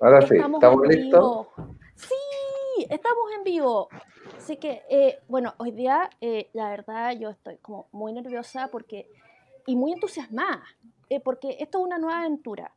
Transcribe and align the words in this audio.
Ahora 0.00 0.20
sí, 0.26 0.36
¿estamos, 0.36 0.88
listos? 0.88 1.46
Sí, 1.94 2.86
estamos 2.90 3.24
en 3.36 3.44
vivo. 3.44 3.88
Así 4.36 4.58
que, 4.58 4.82
eh, 4.90 5.20
bueno, 5.26 5.54
hoy 5.58 5.70
día, 5.70 6.10
eh, 6.20 6.50
la 6.52 6.68
verdad, 6.68 7.12
yo 7.18 7.30
estoy 7.30 7.56
como 7.58 7.88
muy 7.92 8.12
nerviosa 8.12 8.68
porque, 8.68 9.08
y 9.66 9.74
muy 9.74 9.92
entusiasmada, 9.92 10.62
eh, 11.08 11.20
porque 11.20 11.56
esto 11.60 11.78
es 11.78 11.84
una 11.84 11.98
nueva 11.98 12.20
aventura. 12.20 12.72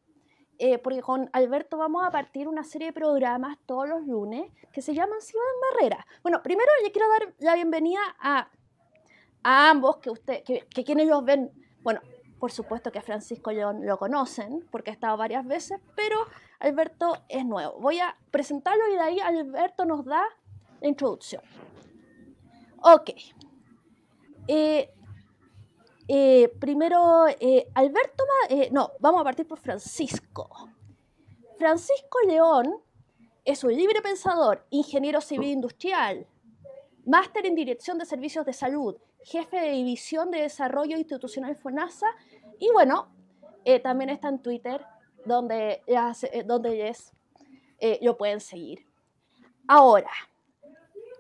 porque 0.84 1.02
con 1.02 1.30
Alberto 1.32 1.78
vamos 1.78 2.06
a 2.06 2.12
partir 2.12 2.50
una 2.50 2.66
serie 2.66 2.88
de 2.88 2.94
programas 2.94 3.58
todos 3.66 3.88
los 3.88 4.06
lunes 4.06 4.52
que 4.74 4.82
se 4.82 4.94
llaman 4.94 5.22
Ciudad 5.22 5.46
en 5.56 5.62
Barrera. 5.62 6.08
Bueno, 6.22 6.42
primero 6.44 6.70
le 6.84 6.92
quiero 6.92 7.08
dar 7.08 7.34
la 7.40 7.56
bienvenida 7.56 8.02
a, 8.20 8.50
a 9.42 9.70
ambos, 9.70 9.98
que, 9.98 10.10
usted, 10.10 10.44
que, 10.44 10.68
que 10.68 10.84
quienes 10.84 11.08
los 11.08 11.24
ven, 11.24 11.50
bueno, 11.82 12.02
por 12.40 12.52
supuesto 12.52 12.92
que 12.92 13.00
a 13.00 13.02
Francisco 13.02 13.52
León 13.52 13.86
lo 13.86 13.98
conocen, 13.98 14.68
porque 14.70 14.92
ha 14.92 14.94
estado 14.94 15.16
varias 15.16 15.46
veces, 15.46 15.80
pero 15.96 16.18
Alberto 16.60 17.18
es 17.30 17.46
nuevo. 17.46 17.80
Voy 17.80 18.00
a 18.00 18.18
presentarlo 18.32 18.84
y 18.90 18.94
de 18.94 19.02
ahí 19.02 19.20
Alberto 19.20 19.86
nos 19.86 20.06
da 20.06 20.24
la 20.82 20.88
introducción. 20.88 21.42
Ok. 22.82 23.12
Eh, 24.48 24.92
eh, 26.08 26.50
primero, 26.60 27.28
eh, 27.28 27.70
Alberto, 27.76 28.24
no, 28.72 28.92
vamos 29.00 29.22
a 29.22 29.24
partir 29.24 29.48
por 29.48 29.60
Francisco. 29.60 30.50
Francisco 31.58 32.20
León 32.26 32.82
es 33.46 33.64
un 33.64 33.76
libre 33.76 34.02
pensador, 34.02 34.66
ingeniero 34.70 35.22
civil 35.22 35.50
industrial, 35.50 36.26
máster 37.06 37.46
en 37.46 37.56
dirección 37.56 37.98
de 37.98 38.06
servicios 38.06 38.46
de 38.46 38.54
salud, 38.54 38.96
jefe 39.24 39.60
de 39.60 39.72
división 39.72 40.32
de 40.32 40.42
desarrollo 40.42 40.98
institucional 40.98 41.56
FONASA 41.56 42.08
y 42.60 42.70
bueno, 42.72 43.10
también 43.84 44.10
está 44.10 44.30
en 44.30 44.40
Twitter 44.42 44.84
donde, 45.26 45.82
donde 46.46 46.90
es, 46.90 47.14
lo 48.02 48.18
pueden 48.18 48.40
seguir. 48.40 48.86
Ahora, 49.68 50.12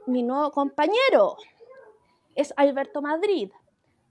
mi 0.07 0.23
nuevo 0.23 0.51
compañero 0.51 1.37
es 2.35 2.53
Alberto 2.57 3.01
Madrid, 3.01 3.51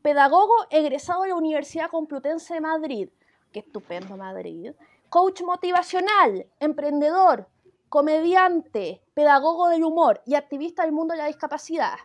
pedagogo 0.03 0.55
egresado 0.71 1.23
de 1.23 1.31
la 1.31 1.35
Universidad 1.35 1.91
Complutense 1.91 2.55
de 2.55 2.61
Madrid. 2.61 3.09
Qué 3.53 3.61
estupendo 3.61 4.17
Madrid. 4.17 4.73
Coach 5.09 5.43
motivacional, 5.43 6.47
emprendedor, 6.61 7.49
comediante, 7.89 9.03
pedagogo 9.15 9.69
del 9.69 9.85
humor 9.85 10.21
y 10.27 10.35
activista 10.35 10.83
del 10.83 10.93
mundo 10.93 11.15
de 11.15 11.19
la 11.19 11.27
discapacidad. 11.27 11.97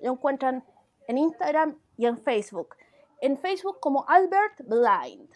Lo 0.00 0.12
encuentran 0.12 0.64
en 1.08 1.18
Instagram 1.18 1.78
y 1.96 2.06
en 2.06 2.18
Facebook. 2.18 2.76
En 3.20 3.36
Facebook 3.36 3.80
como 3.80 4.04
Albert 4.08 4.60
Blind. 4.60 5.28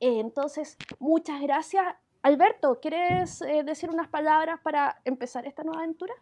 Entonces, 0.00 0.76
muchas 0.98 1.40
gracias. 1.40 1.84
Alberto, 2.22 2.78
¿quieres 2.80 3.42
eh, 3.42 3.62
decir 3.64 3.90
unas 3.90 4.08
palabras 4.08 4.60
para 4.62 5.00
empezar 5.04 5.46
esta 5.46 5.62
nueva 5.62 5.80
aventura? 5.80 6.14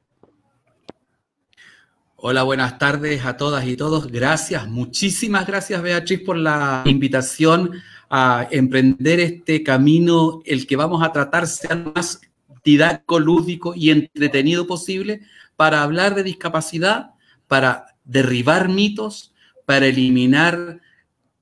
Hola, 2.17 2.45
buenas 2.45 2.79
tardes 2.79 3.25
a 3.27 3.37
todas 3.37 3.67
y 3.67 3.77
todos. 3.77 4.11
Gracias, 4.11 4.67
muchísimas 4.69 5.47
gracias 5.47 5.83
Beatriz 5.83 6.21
por 6.21 6.37
la 6.37 6.83
invitación 6.87 7.73
a 8.09 8.49
emprender 8.51 9.21
este 9.21 9.63
camino, 9.63 10.41
el 10.47 10.67
que 10.67 10.77
vamos 10.77 11.03
a 11.03 11.13
tratar 11.13 11.47
sea 11.47 11.77
más 11.77 12.21
didáctico, 12.65 13.21
lúdico 13.21 13.75
y 13.75 13.91
entretenido 13.91 14.67
posible 14.67 15.21
para 15.57 15.83
hablar 15.83 16.15
de 16.15 16.23
discapacidad, 16.23 17.11
para 17.49 17.87
derribar 18.05 18.69
mitos, 18.69 19.35
para 19.67 19.87
eliminar 19.87 20.81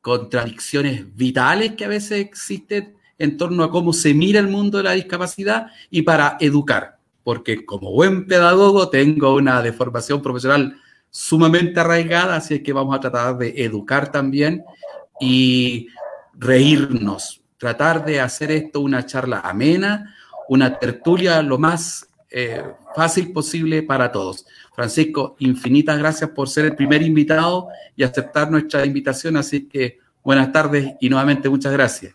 contradicciones 0.04 1.16
vitales 1.16 1.72
que 1.72 1.86
a 1.86 1.88
veces 1.88 2.20
existen 2.20 2.94
en 3.16 3.38
torno 3.38 3.64
a 3.64 3.70
cómo 3.70 3.94
se 3.94 4.12
mira 4.12 4.38
el 4.38 4.48
mundo 4.48 4.76
de 4.76 4.84
la 4.84 4.92
discapacidad 4.92 5.68
y 5.90 6.02
para 6.02 6.36
educar 6.40 6.98
porque 7.24 7.64
como 7.64 7.90
buen 7.90 8.26
pedagogo 8.26 8.90
tengo 8.90 9.34
una 9.34 9.62
deformación 9.62 10.22
profesional 10.22 10.76
sumamente 11.10 11.80
arraigada, 11.80 12.36
así 12.36 12.54
es 12.54 12.62
que 12.62 12.72
vamos 12.72 12.94
a 12.94 13.00
tratar 13.00 13.38
de 13.38 13.54
educar 13.64 14.12
también 14.12 14.62
y 15.18 15.88
reírnos, 16.34 17.40
tratar 17.56 18.04
de 18.04 18.20
hacer 18.20 18.50
esto 18.50 18.80
una 18.80 19.06
charla 19.06 19.40
amena, 19.40 20.14
una 20.48 20.78
tertulia 20.78 21.40
lo 21.42 21.58
más 21.58 22.06
eh, 22.30 22.62
fácil 22.94 23.32
posible 23.32 23.82
para 23.82 24.12
todos. 24.12 24.44
Francisco, 24.74 25.36
infinitas 25.38 25.98
gracias 25.98 26.30
por 26.30 26.48
ser 26.48 26.64
el 26.64 26.74
primer 26.74 27.02
invitado 27.02 27.68
y 27.94 28.02
aceptar 28.02 28.50
nuestra 28.50 28.84
invitación, 28.84 29.36
así 29.36 29.68
que 29.68 29.98
buenas 30.22 30.50
tardes 30.52 30.94
y 31.00 31.08
nuevamente 31.08 31.48
muchas 31.48 31.72
gracias. 31.72 32.14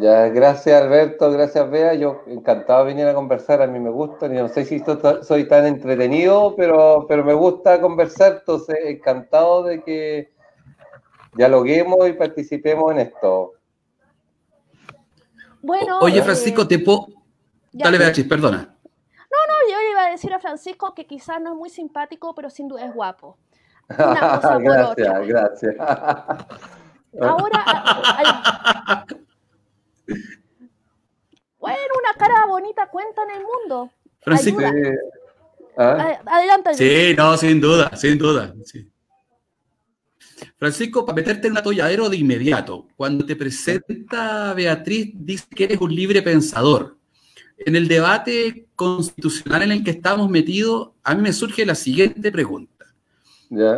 Ya, 0.00 0.28
gracias 0.28 0.82
Alberto, 0.82 1.30
gracias 1.30 1.70
Bea. 1.70 1.94
Yo 1.94 2.22
encantado 2.26 2.84
de 2.84 2.92
venir 2.92 3.06
a 3.06 3.14
conversar, 3.14 3.62
a 3.62 3.66
mí 3.66 3.78
me 3.80 3.90
gusta. 3.90 4.28
No 4.28 4.48
sé 4.48 4.64
si 4.64 4.82
soy 5.22 5.48
tan 5.48 5.66
entretenido, 5.66 6.54
pero, 6.56 7.06
pero 7.08 7.24
me 7.24 7.32
gusta 7.32 7.80
conversar, 7.80 8.38
entonces 8.40 8.76
encantado 8.84 9.62
de 9.62 9.82
que 9.82 10.30
dialoguemos 11.34 12.08
y 12.08 12.12
participemos 12.12 12.92
en 12.92 12.98
esto. 12.98 13.54
Bueno. 15.62 16.00
Oye, 16.00 16.18
eh, 16.18 16.22
Francisco, 16.22 16.68
te 16.68 16.78
puedo. 16.78 17.06
Dale, 17.72 17.98
Beatriz, 17.98 18.26
perdona. 18.26 18.58
No, 18.58 19.38
no, 19.46 19.72
yo 19.72 19.90
iba 19.90 20.04
a 20.04 20.07
decir 20.18 20.34
a 20.34 20.40
Francisco 20.40 20.94
que 20.94 21.06
quizás 21.06 21.40
no 21.40 21.52
es 21.52 21.56
muy 21.56 21.70
simpático, 21.70 22.34
pero 22.34 22.50
sin 22.50 22.66
duda 22.68 22.84
es 22.84 22.92
guapo. 22.92 23.38
gracias, 23.88 25.26
gracias. 25.26 25.76
Ahora, 27.20 27.64
bueno, 31.58 31.78
una 31.98 32.14
cara 32.18 32.46
bonita 32.46 32.86
cuenta 32.88 33.22
en 33.22 33.30
el 33.30 33.44
mundo. 33.44 33.90
Francisco. 34.20 34.60
¿Ah? 35.78 36.18
Adelante. 36.26 36.74
Sí, 36.74 37.14
no, 37.16 37.36
sin 37.36 37.60
duda, 37.60 37.96
sin 37.96 38.18
duda. 38.18 38.52
Francisco, 40.58 41.06
para 41.06 41.16
meterte 41.16 41.46
en 41.46 41.52
un 41.52 41.58
atolladero 41.58 42.10
de 42.10 42.16
inmediato, 42.16 42.88
cuando 42.96 43.24
te 43.24 43.36
presenta 43.36 44.52
Beatriz, 44.54 45.12
dice 45.14 45.46
que 45.54 45.64
eres 45.64 45.80
un 45.80 45.94
libre 45.94 46.20
pensador. 46.20 46.97
En 47.58 47.76
el 47.76 47.88
debate 47.88 48.66
constitucional 48.76 49.62
en 49.62 49.72
el 49.72 49.84
que 49.84 49.90
estamos 49.90 50.30
metidos, 50.30 50.90
a 51.02 51.14
mí 51.14 51.22
me 51.22 51.32
surge 51.32 51.66
la 51.66 51.74
siguiente 51.74 52.30
pregunta. 52.30 52.86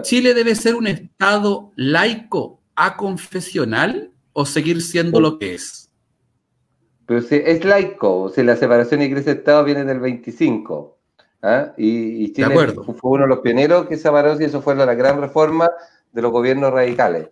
¿Chile 0.03 0.35
debe 0.35 0.55
ser 0.55 0.75
un 0.75 0.87
Estado 0.87 1.73
laico, 1.77 2.61
aconfesional 2.75 4.11
o 4.33 4.45
seguir 4.45 4.83
siendo 4.83 5.21
lo 5.21 5.39
que 5.39 5.55
es? 5.55 5.91
Pero 7.07 7.23
si 7.23 7.37
es 7.37 7.65
laico, 7.65 8.23
o 8.23 8.29
sea, 8.29 8.45
la 8.45 8.57
separación 8.57 9.03
iglesia-estado 9.03 9.65
viene 9.65 9.85
del 9.85 10.01
25. 10.01 10.97
¿ah? 11.43 11.73
Y, 11.77 12.33
Chile 12.33 12.55
fue 12.75 12.95
uno 13.03 13.23
de 13.25 13.29
los 13.29 13.41
pioneros 13.41 13.87
que 13.87 13.97
separó 13.97 14.41
y 14.41 14.45
eso 14.45 14.61
fue 14.63 14.75
la 14.75 14.95
gran 14.95 15.21
reforma 15.21 15.71
de 16.13 16.23
los 16.23 16.31
gobiernos 16.31 16.73
radicales. 16.73 17.29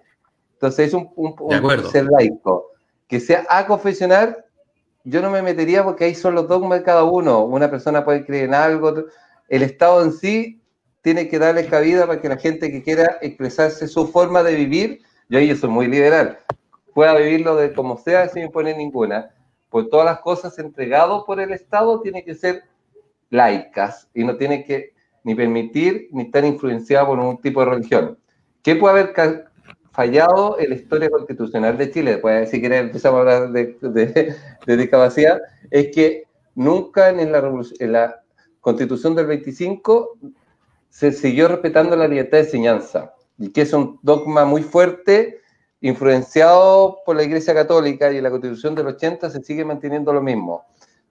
Entonces 0.54 0.88
es 0.88 0.94
un, 0.94 1.10
ser 1.90 2.06
laico. 2.06 2.72
Que 3.06 3.20
sea 3.20 3.46
aconfesional, 3.48 4.44
yo 5.08 5.22
no 5.22 5.30
me 5.30 5.42
metería 5.42 5.84
porque 5.84 6.04
ahí 6.04 6.14
son 6.14 6.34
los 6.34 6.48
dogmas 6.48 6.80
de 6.80 6.84
cada 6.84 7.04
uno. 7.04 7.44
Una 7.44 7.70
persona 7.70 8.04
puede 8.04 8.24
creer 8.24 8.44
en 8.44 8.54
algo. 8.54 8.94
El 9.48 9.62
Estado 9.62 10.02
en 10.02 10.12
sí 10.12 10.60
tiene 11.02 11.28
que 11.28 11.38
darle 11.38 11.66
cabida 11.66 12.06
para 12.06 12.20
que 12.20 12.28
la 12.28 12.36
gente 12.36 12.70
que 12.70 12.82
quiera 12.82 13.18
expresarse 13.20 13.88
su 13.88 14.08
forma 14.08 14.42
de 14.42 14.54
vivir, 14.54 15.00
yo 15.28 15.38
ahí 15.38 15.54
soy 15.56 15.70
muy 15.70 15.86
liberal, 15.86 16.38
pueda 16.94 17.14
vivirlo 17.14 17.56
de 17.56 17.72
como 17.72 17.96
sea 17.96 18.28
sin 18.28 18.44
imponer 18.44 18.76
ninguna 18.76 19.30
pues 19.70 19.88
todas 19.90 20.06
las 20.06 20.20
cosas 20.20 20.58
entregadas 20.58 21.22
por 21.26 21.40
el 21.40 21.52
Estado 21.52 22.00
tienen 22.00 22.24
que 22.24 22.34
ser 22.34 22.64
laicas 23.30 24.08
y 24.14 24.24
no 24.24 24.36
tienen 24.36 24.64
que 24.64 24.92
ni 25.24 25.34
permitir 25.34 26.08
ni 26.12 26.24
estar 26.24 26.44
influenciadas 26.44 27.06
por 27.06 27.18
un 27.18 27.38
tipo 27.40 27.60
de 27.60 27.70
religión. 27.70 28.18
¿Qué 28.62 28.76
puede 28.76 29.00
haber 29.00 29.47
fallado 29.98 30.60
en 30.60 30.70
la 30.70 30.76
historia 30.76 31.10
constitucional 31.10 31.76
de 31.76 31.90
Chile? 31.90 32.12
Después, 32.12 32.48
si 32.50 32.60
quieren, 32.60 32.86
empezamos 32.86 33.18
a 33.18 33.20
hablar 33.20 33.50
de, 33.50 34.36
discapacidad. 34.64 35.40
Es 35.72 35.88
que 35.92 36.22
nunca 36.54 37.08
en 37.08 37.32
la, 37.32 37.38
en 37.80 37.92
la 37.92 38.22
constitución 38.60 39.16
del 39.16 39.26
25 39.26 40.18
se 40.88 41.10
siguió 41.10 41.48
respetando 41.48 41.96
la 41.96 42.06
libertad 42.06 42.38
de 42.38 42.44
enseñanza 42.44 43.12
y 43.38 43.50
que 43.50 43.62
es 43.62 43.72
un 43.72 43.98
dogma 44.02 44.44
muy 44.44 44.62
fuerte 44.62 45.40
influenciado 45.80 46.98
por 47.04 47.16
la 47.16 47.24
Iglesia 47.24 47.52
Católica 47.52 48.12
y 48.12 48.18
en 48.18 48.22
la 48.22 48.30
Constitución 48.30 48.76
del 48.76 48.86
80 48.86 49.30
se 49.30 49.42
sigue 49.42 49.64
manteniendo 49.64 50.12
lo 50.12 50.22
mismo, 50.22 50.64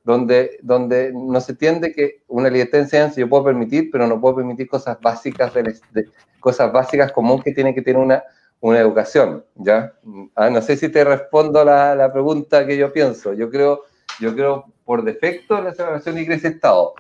donde, 0.05 0.59
donde 0.61 1.11
no 1.13 1.41
se 1.41 1.51
entiende 1.51 1.91
que 1.91 2.21
una 2.29 2.49
libertad 2.49 2.77
de 2.77 2.83
enseñanza 2.85 3.19
yo 3.19 3.27
puedo 3.27 3.43
permitir, 3.43 3.89
pero 3.91 4.07
no 4.07 4.21
puedo 4.21 4.37
permitir 4.37 4.69
cosas 4.69 4.97
básicas, 5.01 5.53
de, 5.53 6.07
cosas 6.39 6.71
básicas 6.71 7.11
comunes 7.11 7.43
que 7.43 7.51
tiene 7.51 7.75
que 7.75 7.81
tener 7.81 8.01
una, 8.01 8.23
una 8.59 8.79
educación, 8.79 9.45
¿ya? 9.55 9.93
Ah, 10.35 10.49
no 10.49 10.61
sé 10.61 10.77
si 10.77 10.89
te 10.89 11.03
respondo 11.03 11.63
la, 11.63 11.95
la 11.95 12.11
pregunta 12.11 12.65
que 12.65 12.77
yo 12.77 12.91
pienso. 12.91 13.33
Yo 13.33 13.49
creo, 13.49 13.83
yo 14.19 14.33
creo 14.33 14.65
por 14.83 15.03
defecto 15.03 15.61
la 15.61 15.73
separación 15.73 16.17
Iglesia-Estado. 16.17 16.95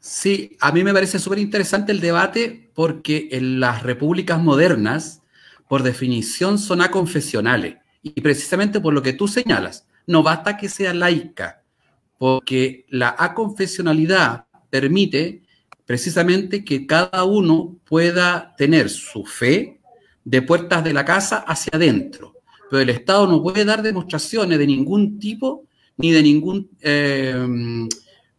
Sí, 0.00 0.56
a 0.60 0.72
mí 0.72 0.82
me 0.82 0.92
parece 0.92 1.18
súper 1.18 1.38
interesante 1.38 1.92
el 1.92 2.00
debate 2.00 2.70
porque 2.74 3.28
en 3.30 3.60
las 3.60 3.82
repúblicas 3.82 4.40
modernas 4.40 5.22
por 5.68 5.82
definición 5.82 6.58
son 6.58 6.82
aconfesionales. 6.82 7.76
Y 8.02 8.20
precisamente 8.20 8.80
por 8.80 8.92
lo 8.92 9.02
que 9.02 9.12
tú 9.12 9.28
señalas, 9.28 9.86
no 10.06 10.22
basta 10.22 10.56
que 10.56 10.68
sea 10.68 10.92
laica, 10.92 11.62
porque 12.18 12.84
la 12.88 13.14
aconfesionalidad 13.16 14.46
permite 14.70 15.42
precisamente 15.86 16.64
que 16.64 16.86
cada 16.86 17.24
uno 17.24 17.76
pueda 17.84 18.54
tener 18.56 18.90
su 18.90 19.24
fe 19.24 19.80
de 20.24 20.42
puertas 20.42 20.84
de 20.84 20.92
la 20.92 21.04
casa 21.04 21.38
hacia 21.38 21.72
adentro. 21.74 22.34
Pero 22.70 22.82
el 22.82 22.90
Estado 22.90 23.26
no 23.26 23.42
puede 23.42 23.64
dar 23.64 23.82
demostraciones 23.82 24.58
de 24.58 24.66
ningún 24.66 25.18
tipo 25.18 25.66
ni 25.96 26.10
de 26.10 26.22
ningún, 26.22 26.70
eh, 26.80 27.34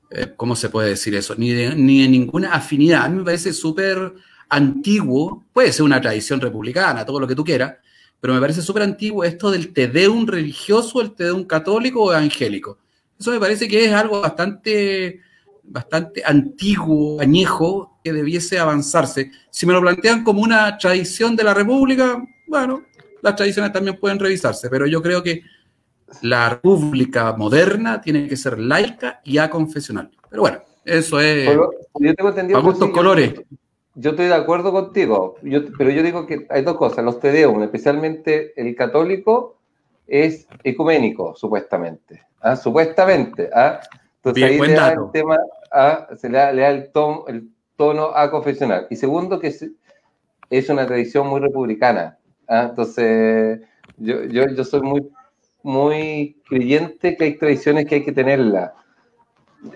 eh, 0.10 0.34
¿cómo 0.36 0.56
se 0.56 0.70
puede 0.70 0.90
decir 0.90 1.16
eso? 1.16 1.36
Ni 1.36 1.52
de, 1.52 1.76
ni 1.76 2.02
de 2.02 2.10
ninguna 2.10 2.54
afinidad. 2.54 3.06
A 3.06 3.10
mí 3.10 3.18
me 3.18 3.24
parece 3.24 3.54
súper 3.54 4.14
antiguo, 4.50 5.46
puede 5.54 5.72
ser 5.72 5.84
una 5.84 6.02
tradición 6.02 6.42
republicana, 6.42 7.06
todo 7.06 7.20
lo 7.20 7.28
que 7.28 7.36
tú 7.36 7.44
quieras, 7.44 7.76
pero 8.20 8.34
me 8.34 8.40
parece 8.40 8.62
súper 8.62 8.84
antiguo 8.84 9.24
esto 9.24 9.52
del 9.52 9.74
tedeum 9.74 10.26
religioso, 10.26 11.02
el 11.02 11.12
tedeum 11.12 11.44
católico 11.44 12.04
o 12.04 12.12
evangélico. 12.12 12.78
Eso 13.20 13.32
me 13.32 13.40
parece 13.40 13.68
que 13.68 13.86
es 13.86 13.92
algo 13.92 14.22
bastante, 14.22 15.22
bastante 15.64 16.24
antiguo, 16.26 17.20
añejo, 17.20 18.00
que 18.04 18.14
debiese 18.14 18.60
avanzarse. 18.60 19.32
Si 19.50 19.66
me 19.66 19.74
lo 19.74 19.82
plantean 19.82 20.24
como 20.24 20.42
una 20.42 20.78
tradición 20.78 21.36
de 21.36 21.44
la 21.44 21.54
República, 21.54 22.24
bueno, 22.48 22.84
las 23.22 23.36
tradiciones 23.36 23.72
también 23.72 24.00
pueden 24.00 24.20
revisarse, 24.20 24.70
pero 24.70 24.86
yo 24.86 25.02
creo 25.02 25.24
que 25.24 25.42
la 26.22 26.50
República 26.50 27.34
moderna 27.34 28.02
tiene 28.02 28.28
que 28.28 28.38
ser 28.38 28.60
laica 28.60 29.22
y 29.24 29.38
aconfesional. 29.38 30.12
Pero 30.30 30.42
bueno, 30.42 30.60
eso 30.86 31.20
es. 31.20 31.46
yo 31.46 32.16
tengo 32.16 32.30
entendido. 32.30 32.62
gustos 32.62 32.90
colores. 32.90 33.34
Yo 33.96 34.12
estoy 34.12 34.26
de 34.26 34.34
acuerdo 34.34 34.72
contigo, 34.72 35.36
pero 35.78 35.92
yo 35.92 36.02
digo 36.02 36.26
que 36.26 36.48
hay 36.50 36.64
dos 36.64 36.78
cosas. 36.78 37.06
Los 37.06 37.20
tedeum, 37.20 37.62
especialmente 37.62 38.54
el 38.60 38.76
católico, 38.76 39.60
es 40.08 40.48
ecuménico, 40.64 41.36
supuestamente. 41.36 42.24
¿ah? 42.42 42.56
Supuestamente. 42.56 43.50
¿ah? 43.54 43.80
Entonces 44.24 44.44
ahí 44.44 44.60
le 44.60 44.74
da 44.74 44.94
el 44.94 45.12
tema, 45.12 45.38
se 46.16 46.30
le 46.30 46.38
da, 46.38 46.70
el, 46.70 46.92
tono, 46.92 47.26
el 47.28 47.50
tono 47.76 48.12
a 48.16 48.32
confesional. 48.32 48.88
Y 48.90 48.96
segundo, 48.96 49.40
que 49.40 49.48
es, 49.48 49.66
es 50.50 50.70
una 50.70 50.86
tradición 50.86 51.28
muy 51.28 51.42
republicana. 51.42 52.18
¿ah? 52.48 52.68
Entonces, 52.70 53.62
yo, 53.98 54.24
yo, 54.24 54.48
yo 54.48 54.64
soy 54.64 54.82
muy, 54.82 55.10
muy 55.62 56.42
creyente 56.48 57.18
que 57.18 57.24
hay 57.26 57.38
tradiciones 57.38 57.86
que 57.86 57.96
hay 57.96 58.04
que 58.04 58.14
tenerlas 58.14 58.72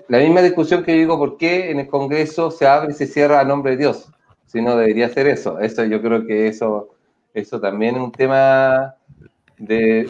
la 0.08 0.20
misma 0.20 0.42
discusión 0.42 0.84
que 0.84 0.94
yo 0.94 1.00
digo, 1.00 1.18
¿por 1.18 1.38
qué 1.38 1.72
en 1.72 1.80
el 1.80 1.88
Congreso 1.88 2.52
se 2.52 2.68
abre 2.68 2.92
y 2.92 2.96
se 2.96 3.08
cierra 3.08 3.40
a 3.40 3.46
nombre 3.46 3.72
de 3.72 3.78
Dios? 3.78 4.12
Si 4.46 4.62
no 4.62 4.76
debería 4.76 5.10
ser 5.10 5.28
eso. 5.28 5.60
Eso 5.60 5.84
yo 5.86 6.02
creo 6.02 6.26
que 6.26 6.48
eso, 6.48 6.90
eso 7.34 7.60
también 7.60 7.96
es 7.96 8.02
un 8.02 8.12
tema 8.12 8.96
de... 9.58 10.10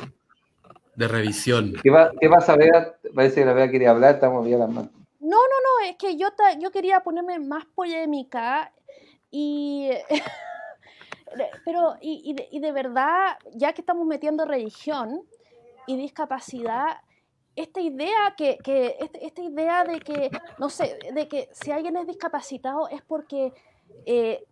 De 0.97 1.07
revisión. 1.07 1.73
¿Qué, 1.83 1.91
va, 1.91 2.11
qué 2.19 2.27
vas 2.27 2.49
a 2.49 2.55
ver? 2.55 2.97
Parece 3.13 3.41
que 3.41 3.45
la 3.45 3.53
vea 3.53 3.69
quería 3.69 3.91
hablar, 3.91 4.15
estamos 4.15 4.44
bien 4.44 4.59
las 4.59 4.69
manos. 4.69 4.91
No, 5.19 5.38
no, 5.38 5.38
no, 5.38 5.88
es 5.88 5.95
que 5.95 6.17
yo, 6.17 6.27
yo 6.59 6.71
quería 6.71 7.01
ponerme 7.01 7.39
más 7.39 7.65
polémica 7.65 8.73
y... 9.31 9.89
Pero, 11.65 11.97
y, 12.01 12.33
de, 12.33 12.47
y 12.51 12.59
de 12.59 12.71
verdad, 12.71 13.38
ya 13.53 13.73
que 13.73 13.81
estamos 13.81 14.07
metiendo 14.07 14.45
religión 14.45 15.23
y 15.85 15.97
discapacidad, 15.97 16.97
esta 17.55 17.81
idea 17.81 18.33
que, 18.38 18.57
este, 18.99 19.25
esta 19.25 19.41
idea 19.41 19.83
de 19.83 19.99
que, 19.99 20.31
no 20.57 20.69
sé, 20.69 20.97
de 21.13 21.27
que 21.27 21.49
si 21.51 21.71
alguien 21.71 21.97
es 21.97 22.07
discapacitado 22.07 22.88
es 22.88 23.01
porque, 23.01 23.51
eh, 24.05 24.45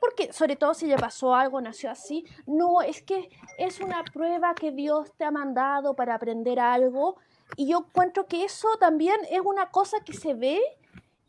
porque 0.00 0.32
sobre 0.32 0.56
todo 0.56 0.74
si 0.74 0.86
le 0.86 0.96
pasó 0.96 1.34
algo, 1.34 1.60
nació 1.60 1.90
así, 1.90 2.24
no, 2.46 2.82
es 2.82 3.02
que 3.02 3.30
es 3.58 3.80
una 3.80 4.04
prueba 4.04 4.54
que 4.54 4.70
Dios 4.70 5.12
te 5.16 5.24
ha 5.24 5.30
mandado 5.30 5.94
para 5.94 6.14
aprender 6.14 6.60
algo 6.60 7.16
y 7.56 7.68
yo 7.68 7.78
encuentro 7.78 8.26
que 8.26 8.44
eso 8.44 8.68
también 8.78 9.16
es 9.30 9.40
una 9.40 9.70
cosa 9.70 9.98
que 10.04 10.12
se 10.12 10.34
ve, 10.34 10.60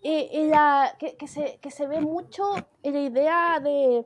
eh, 0.01 0.29
en 0.33 0.51
la, 0.51 0.95
que, 0.99 1.27
se, 1.27 1.57
que 1.59 1.71
se 1.71 1.87
ve 1.87 2.01
mucho 2.01 2.43
en 2.83 2.93
la 2.93 3.01
idea 3.01 3.59
de... 3.59 4.05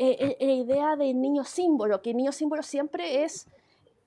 Eh, 0.00 0.36
en 0.38 0.46
la 0.46 0.54
idea 0.54 0.96
del 0.96 1.20
niño 1.20 1.42
símbolo, 1.42 2.00
que 2.00 2.10
el 2.10 2.16
niño 2.16 2.30
símbolo 2.30 2.62
siempre 2.62 3.24
es 3.24 3.48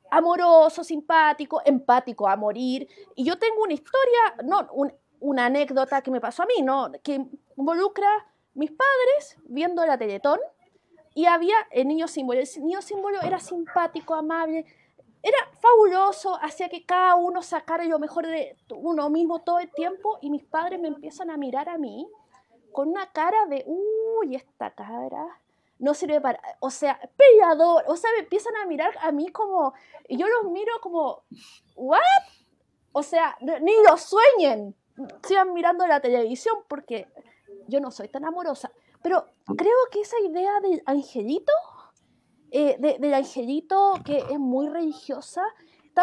amoroso, 0.09 0.85
simpático, 0.85 1.61
empático 1.65 2.29
a 2.29 2.37
morir. 2.37 2.87
Y 3.15 3.25
yo 3.25 3.37
tengo 3.37 3.63
una 3.63 3.73
historia, 3.73 4.35
no, 4.45 4.69
una 5.19 5.47
anécdota 5.47 6.01
que 6.01 6.11
me 6.11 6.21
pasó 6.21 6.43
a 6.43 6.45
mí, 6.45 6.61
¿no? 6.63 6.91
Que 7.03 7.25
involucra 7.57 8.07
mis 8.53 8.71
padres 8.71 9.37
viendo 9.45 9.85
la 9.85 9.97
Teletón 9.97 10.39
y 11.13 11.25
había 11.25 11.55
el 11.71 11.87
niño 11.87 12.07
símbolo. 12.07 12.39
El 12.39 12.47
niño 12.65 12.81
símbolo 12.81 13.21
era 13.21 13.39
simpático, 13.39 14.13
amable, 14.13 14.65
era 15.23 15.37
fabuloso, 15.59 16.37
hacía 16.41 16.69
que 16.69 16.85
cada 16.85 17.15
uno 17.15 17.41
sacara 17.41 17.83
lo 17.85 17.99
mejor 17.99 18.25
de 18.25 18.57
uno 18.69 19.09
mismo 19.09 19.39
todo 19.39 19.59
el 19.59 19.71
tiempo 19.71 20.17
y 20.21 20.29
mis 20.29 20.43
padres 20.43 20.79
me 20.79 20.87
empiezan 20.87 21.29
a 21.29 21.37
mirar 21.37 21.69
a 21.69 21.77
mí 21.77 22.07
con 22.71 22.89
una 22.89 23.11
cara 23.11 23.45
de, 23.47 23.63
uy, 23.67 24.35
esta 24.35 24.71
cara 24.71 25.39
no 25.77 25.93
sirve 25.93 26.21
para, 26.21 26.39
o 26.59 26.69
sea, 26.69 26.99
peleador, 27.17 27.83
o 27.87 27.95
sea, 27.95 28.09
me 28.15 28.23
empiezan 28.23 28.55
a 28.55 28.65
mirar 28.65 28.93
a 29.01 29.11
mí 29.11 29.29
como, 29.29 29.73
y 30.07 30.17
yo 30.17 30.27
los 30.27 30.51
miro 30.51 30.73
como, 30.81 31.23
¿what? 31.75 31.99
O 32.93 33.03
sea, 33.03 33.37
ni 33.41 33.73
lo 33.87 33.97
sueñen, 33.97 34.75
sigan 35.23 35.53
mirando 35.53 35.87
la 35.87 35.99
televisión 35.99 36.55
porque 36.67 37.07
yo 37.71 37.79
no 37.79 37.89
soy 37.89 38.09
tan 38.09 38.25
amorosa. 38.25 38.71
Pero 39.01 39.25
creo 39.45 39.77
que 39.91 40.01
esa 40.01 40.19
idea 40.19 40.59
del 40.61 40.83
angelito, 40.85 41.53
eh, 42.51 42.77
del 42.77 43.13
angelito 43.13 43.93
que 44.05 44.17
es 44.17 44.37
muy 44.37 44.69
religiosa 44.69 45.43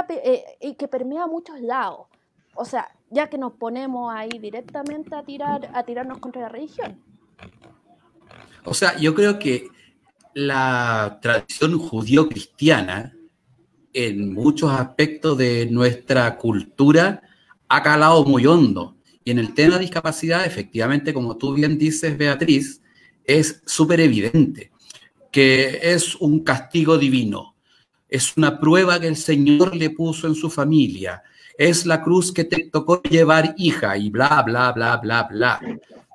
eh, 0.08 0.44
y 0.60 0.74
que 0.74 0.88
permea 0.88 1.24
a 1.24 1.26
muchos 1.26 1.60
lados. 1.60 2.06
O 2.54 2.64
sea, 2.64 2.90
ya 3.10 3.28
que 3.28 3.38
nos 3.38 3.52
ponemos 3.52 4.12
ahí 4.12 4.38
directamente 4.40 5.14
a 5.14 5.22
tirar, 5.22 5.70
a 5.72 5.82
tirarnos 5.84 6.18
contra 6.18 6.42
la 6.42 6.48
religión. 6.48 7.00
O 8.64 8.74
sea, 8.74 8.96
yo 8.96 9.14
creo 9.14 9.38
que 9.38 9.68
la 10.34 11.18
tradición 11.22 11.78
judío-cristiana, 11.78 13.14
en 13.92 14.34
muchos 14.34 14.70
aspectos 14.70 15.38
de 15.38 15.66
nuestra 15.70 16.36
cultura, 16.36 17.22
ha 17.68 17.82
calado 17.82 18.24
muy 18.24 18.46
hondo. 18.46 18.97
Y 19.28 19.30
en 19.30 19.38
el 19.38 19.52
tema 19.52 19.75
de 19.75 19.82
discapacidad, 19.82 20.46
efectivamente, 20.46 21.12
como 21.12 21.36
tú 21.36 21.52
bien 21.52 21.76
dices, 21.76 22.16
Beatriz, 22.16 22.80
es 23.25 23.62
súper 23.66 24.00
evidente 24.00 24.72
que 25.30 25.80
es 25.82 26.14
un 26.14 26.42
castigo 26.42 26.96
divino, 26.96 27.54
es 28.08 28.34
una 28.38 28.58
prueba 28.58 28.98
que 28.98 29.06
el 29.06 29.16
Señor 29.16 29.76
le 29.76 29.90
puso 29.90 30.28
en 30.28 30.34
su 30.34 30.48
familia, 30.48 31.22
es 31.58 31.85
la 31.85 32.02
cruz 32.02 32.32
que 32.32 32.44
te 32.44 32.70
tocó 32.73 33.02
llevar 33.02 33.54
hija 33.58 33.99
y 33.99 34.08
bla, 34.08 34.42
bla, 34.47 34.73
bla, 34.73 34.97
bla, 34.97 35.25
bla. 35.25 35.61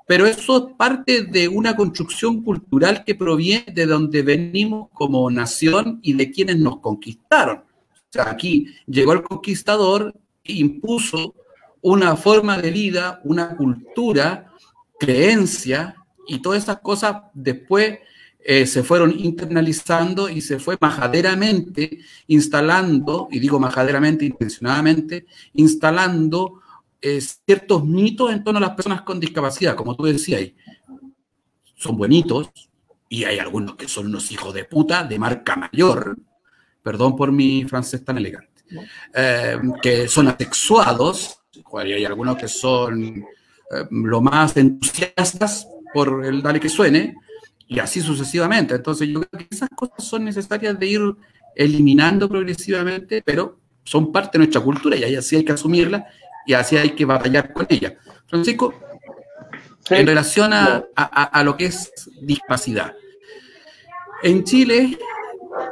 Pero 0.08 0.26
eso 0.26 0.70
es 0.70 0.76
parte 0.76 1.22
de 1.22 1.48
una 1.48 1.76
construcción 1.76 2.42
cultural 2.42 3.04
que 3.04 3.14
proviene 3.14 3.72
de 3.76 3.86
donde 3.86 4.24
venimos 4.24 4.90
como 4.92 5.30
nación 5.30 6.00
y 6.02 6.14
de 6.14 6.32
quienes 6.32 6.58
nos 6.58 6.80
conquistaron. 6.80 7.58
O 7.58 8.10
sea, 8.10 8.32
aquí 8.32 8.74
llegó 8.88 9.14
el 9.14 9.22
conquistador 9.22 10.16
e 10.44 10.54
impuso 10.54 11.36
una 11.84 12.16
forma 12.16 12.58
de 12.58 12.72
vida, 12.72 13.22
una 13.24 13.56
cultura, 13.56 14.52
creencia, 15.00 15.96
y 16.28 16.42
todas 16.42 16.64
esas 16.64 16.80
cosas 16.80 17.18
después 17.34 18.00
eh, 18.40 18.66
se 18.66 18.84
fueron 18.84 19.14
internalizando 19.18 20.30
y 20.30 20.42
se 20.42 20.58
fue 20.60 20.78
majaderamente 20.80 22.00
instalando, 22.28 23.28
y 23.32 23.40
digo 23.40 23.60
majaderamente 23.60 24.26
intencionadamente, 24.26 25.28
instalando 25.54 26.62
ciertos 27.20 27.84
mitos 27.84 28.32
en 28.32 28.44
torno 28.44 28.60
a 28.60 28.62
las 28.62 28.76
personas 28.76 29.02
con 29.02 29.20
discapacidad, 29.20 29.76
como 29.76 29.96
tú 29.96 30.04
decías, 30.04 30.42
son 31.76 31.98
buenitos 31.98 32.50
y 33.10 33.26
hay 33.26 33.40
algunos 33.40 33.76
que 33.76 33.88
son 33.88 34.08
unos 34.08 34.32
hijos 34.32 34.54
de 34.54 34.64
puta 34.64 35.04
de 35.04 35.20
marca 35.20 35.56
mayor, 35.56 36.18
perdón 36.82 37.16
por 37.16 37.32
mi 37.32 37.66
francés 37.66 38.04
tan 38.04 38.18
elegante, 38.18 38.64
eh, 39.14 39.60
que 39.82 40.08
son 40.08 40.30
asexuados, 40.30 41.43
y 41.84 41.94
hay 41.94 42.06
algunos 42.06 42.38
que 42.38 42.48
son 42.48 43.04
eh, 43.04 43.86
lo 43.92 44.22
más 44.22 44.56
entusiastas 44.58 45.68
por 45.94 46.26
el 46.26 46.42
dale 46.42 46.60
que 46.60 46.70
suene, 46.70 47.16
y 47.68 47.80
así 47.80 48.02
sucesivamente. 48.02 48.76
Entonces 48.76 49.10
yo 49.10 49.22
creo 49.22 49.48
que 49.48 49.56
esas 49.56 49.70
cosas 49.70 50.04
son 50.04 50.26
necesarias 50.26 50.78
de 50.80 50.86
ir 50.86 51.02
eliminando 51.56 52.30
progresivamente, 52.30 53.22
pero 53.24 53.60
son 53.84 54.12
parte 54.12 54.38
de 54.38 54.46
nuestra 54.46 54.62
cultura 54.62 54.96
y 54.96 55.04
ahí 55.04 55.16
así 55.16 55.36
hay 55.36 55.44
que 55.44 55.52
asumirla 55.52 56.06
y 56.46 56.54
así 56.54 56.78
hay 56.78 56.92
que 56.92 57.06
batallar 57.06 57.52
con 57.54 57.66
ella. 57.70 57.96
Francisco, 58.28 58.74
en 59.90 60.08
relación 60.08 60.52
a, 60.54 61.44
lo 61.44 61.58
que 61.58 61.66
es 61.66 61.92
discapacidad. 62.22 62.96
En 64.24 64.44
Chile 64.44 64.98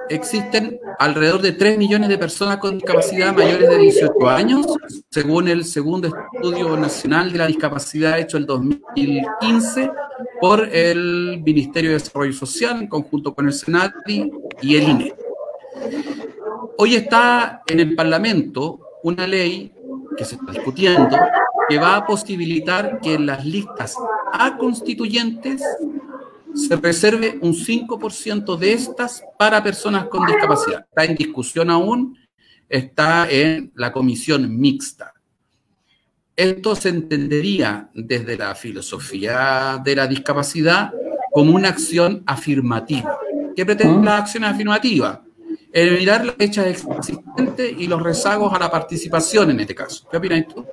existen 0.10 0.80
alrededor 1.00 1.42
de 1.42 1.54
3 1.54 1.78
millones 1.78 2.10
de 2.10 2.18
personas 2.18 2.58
con 2.58 2.78
discapacidad 2.78 3.34
mayores 3.34 3.70
de 3.70 3.78
18 3.78 4.30
años, 4.30 4.66
según 5.10 5.48
el 5.48 5.66
segundo 5.66 6.10
estudio 6.10 6.76
nacional 6.78 7.32
de 7.32 7.38
la 7.38 7.48
discapacidad 7.48 8.20
hecho 8.20 8.38
en 8.38 8.46
2015 8.46 9.92
por 10.40 10.68
el 10.72 11.42
Ministerio 11.44 11.92
de 11.92 11.98
Desarrollo 11.98 12.34
Social 12.34 12.82
en 12.82 12.88
conjunto 12.88 13.34
con 13.34 13.48
el 13.48 13.54
SENATI 13.54 14.32
y 14.62 14.76
el 14.76 14.90
INE. 14.90 15.14
Hoy 16.78 16.96
está 16.96 17.62
en 17.68 17.80
el 17.80 17.96
Parlamento 17.96 18.80
una 19.04 19.28
ley 19.28 19.72
que 20.18 20.26
se 20.26 20.36
está 20.36 20.52
discutiendo, 20.52 21.18
que 21.70 21.78
va 21.78 21.96
a 21.96 22.06
posibilitar 22.06 23.00
que 23.00 23.18
las 23.18 23.46
listas 23.46 23.96
a 24.34 24.58
constituyentes 24.58 25.62
se 26.54 26.76
reserve 26.76 27.40
un 27.42 27.54
5% 27.54 28.58
de 28.58 28.74
estas 28.74 29.24
para 29.38 29.64
personas 29.64 30.06
con 30.06 30.26
discapacidad. 30.26 30.86
Está 30.88 31.06
en 31.06 31.16
discusión 31.16 31.70
aún, 31.70 32.18
está 32.68 33.30
en 33.30 33.72
la 33.76 33.92
comisión 33.92 34.60
mixta. 34.60 35.14
Esto 36.36 36.76
se 36.76 36.90
entendería 36.90 37.90
desde 37.94 38.38
la 38.38 38.56
filosofía 38.56 39.82
de 39.84 39.96
la 39.96 40.08
discapacidad 40.08 40.92
como 41.32 41.56
una 41.56 41.70
acción 41.70 42.24
afirmativa. 42.26 43.18
¿Qué 43.56 43.66
pretende 43.66 44.04
la 44.06 44.18
acción 44.18 44.44
afirmativa? 44.44 45.24
Eliminar 45.72 46.26
las 46.26 46.36
fechas 46.36 46.68
existentes 46.68 47.74
y 47.78 47.88
los 47.88 48.02
rezagos 48.02 48.54
a 48.54 48.60
la 48.60 48.70
participación 48.72 49.52
en 49.52 49.60
este 49.62 49.76
caso. 49.76 50.08
¿Qué 50.10 50.18
opinas 50.18 50.48
tú? 50.48 50.66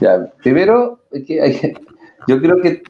Ya, 0.00 0.32
primero, 0.42 1.00
yo 2.26 2.40
creo 2.40 2.60
que 2.60 2.82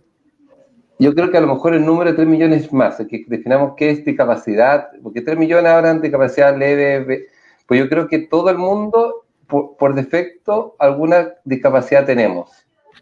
yo 0.99 1.15
creo 1.15 1.31
que 1.31 1.39
a 1.39 1.41
lo 1.41 1.55
mejor 1.55 1.75
el 1.75 1.85
número 1.85 2.11
de 2.11 2.17
3 2.17 2.29
millones 2.29 2.65
es 2.65 2.73
más, 2.73 3.01
es 3.01 3.09
que 3.09 3.25
definamos 3.27 3.75
qué 3.77 3.91
es 3.91 4.05
discapacidad, 4.05 4.91
porque 5.03 5.23
3 5.23 5.37
millones 5.37 5.73
hablan 5.73 5.97
de 5.97 6.09
discapacidad 6.09 6.57
leve, 6.57 7.29
pues 7.67 7.81
yo 7.81 7.89
creo 7.89 8.09
que 8.09 8.21
todo 8.21 8.51
el 8.51 8.59
mundo, 8.59 9.25
por, 9.47 9.95
defecto, 9.95 10.77
alguna 10.79 11.35
discapacidad 11.45 12.07
tenemos. 12.07 12.51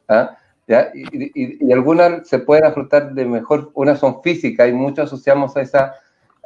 ¿ah? 0.09 0.37
Y, 0.67 1.73
algunas 1.73 2.27
se 2.29 2.39
pueden 2.39 2.65
afrontar 2.65 3.13
de 3.13 3.25
mejor, 3.27 3.71
unas 3.75 3.99
son 3.99 4.23
físicas 4.23 4.69
y 4.69 4.73
muchos 4.73 5.07
asociamos 5.07 5.57
a, 5.57 5.61
esa, 5.61 5.95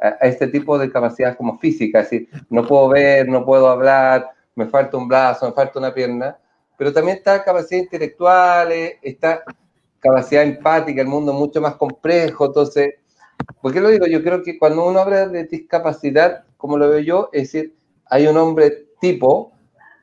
a, 0.01 0.27
este 0.27 0.47
tipo 0.47 0.77
de 0.77 0.85
discapacidad 0.85 1.37
como 1.37 1.57
física, 1.59 2.01
es 2.01 2.09
decir, 2.09 2.29
no 2.49 2.65
puedo 2.65 2.89
ver, 2.89 3.29
no 3.29 3.45
puedo 3.45 3.69
hablar, 3.69 4.29
me 4.55 4.65
falta 4.65 4.97
un 4.97 5.07
brazo, 5.07 5.47
me 5.47 5.53
falta 5.53 5.79
una 5.79 5.93
pierna, 5.93 6.37
pero 6.77 6.91
también 6.91 7.17
está 7.17 7.43
capacidad 7.43 7.81
intelectual, 7.81 8.71
está 9.01 9.43
capacidad 10.09 10.43
empática, 10.43 11.01
el 11.01 11.07
mundo 11.07 11.33
mucho 11.33 11.61
más 11.61 11.75
complejo, 11.75 12.45
entonces, 12.45 12.95
¿por 13.61 13.73
qué 13.73 13.81
lo 13.81 13.89
digo? 13.89 14.05
Yo 14.07 14.23
creo 14.23 14.43
que 14.43 14.57
cuando 14.57 14.87
uno 14.87 14.99
habla 14.99 15.27
de 15.27 15.45
discapacidad, 15.45 16.45
como 16.57 16.77
lo 16.77 16.89
veo 16.89 16.99
yo, 16.99 17.29
es 17.33 17.51
decir, 17.51 17.75
hay 18.05 18.27
un 18.27 18.35
nombre 18.35 18.87
tipo, 18.99 19.51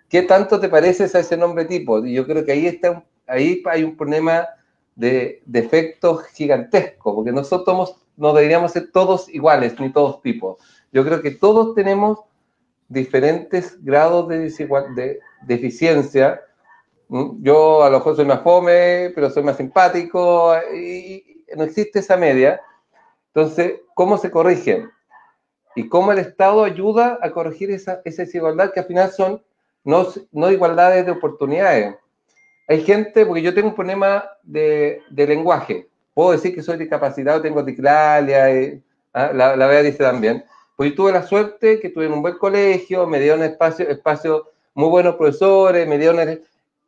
¿qué 0.09 0.23
tanto 0.23 0.61
te 0.61 0.69
pareces 0.69 1.15
a 1.15 1.21
ese 1.21 1.37
nombre 1.37 1.65
tipo? 1.65 2.05
Y 2.05 2.15
yo 2.15 2.27
creo 2.27 2.45
que 2.45 2.53
ahí 2.53 2.67
está, 2.67 3.05
ahí 3.27 3.63
hay 3.67 3.85
un 3.85 3.97
problema 3.97 4.47
de 4.95 5.43
defecto 5.45 6.17
gigantesco, 6.17 7.15
porque 7.15 7.33
nosotros 7.33 7.97
no 8.17 8.33
deberíamos 8.33 8.73
ser 8.73 8.91
todos 8.93 9.29
iguales, 9.29 9.79
ni 9.81 9.93
todos 9.93 10.23
tipos. 10.23 10.59
Yo 10.93 11.05
creo 11.05 11.21
que 11.21 11.33
todos 11.33 11.75
tenemos 11.75 12.21
diferentes 12.89 13.83
grados 13.83 14.29
de, 14.29 14.51
de 14.95 15.21
deficiencia. 15.43 16.41
Yo 17.41 17.85
a 17.85 17.91
lo 17.91 17.99
mejor 17.99 18.17
soy 18.17 18.25
más 18.25 18.41
fome, 18.41 19.13
pero 19.15 19.31
soy 19.31 19.45
más 19.45 19.57
simpático 19.57 20.53
y 20.75 21.45
no 21.57 21.63
existe 21.63 22.01
esa 22.01 22.17
media. 22.17 22.61
Entonces, 23.33 23.83
¿cómo 23.95 24.19
se 24.19 24.33
corrigen? 24.33 24.91
Y 25.77 25.89
cómo 25.89 26.11
el 26.11 26.19
Estado 26.19 26.65
ayuda 26.65 27.21
a 27.23 27.31
corregir 27.31 27.71
esa, 27.71 28.01
desigualdad 28.05 28.73
que 28.73 28.81
al 28.81 28.87
final 28.87 29.13
son 29.13 29.41
no, 29.85 30.09
no 30.33 30.51
igualdades 30.51 31.07
de 31.07 31.13
oportunidades. 31.13 31.95
Hay 32.67 32.83
gente, 32.83 33.25
porque 33.25 33.43
yo 33.43 33.55
tengo 33.55 33.69
un 33.69 33.75
problema 33.77 34.25
de, 34.43 35.01
de 35.09 35.27
lenguaje. 35.29 35.89
Puedo 36.15 36.33
decir 36.33 36.53
que 36.53 36.63
soy 36.63 36.79
discapacitado, 36.79 37.41
tengo 37.41 37.63
diclalia, 37.63 38.51
eh, 38.51 38.83
¿ah? 39.13 39.31
la, 39.33 39.55
la 39.55 39.83
dice 39.83 39.99
también. 39.99 40.45
Pues 40.75 40.91
yo 40.91 40.97
tuve 40.97 41.13
la 41.13 41.23
suerte 41.23 41.79
que 41.79 41.91
tuve 41.91 42.07
en 42.07 42.13
un 42.13 42.23
buen 42.23 42.39
colegio, 42.39 43.07
me 43.07 43.21
dieron 43.21 43.45
espacio, 43.45 43.89
espacio 43.89 44.51
muy 44.75 44.89
buenos 44.89 45.15
profesores, 45.15 45.87
me 45.87 45.99
dieron 45.99 46.19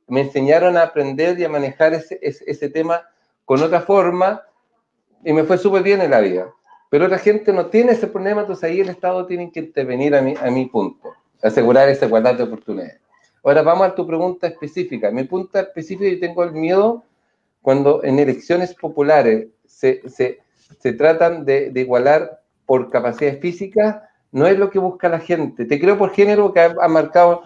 me 0.09 0.21
enseñaron 0.23 0.77
a 0.77 0.83
aprender 0.83 1.39
y 1.39 1.45
a 1.45 1.49
manejar 1.49 1.95
ese, 1.95 2.19
ese, 2.23 2.69
tema 2.69 3.03
con 3.45 3.63
otra 3.63 3.81
forma 3.81 4.43
y 5.25 5.33
me 5.33 5.45
fue 5.45 5.59
súper 5.59 5.83
bien 5.83 6.01
en 6.01 6.11
la 6.11 6.21
vida. 6.21 6.47
Pero 6.91 7.07
otra 7.07 7.19
gente 7.19 7.53
no 7.53 7.67
tiene 7.67 7.93
ese 7.93 8.07
problema, 8.07 8.43
entonces 8.43 8.65
ahí 8.65 8.81
el 8.81 8.89
Estado 8.89 9.27
tiene 9.27 9.51
que 9.51 9.61
intervenir 9.61 10.15
a 10.15 10.23
mi, 10.23 10.35
a 10.41 10.51
mi 10.51 10.67
punto, 10.67 11.15
asegurar 11.43 11.89
esa 11.89 12.07
igualdad 12.07 12.37
de 12.37 12.45
oportunidades. 12.45 13.01
Ahora 13.43 13.63
vamos 13.63 13.89
a 13.89 13.95
tu 13.95 14.07
pregunta 14.07 14.47
específica. 14.47 15.11
Mi 15.11 15.25
punto 15.25 15.59
específico, 15.59 16.09
yo 16.09 16.21
tengo 16.21 16.45
el 16.45 16.53
miedo 16.53 17.05
cuando 17.63 18.03
en 18.05 18.19
elecciones 18.19 18.75
populares 18.75 19.49
se, 19.67 20.09
se, 20.09 20.39
se 20.79 20.93
tratan 20.93 21.45
de, 21.45 21.71
de, 21.71 21.81
igualar 21.81 22.41
por 22.65 22.91
capacidades 22.91 23.41
físicas, 23.41 24.03
no 24.31 24.47
es 24.47 24.59
lo 24.59 24.71
que 24.71 24.79
busca 24.79 25.09
la 25.09 25.21
gente. 25.21 25.65
Te 25.65 25.81
creo 25.81 25.99
por 25.99 26.13
género 26.13 26.53
que 26.53 26.61
ha 26.61 26.89
marcado 26.89 27.43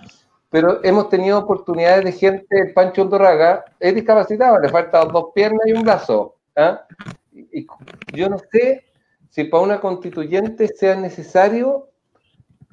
pero 0.51 0.81
hemos 0.83 1.09
tenido 1.09 1.39
oportunidades 1.39 2.05
de 2.05 2.13
gente, 2.13 2.73
Pancho 2.75 3.03
Ondorraga 3.03 3.65
es 3.79 3.95
discapacitado, 3.95 4.59
le 4.59 4.69
faltan 4.69 5.09
dos 5.09 5.27
piernas 5.33 5.63
y 5.67 5.73
un 5.73 5.83
brazo. 5.83 6.35
¿ah? 6.57 6.83
Y 7.33 7.67
yo 8.13 8.29
no 8.29 8.37
sé 8.51 8.85
si 9.31 9.45
para 9.45 9.63
una 9.63 9.81
constituyente 9.81 10.67
sea 10.67 10.97
necesario 10.97 11.89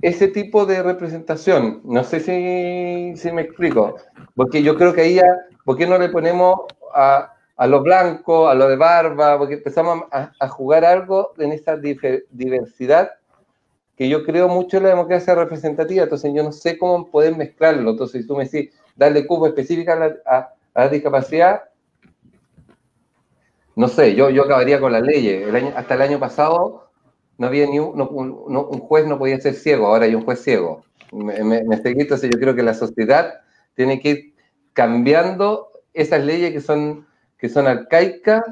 ese 0.02 0.28
tipo 0.28 0.66
de 0.66 0.82
representación. 0.82 1.82
No 1.84 2.04
sé 2.04 2.20
si, 2.20 3.32
me 3.32 3.42
explico, 3.44 3.96
porque 4.36 4.64
yo 4.64 4.76
creo 4.76 4.94
que 4.94 5.02
ahí 5.02 5.16
ya, 5.16 5.28
¿por 5.64 5.78
qué 5.78 5.86
no 5.86 6.00
le 6.00 6.10
ponemos 6.10 6.62
a, 6.96 7.34
a 7.56 7.68
lo 7.68 7.82
blanco, 7.82 8.48
a 8.48 8.56
lo 8.56 8.68
de 8.68 8.76
barba? 8.76 9.38
Porque 9.38 9.56
empezamos 9.56 10.04
a, 10.12 10.48
jugar 10.50 10.84
algo 10.84 11.34
en 11.38 11.52
esa 11.52 11.78
diversidad 11.78 13.12
que 13.98 14.08
yo 14.08 14.24
creo 14.24 14.48
mucho 14.48 14.78
en 14.78 14.84
la 14.84 14.90
democracia 14.90 15.34
representativa, 15.34 16.04
entonces 16.04 16.32
yo 16.34 16.44
no 16.44 16.52
sé 16.52 16.78
cómo 16.78 17.10
poder 17.10 17.36
mezclarlo. 17.36 17.90
Entonces, 17.90 18.22
si 18.22 18.28
tú 18.28 18.38
me 18.38 18.46
decís, 18.46 18.72
darle 18.96 19.26
cupo 19.26 19.48
específica 19.48 19.94
a 20.26 20.54
la, 20.76 20.90
discapacidad, 20.90 21.64
no 23.76 23.88
sé, 23.88 24.14
yo, 24.14 24.30
yo 24.30 24.44
acabaría 24.44 24.80
con 24.80 24.92
las 24.92 25.02
leyes. 25.02 25.52
Hasta 25.76 25.96
el 25.96 26.02
año 26.04 26.20
pasado 26.20 26.92
no 27.40 27.48
había 27.48 27.66
ni 27.66 27.80
un, 27.80 28.80
juez 28.80 29.08
no 29.08 29.18
podía 29.18 29.40
ser 29.40 29.56
ciego, 29.56 29.88
ahora 29.88 30.06
hay 30.06 30.14
un 30.14 30.24
juez 30.24 30.44
ciego. 30.44 30.84
Me, 31.12 31.44
me, 31.44 31.62
entonces 31.84 32.30
yo 32.30 32.40
creo 32.40 32.54
que 32.54 32.64
la 32.64 32.76
sociedad 32.76 33.42
tiene 33.74 34.00
que 34.00 34.10
ir 34.10 34.36
cambiando 34.74 35.70
esas 35.94 36.24
leyes 36.24 36.54
que 36.54 36.62
son, 36.62 37.08
que 37.40 37.50
son 37.50 37.66
arcaicas 37.66 38.44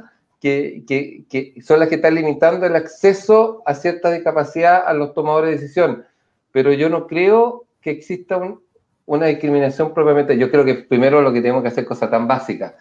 que, 0.45 1.55
son 1.63 1.79
las 1.79 1.89
que 1.89 1.95
están 1.95 2.13
limitando 2.13 2.65
el 2.65 2.75
acceso 2.75 3.63
a 3.65 3.73
cierta 3.73 4.11
discapacidad 4.11 4.83
a 4.85 4.93
los 4.93 5.13
tomadores 5.13 5.49
de 5.49 5.61
decisión. 5.61 6.05
Pero 6.51 6.71
yo 6.73 6.89
no 6.89 7.07
creo 7.07 7.65
que 7.81 7.89
exista 7.89 8.39
una 9.05 9.25
discriminación 9.25 9.93
propiamente. 9.93 10.37
Yo 10.37 10.51
creo 10.51 10.63
que 10.63 10.75
primero 10.75 11.21
lo 11.21 11.33
que 11.33 11.41
tenemos 11.41 11.63
que 11.63 11.69
hacer 11.69 11.83
es 11.83 11.87
cosas 11.87 12.11
tan 12.11 12.27
básicas. 12.27 12.73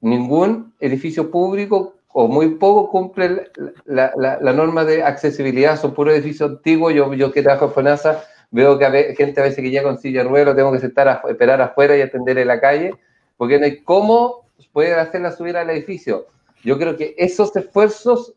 Ningún 0.00 0.72
edificio 0.80 1.30
público 1.30 1.94
o 2.08 2.28
muy 2.28 2.54
poco 2.54 2.90
cumple 2.90 3.50
la, 3.84 4.52
norma 4.54 4.84
de 4.84 5.02
accesibilidad, 5.02 5.78
son 5.78 5.92
puros 5.92 6.14
edificios 6.14 6.50
antiguos. 6.50 6.94
Yo, 6.94 7.12
yo 7.12 7.30
que 7.30 7.42
trabajo 7.42 7.66
en 7.66 7.72
FONASA 7.72 8.24
veo 8.50 8.78
que 8.78 8.86
hay 8.86 9.16
gente 9.16 9.40
a 9.40 9.44
veces 9.44 9.62
que 9.62 9.70
llega 9.70 9.82
con 9.82 9.98
silla 9.98 10.22
de 10.22 10.28
ruedas, 10.30 10.56
tengo 10.56 10.72
que 10.72 10.78
sentar 10.78 11.08
a, 11.08 11.22
esperar 11.28 11.60
afuera 11.60 11.94
y 11.94 12.00
atender 12.00 12.38
en 12.38 12.48
la 12.48 12.58
calle, 12.58 12.94
porque 13.36 13.58
no 13.58 13.66
hay 13.66 13.82
cómo 13.82 14.45
puede 14.76 14.94
hacerla 14.94 15.32
subir 15.32 15.56
al 15.56 15.70
edificio. 15.70 16.26
Yo 16.62 16.76
creo 16.76 16.98
que 16.98 17.14
esos 17.16 17.56
esfuerzos 17.56 18.34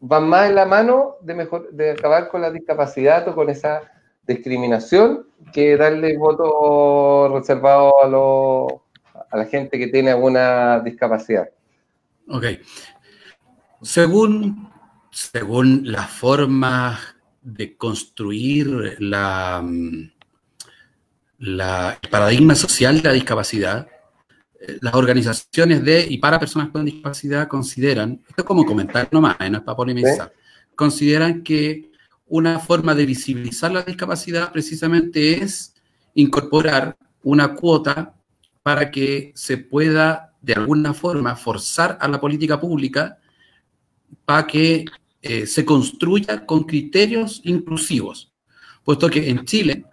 van 0.00 0.28
más 0.28 0.48
en 0.48 0.56
la 0.56 0.66
mano 0.66 1.14
de, 1.20 1.32
mejor, 1.32 1.70
de 1.70 1.92
acabar 1.92 2.28
con 2.28 2.40
la 2.40 2.50
discapacidad 2.50 3.28
o 3.28 3.34
con 3.36 3.48
esa 3.48 3.82
discriminación 4.26 5.28
que 5.52 5.76
darle 5.76 6.18
voto 6.18 7.28
reservado 7.38 8.02
a, 8.02 8.08
lo, 8.08 8.82
a 9.30 9.36
la 9.36 9.44
gente 9.44 9.78
que 9.78 9.86
tiene 9.86 10.10
alguna 10.10 10.80
discapacidad. 10.80 11.50
Ok. 12.28 12.46
Según, 13.82 14.72
según 15.12 15.82
la 15.84 16.02
forma 16.02 16.98
de 17.42 17.76
construir 17.76 18.96
la, 18.98 19.64
la, 21.38 21.96
el 22.02 22.10
paradigma 22.10 22.56
social 22.56 23.02
de 23.02 23.08
la 23.08 23.14
discapacidad, 23.14 23.86
las 24.80 24.94
organizaciones 24.94 25.84
de 25.84 26.06
y 26.08 26.18
para 26.18 26.38
personas 26.38 26.70
con 26.70 26.84
discapacidad 26.84 27.48
consideran, 27.48 28.20
esto 28.28 28.42
es 28.42 28.44
como 28.44 28.64
comentar 28.64 29.08
nomás, 29.12 29.36
¿eh? 29.40 29.50
no 29.50 29.58
es 29.58 29.64
para 29.64 29.76
polemizar, 29.76 30.32
consideran 30.74 31.42
que 31.42 31.90
una 32.26 32.58
forma 32.58 32.94
de 32.94 33.06
visibilizar 33.06 33.70
la 33.70 33.82
discapacidad 33.82 34.52
precisamente 34.52 35.42
es 35.42 35.74
incorporar 36.14 36.96
una 37.22 37.54
cuota 37.54 38.14
para 38.62 38.90
que 38.90 39.32
se 39.34 39.58
pueda 39.58 40.34
de 40.40 40.54
alguna 40.54 40.94
forma 40.94 41.36
forzar 41.36 41.98
a 42.00 42.08
la 42.08 42.20
política 42.20 42.60
pública 42.60 43.18
para 44.24 44.46
que 44.46 44.84
eh, 45.22 45.46
se 45.46 45.64
construya 45.64 46.46
con 46.46 46.64
criterios 46.64 47.40
inclusivos, 47.44 48.32
puesto 48.84 49.08
que 49.08 49.28
en 49.28 49.44
Chile, 49.44 49.84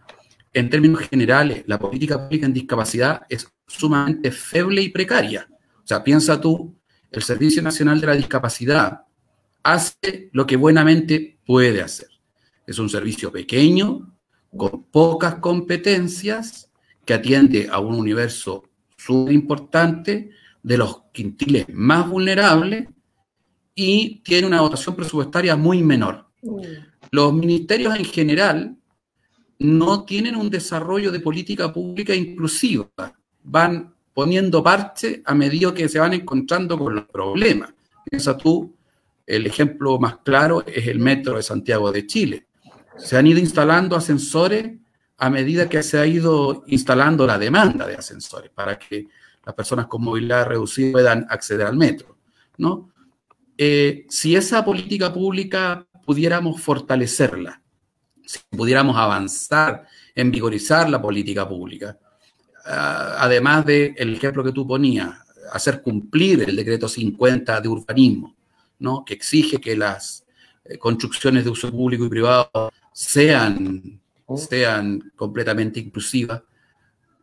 en 0.53 0.69
términos 0.69 1.01
generales, 1.09 1.63
la 1.65 1.79
política 1.79 2.19
pública 2.19 2.45
en 2.45 2.53
discapacidad 2.53 3.23
es 3.29 3.47
sumamente 3.67 4.31
feble 4.31 4.81
y 4.81 4.89
precaria. 4.89 5.47
O 5.83 5.87
sea, 5.87 6.03
piensa 6.03 6.39
tú, 6.39 6.75
el 7.11 7.21
Servicio 7.21 7.61
Nacional 7.61 8.01
de 8.01 8.07
la 8.07 8.15
Discapacidad 8.15 9.01
hace 9.63 10.29
lo 10.33 10.45
que 10.45 10.55
buenamente 10.55 11.39
puede 11.45 11.81
hacer. 11.81 12.09
Es 12.65 12.79
un 12.79 12.89
servicio 12.89 13.31
pequeño, 13.31 14.15
con 14.55 14.83
pocas 14.91 15.35
competencias, 15.35 16.71
que 17.05 17.13
atiende 17.13 17.67
a 17.71 17.79
un 17.79 17.95
universo 17.95 18.63
súper 18.97 19.33
importante, 19.33 20.31
de 20.61 20.77
los 20.77 21.03
quintiles 21.11 21.65
más 21.69 22.07
vulnerables, 22.07 22.87
y 23.75 24.21
tiene 24.23 24.47
una 24.47 24.59
dotación 24.59 24.95
presupuestaria 24.95 25.55
muy 25.55 25.83
menor. 25.83 26.27
Mm. 26.41 26.61
Los 27.11 27.33
ministerios 27.33 27.95
en 27.95 28.05
general 28.05 28.77
no 29.59 30.03
tienen 30.03 30.35
un 30.35 30.49
desarrollo 30.49 31.11
de 31.11 31.19
política 31.19 31.71
pública 31.71 32.15
inclusiva, 32.15 32.89
van 33.43 33.93
poniendo 34.13 34.63
parche 34.63 35.21
a 35.25 35.33
medida 35.33 35.73
que 35.73 35.89
se 35.89 35.99
van 35.99 36.13
encontrando 36.13 36.77
con 36.77 36.95
los 36.95 37.05
problemas. 37.05 37.73
Piensa 38.09 38.37
tú, 38.37 38.75
el 39.25 39.47
ejemplo 39.47 39.99
más 39.99 40.17
claro 40.17 40.63
es 40.65 40.87
el 40.87 40.99
metro 40.99 41.35
de 41.35 41.43
Santiago 41.43 41.91
de 41.91 42.05
Chile. 42.05 42.47
Se 42.97 43.17
han 43.17 43.25
ido 43.27 43.39
instalando 43.39 43.95
ascensores 43.95 44.73
a 45.17 45.29
medida 45.29 45.69
que 45.69 45.81
se 45.83 45.97
ha 45.97 46.05
ido 46.05 46.63
instalando 46.67 47.25
la 47.25 47.37
demanda 47.37 47.87
de 47.87 47.95
ascensores 47.95 48.51
para 48.51 48.77
que 48.77 49.07
las 49.45 49.55
personas 49.55 49.87
con 49.87 50.03
movilidad 50.03 50.47
reducida 50.47 50.91
puedan 50.91 51.25
acceder 51.29 51.67
al 51.67 51.75
metro. 51.75 52.17
¿no? 52.57 52.91
Eh, 53.57 54.05
si 54.09 54.35
esa 54.35 54.63
política 54.63 55.13
pública 55.13 55.87
pudiéramos 56.05 56.61
fortalecerla, 56.61 57.61
si 58.25 58.39
pudiéramos 58.49 58.95
avanzar 58.97 59.87
en 60.15 60.31
vigorizar 60.31 60.89
la 60.89 61.01
política 61.01 61.47
pública, 61.47 61.97
además 62.65 63.65
del 63.65 64.15
ejemplo 64.15 64.43
que 64.43 64.51
tú 64.51 64.65
ponías, 64.65 65.09
hacer 65.51 65.81
cumplir 65.81 66.43
el 66.43 66.55
decreto 66.55 66.87
50 66.87 67.61
de 67.61 67.67
urbanismo, 67.67 68.35
¿no? 68.79 69.03
que 69.05 69.13
exige 69.13 69.59
que 69.59 69.75
las 69.75 70.25
eh, 70.65 70.77
construcciones 70.77 71.43
de 71.43 71.49
uso 71.49 71.69
público 71.71 72.05
y 72.05 72.09
privado 72.09 72.71
sean, 72.91 73.99
oh. 74.25 74.37
sean 74.37 75.11
completamente 75.15 75.79
inclusivas, 75.79 76.41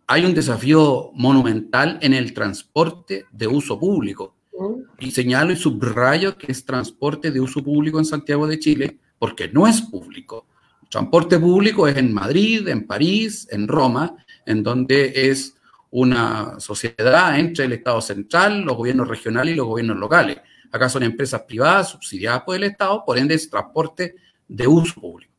hay 0.07 0.25
un 0.25 0.35
desafío 0.35 1.11
monumental 1.15 1.99
en 2.03 2.15
el 2.15 2.35
transporte 2.35 3.27
de 3.31 3.47
uso 3.47 3.79
público. 3.79 4.35
Oh. 4.53 4.81
Y 4.99 5.11
señalo 5.13 5.53
y 5.53 5.57
subrayo 5.57 6.37
que 6.37 6.51
es 6.51 6.65
transporte 6.65 7.31
de 7.31 7.41
uso 7.41 7.63
público 7.63 7.99
en 7.99 8.05
Santiago 8.05 8.47
de 8.47 8.59
Chile, 8.59 8.99
porque 9.19 9.49
no 9.49 9.67
es 9.67 9.81
público. 9.81 10.47
transporte 10.89 11.39
público 11.39 11.87
es 11.87 11.97
en 11.97 12.13
Madrid, 12.13 12.67
en 12.69 12.87
París, 12.87 13.47
en 13.51 13.69
Roma, 13.69 14.17
en 14.47 14.63
donde 14.63 15.31
es 15.31 15.57
una 15.91 16.61
sociedad 16.61 17.39
entre 17.39 17.65
el 17.65 17.73
Estado 17.73 18.01
central, 18.01 18.63
los 18.63 18.77
gobiernos 18.77 19.09
regionales 19.09 19.55
y 19.55 19.57
los 19.57 19.67
gobiernos 19.67 19.97
locales. 19.97 20.39
Acá 20.71 20.89
son 20.89 21.03
empresas 21.03 21.43
privadas 21.43 21.89
subsidiadas 21.89 22.43
por 22.43 22.57
el 22.57 22.65
Estado, 22.65 23.05
por 23.05 23.19
ende 23.19 23.35
es 23.35 23.51
transporte 23.51 24.15
de 24.47 24.67
uso 24.67 25.01
público. 25.01 25.33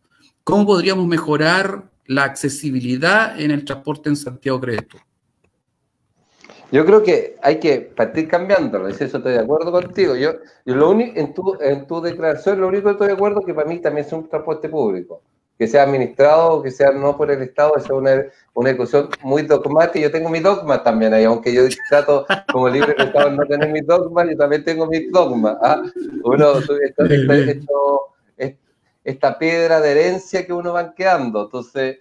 ¿Cómo 0.44 0.66
podríamos 0.66 1.08
mejorar 1.08 1.90
la 2.06 2.24
accesibilidad 2.24 3.40
en 3.40 3.52
el 3.52 3.64
transporte 3.64 4.10
en 4.10 4.18
Santiago, 4.18 4.60
crees 4.60 4.82
Yo 6.72 6.86
creo 6.86 7.02
que 7.02 7.38
hay 7.42 7.60
que 7.60 7.80
partir 7.80 8.28
cambiándolo, 8.28 8.90
eso 8.90 9.06
estoy 9.06 9.34
de 9.34 9.40
acuerdo 9.40 9.72
contigo. 9.72 10.16
Yo, 10.18 10.34
lo 10.66 10.90
único, 10.90 11.18
en, 11.18 11.34
tu, 11.34 11.58
en 11.62 11.88
tu 11.88 12.02
declaración, 12.02 12.60
lo 12.60 12.68
único 12.68 12.86
que 12.86 12.92
estoy 12.92 13.08
de 13.08 13.14
acuerdo 13.14 13.40
es 13.40 13.46
que 13.46 13.54
para 13.54 13.70
mí 13.70 13.80
también 13.80 14.06
es 14.06 14.12
un 14.12 14.28
transporte 14.28 14.68
público 14.68 15.22
que 15.62 15.68
sea 15.68 15.84
administrado, 15.84 16.64
que 16.64 16.72
sea 16.72 16.92
no 16.92 17.16
por 17.16 17.30
el 17.30 17.40
Estado, 17.44 17.78
es 17.78 17.88
una, 17.88 18.26
una 18.56 18.70
discusión 18.70 19.10
muy 19.22 19.44
dogmática. 19.44 20.00
Yo 20.00 20.12
tengo 20.12 20.28
mi 20.28 20.40
dogma 20.40 20.82
también 20.82 21.14
ahí, 21.14 21.24
aunque 21.24 21.54
yo 21.54 21.62
trato 21.88 22.26
como 22.52 22.68
libre 22.68 22.96
de 22.98 23.04
Estado 23.04 23.30
no 23.30 23.46
tener 23.46 23.70
mis 23.70 23.86
dogmas, 23.86 24.28
yo 24.28 24.38
también 24.38 24.64
tengo 24.64 24.88
mis 24.88 25.12
dogmas. 25.12 25.58
¿ah? 25.62 25.84
Uno, 26.24 26.54
esto, 26.58 28.02
esta 29.04 29.38
piedra 29.38 29.80
de 29.82 29.92
herencia 29.92 30.48
que 30.48 30.52
uno 30.52 30.74
va 30.74 30.96
quedando. 30.96 31.44
Entonces, 31.44 32.00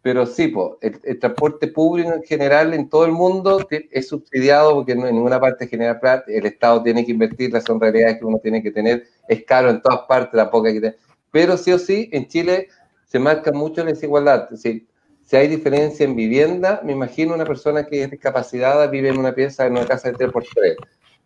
pero 0.00 0.24
sí, 0.24 0.48
pues, 0.48 0.70
el, 1.02 1.18
transporte 1.18 1.68
público 1.68 2.10
en 2.10 2.22
general 2.22 2.72
en 2.72 2.88
todo 2.88 3.04
el 3.04 3.12
mundo 3.12 3.68
es 3.68 4.08
subsidiado 4.08 4.76
porque 4.76 4.92
en 4.92 5.02
ninguna 5.02 5.38
parte 5.38 5.66
genera 5.66 6.00
plata, 6.00 6.24
el 6.28 6.46
Estado 6.46 6.82
tiene 6.82 7.04
que 7.04 7.12
invertir, 7.12 7.52
las 7.52 7.64
son 7.64 7.78
realidades 7.78 8.18
que 8.18 8.24
uno 8.24 8.38
tiene 8.38 8.62
que 8.62 8.70
tener, 8.70 9.04
es 9.28 9.44
caro 9.44 9.68
en 9.68 9.82
todas 9.82 10.06
partes, 10.08 10.40
tampoco 10.40 10.68
hay 10.68 10.72
que 10.72 10.80
tener. 10.80 10.98
Pero 11.30 11.58
sí 11.58 11.70
o 11.70 11.78
sí, 11.78 12.08
en 12.10 12.28
Chile 12.28 12.68
se 13.14 13.20
marca 13.20 13.52
mucho 13.52 13.84
la 13.84 13.92
desigualdad. 13.92 14.48
Si, 14.56 14.88
si 15.22 15.36
hay 15.36 15.46
diferencia 15.46 16.02
en 16.02 16.16
vivienda, 16.16 16.80
me 16.82 16.94
imagino 16.94 17.32
una 17.32 17.44
persona 17.44 17.86
que 17.86 18.02
es 18.02 18.10
discapacitada 18.10 18.88
vive 18.88 19.10
en 19.10 19.18
una 19.18 19.32
pieza, 19.32 19.66
en 19.66 19.74
una 19.74 19.86
casa 19.86 20.10
de 20.10 20.16
3x3, 20.16 20.74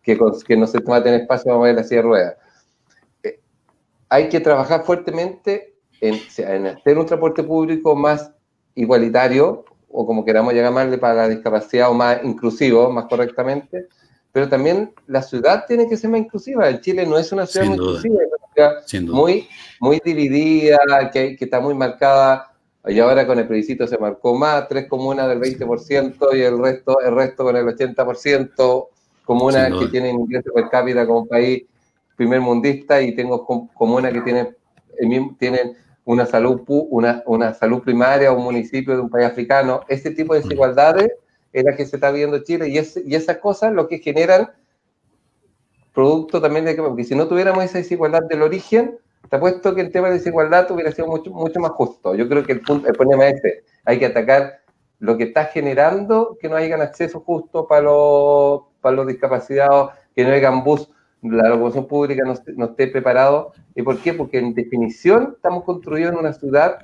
que, 0.02 0.18
que 0.46 0.56
no 0.58 0.66
se 0.66 0.80
va 0.80 0.96
a 0.96 1.02
tener 1.02 1.22
espacio 1.22 1.44
para 1.46 1.56
mover 1.56 1.76
la 1.76 1.84
silla 1.84 2.02
de 2.02 2.06
ruedas. 2.06 2.36
Eh, 3.22 3.40
hay 4.10 4.28
que 4.28 4.38
trabajar 4.38 4.84
fuertemente 4.84 5.76
en, 6.02 6.20
en, 6.36 6.66
hacer 6.66 6.98
un 6.98 7.06
transporte 7.06 7.42
público 7.42 7.96
más 7.96 8.32
igualitario, 8.74 9.64
o 9.88 10.04
como 10.04 10.26
queramos 10.26 10.52
llamarle 10.52 10.98
para 10.98 11.14
la 11.14 11.28
discapacidad, 11.30 11.90
o 11.90 11.94
más 11.94 12.22
inclusivo, 12.22 12.90
más 12.92 13.06
correctamente, 13.06 13.86
pero 14.30 14.46
también 14.46 14.92
la 15.06 15.22
ciudad 15.22 15.64
tiene 15.66 15.88
que 15.88 15.96
ser 15.96 16.10
más 16.10 16.20
inclusiva. 16.20 16.68
En 16.68 16.82
Chile 16.82 17.06
no 17.06 17.16
es 17.16 17.32
una 17.32 17.46
ciudad 17.46 17.64
muy 17.64 17.76
inclusiva, 17.76 18.20
muy, 19.02 19.48
muy 19.80 20.00
dividida, 20.04 20.78
que, 21.12 21.36
que 21.36 21.44
está 21.44 21.60
muy 21.60 21.74
marcada. 21.74 22.52
Y 22.86 22.98
ahora 23.00 23.26
con 23.26 23.38
el 23.38 23.46
plebiscito 23.46 23.86
se 23.86 23.98
marcó 23.98 24.34
más, 24.34 24.68
tres 24.68 24.86
comunas 24.88 25.28
del 25.28 25.40
20% 25.40 26.36
y 26.36 26.40
el 26.40 26.58
resto, 26.58 27.00
el 27.00 27.14
resto 27.14 27.44
con 27.44 27.56
el 27.56 27.66
80%, 27.66 28.88
comunas 29.24 29.72
que 29.78 29.88
tienen 29.88 30.18
ingresos 30.18 30.52
per 30.54 30.70
cápita 30.70 31.06
como 31.06 31.26
país 31.26 31.64
primer 32.18 32.40
mundista 32.40 33.00
y 33.00 33.14
tengo 33.14 33.46
comunas 33.74 34.12
que 34.12 34.20
tienen, 34.22 34.56
tienen 35.38 35.76
una 36.04 36.26
salud 36.26 36.62
una, 36.66 37.22
una 37.26 37.54
salud 37.54 37.82
primaria, 37.82 38.32
un 38.32 38.42
municipio 38.42 38.94
de 38.94 39.02
un 39.02 39.08
país 39.08 39.26
africano. 39.26 39.82
Ese 39.88 40.10
tipo 40.10 40.34
de 40.34 40.40
desigualdades 40.40 41.12
es 41.52 41.64
la 41.64 41.76
que 41.76 41.86
se 41.86 41.96
está 41.96 42.10
viendo 42.10 42.36
en 42.36 42.42
Chile 42.42 42.68
y, 42.68 42.78
es, 42.78 43.00
y 43.04 43.14
esas 43.14 43.36
cosas 43.38 43.72
lo 43.72 43.86
que 43.86 43.98
generan 43.98 44.50
producto 45.98 46.40
también 46.40 46.64
de 46.64 46.76
que, 46.76 46.80
porque 46.80 47.02
si 47.02 47.16
no 47.16 47.26
tuviéramos 47.26 47.64
esa 47.64 47.78
desigualdad 47.78 48.22
del 48.28 48.42
origen, 48.42 49.00
te 49.28 49.34
apuesto 49.34 49.74
que 49.74 49.80
el 49.80 49.90
tema 49.90 50.06
de 50.06 50.14
desigualdad 50.14 50.70
hubiera 50.70 50.92
sido 50.92 51.08
mucho, 51.08 51.32
mucho 51.32 51.58
más 51.58 51.72
justo. 51.72 52.14
Yo 52.14 52.28
creo 52.28 52.44
que 52.44 52.52
el, 52.52 52.60
punto, 52.60 52.86
el 52.86 52.94
problema 52.94 53.26
es 53.26 53.34
este, 53.34 53.64
hay 53.84 53.98
que 53.98 54.06
atacar 54.06 54.60
lo 55.00 55.16
que 55.16 55.24
está 55.24 55.46
generando 55.46 56.38
que 56.40 56.48
no 56.48 56.54
hayan 56.54 56.82
acceso 56.82 57.18
justo 57.18 57.66
para 57.66 57.82
los, 57.82 58.60
para 58.80 58.94
los 58.94 59.08
discapacitados, 59.08 59.90
que 60.14 60.22
no 60.22 60.30
hayan 60.30 60.62
bus, 60.62 60.88
la 61.20 61.48
locomoción 61.48 61.88
pública 61.88 62.22
no, 62.24 62.34
no, 62.54 62.66
esté 62.66 62.86
preparado. 62.86 63.50
¿Y 63.74 63.82
por 63.82 63.98
qué? 63.98 64.14
Porque 64.14 64.38
en 64.38 64.54
definición 64.54 65.32
estamos 65.34 65.64
construyendo 65.64 66.20
una 66.20 66.32
ciudad 66.32 66.78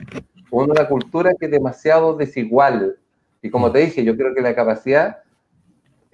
con 0.51 0.73
una 0.73 0.89
cultura 0.89 1.35
que 1.39 1.47
es 1.47 1.53
demasiado 1.53 2.17
desigual. 2.17 2.97
Y 3.43 3.51
como 3.51 3.71
te 3.71 3.79
dije, 3.79 4.03
yo 4.03 4.17
creo 4.17 4.35
que 4.35 4.41
la 4.41 4.57
capacidad 4.57 5.19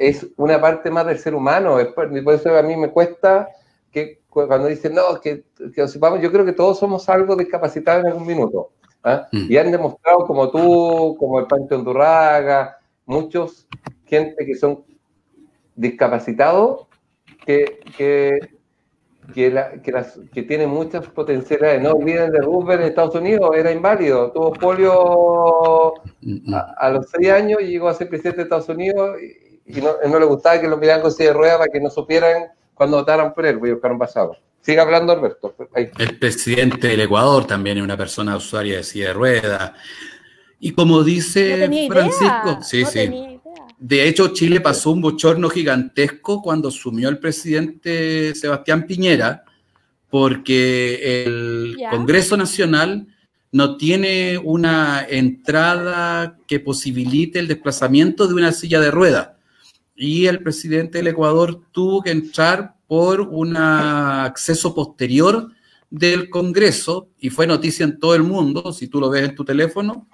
es 0.01 0.27
una 0.39 0.59
parte 0.59 0.91
más 0.91 1.07
del 1.07 1.19
ser 1.19 1.35
humano. 1.35 1.77
Por 1.95 2.35
eso 2.35 2.57
a 2.57 2.63
mí 2.63 2.75
me 2.75 2.91
cuesta 2.91 3.51
que 3.93 4.23
cuando 4.31 4.67
dicen, 4.67 4.95
no, 4.95 5.21
que, 5.21 5.45
que 5.75 5.85
vamos, 5.99 6.23
yo 6.23 6.33
creo 6.33 6.47
que 6.47 6.55
todos 6.55 6.79
somos 6.79 7.07
algo 7.11 7.37
discapacitados 7.37 8.05
en 8.05 8.13
algún 8.13 8.27
minuto. 8.27 8.71
¿ah? 9.05 9.29
Mm. 9.31 9.53
Y 9.53 9.59
han 9.59 9.71
demostrado, 9.71 10.27
como 10.27 10.51
tú, 10.51 11.17
como 11.19 11.39
el 11.39 11.47
Pancho 11.47 11.75
Andurraga, 11.75 12.79
muchos 13.05 13.69
gente 14.07 14.47
que 14.47 14.55
son 14.55 14.85
discapacitados, 15.77 16.87
que, 17.45 17.81
que, 17.95 18.39
que, 19.35 19.51
la, 19.51 19.83
que, 19.83 19.93
las, 19.93 20.19
que 20.33 20.45
tienen 20.45 20.71
muchas 20.71 21.07
potencialidades. 21.09 21.83
No 21.83 21.91
olviden 21.91 22.33
de 22.33 22.41
Roosevelt 22.41 22.81
en 22.81 22.89
Estados 22.89 23.17
Unidos, 23.17 23.51
era 23.55 23.71
inválido, 23.71 24.33
tuvo 24.33 24.53
polio 24.55 25.93
mm, 26.23 26.51
mm. 26.51 26.55
a, 26.55 26.61
a 26.79 26.91
los 26.91 27.11
seis 27.11 27.31
años 27.31 27.61
y 27.61 27.67
llegó 27.67 27.89
a 27.89 27.95
ser 27.95 28.09
presidente 28.09 28.39
de 28.39 28.43
Estados 28.45 28.71
Unidos. 28.71 29.19
Y, 29.21 29.50
y 29.79 30.09
no, 30.09 30.19
le 30.19 30.25
gustaba 30.25 30.61
que 30.61 30.69
lo 30.69 30.77
miraran 30.77 31.03
con 31.03 31.13
silla 31.13 31.31
de 31.31 31.35
ruedas 31.35 31.59
para 31.59 31.71
que 31.71 31.81
no 31.81 31.91
supieran 31.91 32.45
cuando 32.75 32.97
votaran 32.97 33.35
por 33.35 33.45
él, 33.45 33.59
voy 33.59 33.71
a 33.71 33.73
buscar 33.75 33.93
un 33.93 33.99
pasado. 33.99 34.37
Sigue 34.63 34.81
hablando, 34.81 35.13
Alberto. 35.13 35.55
El 35.75 36.19
presidente 36.19 36.89
del 36.89 37.01
Ecuador 37.01 37.47
también 37.47 37.79
es 37.79 37.85
una 37.85 37.97
persona 37.97 38.37
usuaria 38.37 38.79
de 38.79 38.85
silla 38.85 39.09
de 39.09 39.13
ruedas. 39.13 39.73
Y 40.59 40.73
como 40.73 41.03
dice 41.03 41.69
Francisco, 41.89 42.59
sí, 42.63 42.85
sí. 42.85 43.39
De 43.79 44.07
hecho, 44.07 44.29
Chile 44.29 44.61
pasó 44.61 44.91
un 44.91 45.01
bochorno 45.01 45.49
gigantesco 45.49 46.43
cuando 46.43 46.69
asumió 46.69 47.09
el 47.09 47.19
presidente 47.19 48.35
Sebastián 48.35 48.87
Piñera, 48.87 49.45
porque 50.11 51.23
el 51.25 51.77
Congreso 51.91 52.37
Nacional 52.37 53.07
no 53.53 53.77
tiene 53.77 54.39
una 54.39 55.07
entrada 55.09 56.39
que 56.47 56.61
posibilite 56.61 57.39
el 57.39 57.49
desplazamiento 57.49 58.27
de 58.27 58.35
una 58.35 58.53
silla 58.53 58.81
de 58.81 58.91
ruedas 58.91 59.31
y 60.01 60.27
el 60.27 60.43
presidente 60.43 60.99
del 60.99 61.09
Ecuador 61.09 61.61
tuvo 61.73 62.03
que 62.03 62.11
entrar 62.11 62.75
por 62.87 63.21
un 63.21 63.55
acceso 63.55 64.75
posterior 64.75 65.51
del 65.91 66.31
Congreso 66.31 67.11
y 67.19 67.29
fue 67.29 67.47
noticia 67.47 67.85
en 67.85 67.99
todo 67.99 68.15
el 68.15 68.23
mundo. 68.23 68.73
Si 68.73 68.89
tú 68.89 68.99
lo 68.99 69.11
ves 69.11 69.29
en 69.29 69.35
tu 69.35 69.45
teléfono, 69.45 70.09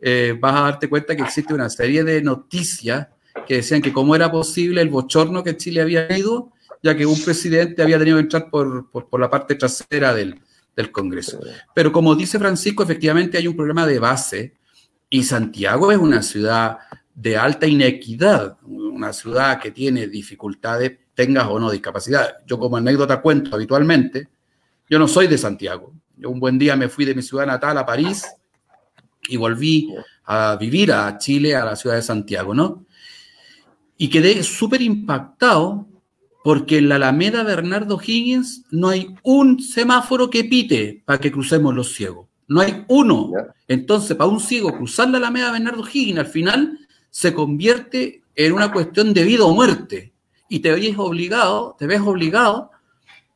eh, 0.00 0.34
vas 0.40 0.56
a 0.56 0.60
darte 0.62 0.88
cuenta 0.88 1.14
que 1.14 1.22
existe 1.22 1.52
una 1.52 1.68
serie 1.68 2.02
de 2.02 2.22
noticias 2.22 3.08
que 3.46 3.56
decían 3.56 3.82
que 3.82 3.92
cómo 3.92 4.16
era 4.16 4.32
posible 4.32 4.80
el 4.80 4.88
bochorno 4.88 5.44
que 5.44 5.58
Chile 5.58 5.82
había 5.82 6.16
ido, 6.16 6.50
ya 6.82 6.96
que 6.96 7.04
un 7.04 7.22
presidente 7.22 7.82
había 7.82 7.98
tenido 7.98 8.16
que 8.16 8.22
entrar 8.22 8.48
por, 8.48 8.90
por, 8.90 9.20
la 9.20 9.28
parte 9.28 9.54
trasera 9.54 10.14
del, 10.14 10.40
del 10.74 10.90
Congreso. 10.90 11.40
Pero 11.74 11.92
como 11.92 12.14
dice 12.14 12.38
Francisco, 12.38 12.82
efectivamente 12.82 13.36
hay 13.36 13.48
un 13.48 13.56
problema 13.56 13.86
de 13.86 13.98
base 13.98 14.54
y 15.10 15.24
Santiago 15.24 15.92
es 15.92 15.98
una 15.98 16.22
ciudad 16.22 16.78
de 17.16 17.34
alta 17.36 17.66
inequidad, 17.66 18.58
una 18.62 19.12
ciudad 19.14 19.58
que 19.58 19.70
tiene 19.70 20.06
dificultades, 20.06 20.98
tengas 21.14 21.46
o 21.48 21.58
no 21.58 21.70
discapacidad. 21.70 22.36
Yo 22.46 22.58
como 22.58 22.76
anécdota 22.76 23.22
cuento 23.22 23.56
habitualmente, 23.56 24.28
yo 24.88 24.98
no 24.98 25.08
soy 25.08 25.26
de 25.26 25.38
Santiago. 25.38 25.94
Yo 26.18 26.28
un 26.28 26.38
buen 26.38 26.58
día 26.58 26.76
me 26.76 26.90
fui 26.90 27.06
de 27.06 27.14
mi 27.14 27.22
ciudad 27.22 27.46
natal 27.46 27.78
a 27.78 27.86
París 27.86 28.26
y 29.28 29.38
volví 29.38 29.88
a 30.26 30.56
vivir 30.60 30.92
a 30.92 31.16
Chile, 31.16 31.56
a 31.56 31.64
la 31.64 31.74
ciudad 31.74 31.96
de 31.96 32.02
Santiago, 32.02 32.54
¿no? 32.54 32.84
Y 33.96 34.08
quedé 34.10 34.42
súper 34.42 34.82
impactado 34.82 35.86
porque 36.44 36.78
en 36.78 36.90
la 36.90 36.96
Alameda 36.96 37.44
Bernardo 37.44 37.98
Higgins 37.98 38.64
no 38.70 38.90
hay 38.90 39.16
un 39.22 39.58
semáforo 39.58 40.28
que 40.28 40.44
pite 40.44 41.02
para 41.06 41.18
que 41.18 41.32
crucemos 41.32 41.74
los 41.74 41.94
ciegos. 41.94 42.28
No 42.46 42.60
hay 42.60 42.84
uno. 42.88 43.32
Entonces, 43.66 44.16
para 44.16 44.30
un 44.30 44.38
ciego 44.38 44.76
cruzar 44.76 45.08
la 45.08 45.16
Alameda 45.16 45.50
Bernardo 45.50 45.82
Higgins 45.82 46.18
al 46.18 46.26
final 46.26 46.78
se 47.16 47.32
convierte 47.32 48.24
en 48.34 48.52
una 48.52 48.70
cuestión 48.70 49.14
de 49.14 49.24
vida 49.24 49.46
o 49.46 49.54
muerte. 49.54 50.12
Y 50.50 50.58
te 50.58 50.70
ves 50.72 50.98
obligado, 50.98 51.74
te 51.78 51.86
ves 51.86 52.02
obligado 52.02 52.70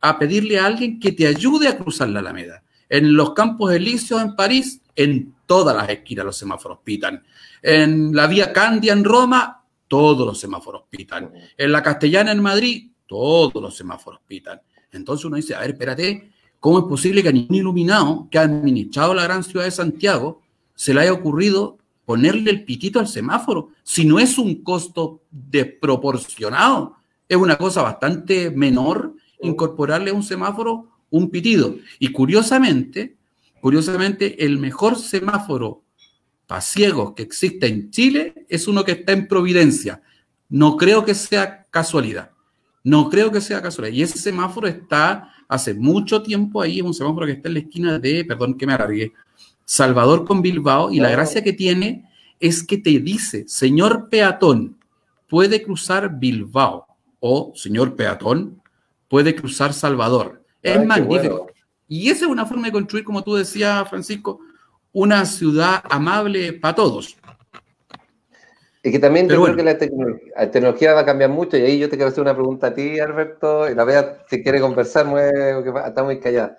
a 0.02 0.18
pedirle 0.18 0.60
a 0.60 0.66
alguien 0.66 1.00
que 1.00 1.12
te 1.12 1.26
ayude 1.26 1.66
a 1.66 1.78
cruzar 1.78 2.10
la 2.10 2.20
Alameda. 2.20 2.62
En 2.90 3.14
los 3.14 3.32
campos 3.32 3.72
elíseos 3.72 4.20
en 4.20 4.36
París, 4.36 4.82
en 4.94 5.34
todas 5.46 5.74
las 5.74 5.88
esquinas 5.88 6.26
los 6.26 6.36
semáforos 6.36 6.80
pitan. 6.84 7.24
En 7.62 8.14
la 8.14 8.26
vía 8.26 8.52
Candia 8.52 8.92
en 8.92 9.02
Roma, 9.02 9.64
todos 9.88 10.26
los 10.26 10.38
semáforos 10.38 10.82
pitan. 10.90 11.32
En 11.56 11.72
la 11.72 11.82
Castellana 11.82 12.32
en 12.32 12.42
Madrid, 12.42 12.90
todos 13.06 13.62
los 13.62 13.74
semáforos 13.74 14.20
pitan. 14.26 14.60
Entonces 14.92 15.24
uno 15.24 15.36
dice, 15.36 15.54
a 15.54 15.60
ver, 15.60 15.70
espérate, 15.70 16.30
¿cómo 16.60 16.80
es 16.80 16.84
posible 16.84 17.22
que 17.22 17.30
a 17.30 17.32
ningún 17.32 17.56
iluminado 17.56 18.28
que 18.30 18.36
ha 18.36 18.42
administrado 18.42 19.14
la 19.14 19.22
gran 19.22 19.42
ciudad 19.42 19.64
de 19.64 19.70
Santiago 19.70 20.42
se 20.74 20.92
le 20.92 21.00
haya 21.00 21.14
ocurrido 21.14 21.78
ponerle 22.10 22.50
el 22.50 22.64
pitito 22.64 22.98
al 22.98 23.06
semáforo? 23.06 23.68
Si 23.84 24.04
no 24.04 24.18
es 24.18 24.36
un 24.36 24.64
costo 24.64 25.22
desproporcionado, 25.30 26.96
es 27.28 27.36
una 27.36 27.56
cosa 27.56 27.82
bastante 27.82 28.50
menor 28.50 29.14
incorporarle 29.40 30.10
a 30.10 30.14
un 30.14 30.24
semáforo 30.24 30.88
un 31.08 31.30
pitido. 31.30 31.76
Y 32.00 32.08
curiosamente, 32.08 33.14
curiosamente, 33.60 34.44
el 34.44 34.58
mejor 34.58 34.98
semáforo 34.98 35.84
para 36.48 36.60
ciegos 36.60 37.12
que 37.14 37.22
existe 37.22 37.68
en 37.68 37.92
Chile 37.92 38.44
es 38.48 38.66
uno 38.66 38.82
que 38.82 38.90
está 38.90 39.12
en 39.12 39.28
Providencia. 39.28 40.02
No 40.48 40.76
creo 40.76 41.04
que 41.04 41.14
sea 41.14 41.68
casualidad. 41.70 42.32
No 42.82 43.08
creo 43.08 43.30
que 43.30 43.40
sea 43.40 43.62
casualidad. 43.62 43.96
Y 43.96 44.02
ese 44.02 44.18
semáforo 44.18 44.66
está 44.66 45.32
hace 45.46 45.74
mucho 45.74 46.24
tiempo 46.24 46.60
ahí, 46.60 46.80
es 46.80 46.84
un 46.84 46.92
semáforo 46.92 47.26
que 47.26 47.34
está 47.34 47.46
en 47.46 47.54
la 47.54 47.60
esquina 47.60 47.98
de, 48.00 48.24
perdón 48.24 48.58
que 48.58 48.66
me 48.66 48.72
alargué, 48.72 49.12
Salvador 49.70 50.24
con 50.24 50.42
Bilbao. 50.42 50.90
Y 50.90 50.98
la 50.98 51.12
gracia 51.12 51.44
que 51.44 51.52
tiene 51.52 52.04
es 52.40 52.64
que 52.64 52.76
te 52.76 52.98
dice, 52.98 53.44
señor 53.46 54.08
peatón, 54.08 54.76
puede 55.28 55.62
cruzar 55.62 56.18
Bilbao. 56.18 56.86
O, 57.20 57.52
señor 57.54 57.94
peatón, 57.94 58.60
puede 59.06 59.32
cruzar 59.36 59.72
Salvador. 59.72 60.42
Es 60.60 60.84
magnífico. 60.84 61.46
Y 61.86 62.10
esa 62.10 62.24
es 62.24 62.30
una 62.32 62.46
forma 62.46 62.66
de 62.66 62.72
construir, 62.72 63.04
como 63.04 63.22
tú 63.22 63.36
decías, 63.36 63.88
Francisco, 63.88 64.40
una 64.92 65.24
ciudad 65.24 65.84
amable 65.88 66.52
para 66.54 66.74
todos. 66.74 67.16
Y 68.82 68.90
que 68.90 68.98
también 68.98 69.28
yo 69.28 69.40
creo 69.40 69.54
que 69.54 69.62
la 69.62 69.78
tecnología, 70.50 70.94
va 70.94 71.02
a 71.02 71.06
cambiar 71.06 71.30
mucho 71.30 71.56
y 71.56 71.62
ahí 71.62 71.78
yo 71.78 71.88
te 71.88 71.94
quiero 71.94 72.10
hacer 72.10 72.22
una 72.22 72.34
pregunta 72.34 72.68
a 72.68 72.74
ti, 72.74 72.98
Alberto, 72.98 73.70
y 73.70 73.76
la 73.76 73.84
vea 73.84 74.24
si 74.28 74.42
quiere 74.42 74.60
conversar, 74.60 75.06
está 75.86 76.02
muy 76.02 76.18
callada. 76.18 76.58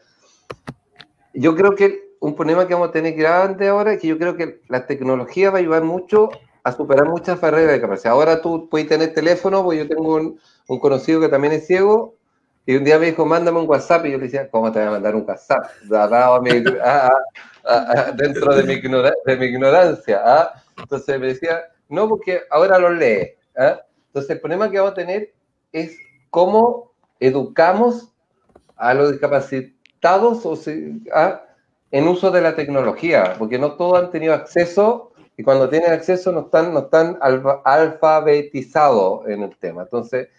Yo 1.34 1.56
creo 1.58 1.76
que 1.76 2.11
un 2.21 2.36
problema 2.36 2.67
que 2.67 2.75
vamos 2.75 2.89
a 2.89 2.91
tener 2.91 3.15
grande 3.15 3.67
ahora 3.67 3.93
es 3.93 3.99
que 3.99 4.07
yo 4.07 4.17
creo 4.17 4.38
que 4.38 4.62
la 4.69 4.86
tecnología 4.86 5.49
va 5.49 5.57
a 5.57 5.62
ayudar 5.62 5.84
mucho 5.84 6.29
a 6.63 6.71
superar 6.71 7.10
muchas 7.10 7.41
barreras 7.41 7.71
de 7.71 7.81
capacidad. 7.81 8.13
Ahora 8.13 8.41
tú 8.41 8.69
puedes 8.69 8.88
tener 8.88 9.15
teléfono, 9.15 9.63
pues 9.63 9.79
yo 9.79 9.88
tengo 9.88 10.15
un, 10.15 10.39
un, 10.67 10.79
conocido 10.79 11.19
que 11.19 11.29
también 11.29 11.53
es 11.53 11.65
ciego, 11.65 12.13
y 12.67 12.75
un 12.75 12.84
día 12.84 12.99
me 12.99 13.07
dijo, 13.07 13.25
mándame 13.25 13.60
un 13.60 13.67
WhatsApp, 13.67 14.05
y 14.05 14.12
yo 14.12 14.19
le 14.19 14.25
decía, 14.25 14.47
¿cómo 14.51 14.71
te 14.71 14.77
voy 14.77 14.89
a 14.89 14.91
mandar 14.91 15.15
un 15.15 15.25
WhatsApp? 15.27 15.65
dentro 18.15 18.55
de 18.55 18.63
mi, 18.63 18.79
de 18.79 19.38
mi 19.38 19.45
ignorancia. 19.47 20.21
¿ah? 20.23 20.63
Entonces 20.77 21.19
me 21.19 21.27
decía, 21.27 21.63
no, 21.89 22.07
porque 22.07 22.41
ahora 22.51 22.77
lo 22.77 22.91
lee. 22.91 23.29
¿ah? 23.57 23.81
Entonces, 24.07 24.29
el 24.29 24.41
problema 24.41 24.69
que 24.69 24.77
vamos 24.77 24.91
a 24.91 24.95
tener 24.95 25.34
es 25.71 25.97
cómo 26.29 26.91
educamos 27.19 28.13
a 28.75 28.93
los 28.93 29.12
discapacitados 29.12 30.45
¿ah? 31.13 31.41
En 31.91 32.08
uso 32.08 32.32
de 32.32 32.41
la 32.41 32.56
tecnología, 32.56 33.36
porque 33.38 33.60
no 33.60 33.73
todos 33.73 33.99
han 33.99 34.12
tenido 34.12 34.34
acceso 34.34 35.12
y 35.38 35.43
cuando 35.43 35.69
tienen 35.69 35.91
acceso 35.91 36.32
no 36.32 36.41
están, 36.41 36.73
no 36.73 36.80
están 36.80 37.17
alfabetizados 37.21 39.27
en 39.27 39.43
el 39.43 39.56
tema. 39.58 39.84
Entonces, 39.84 40.30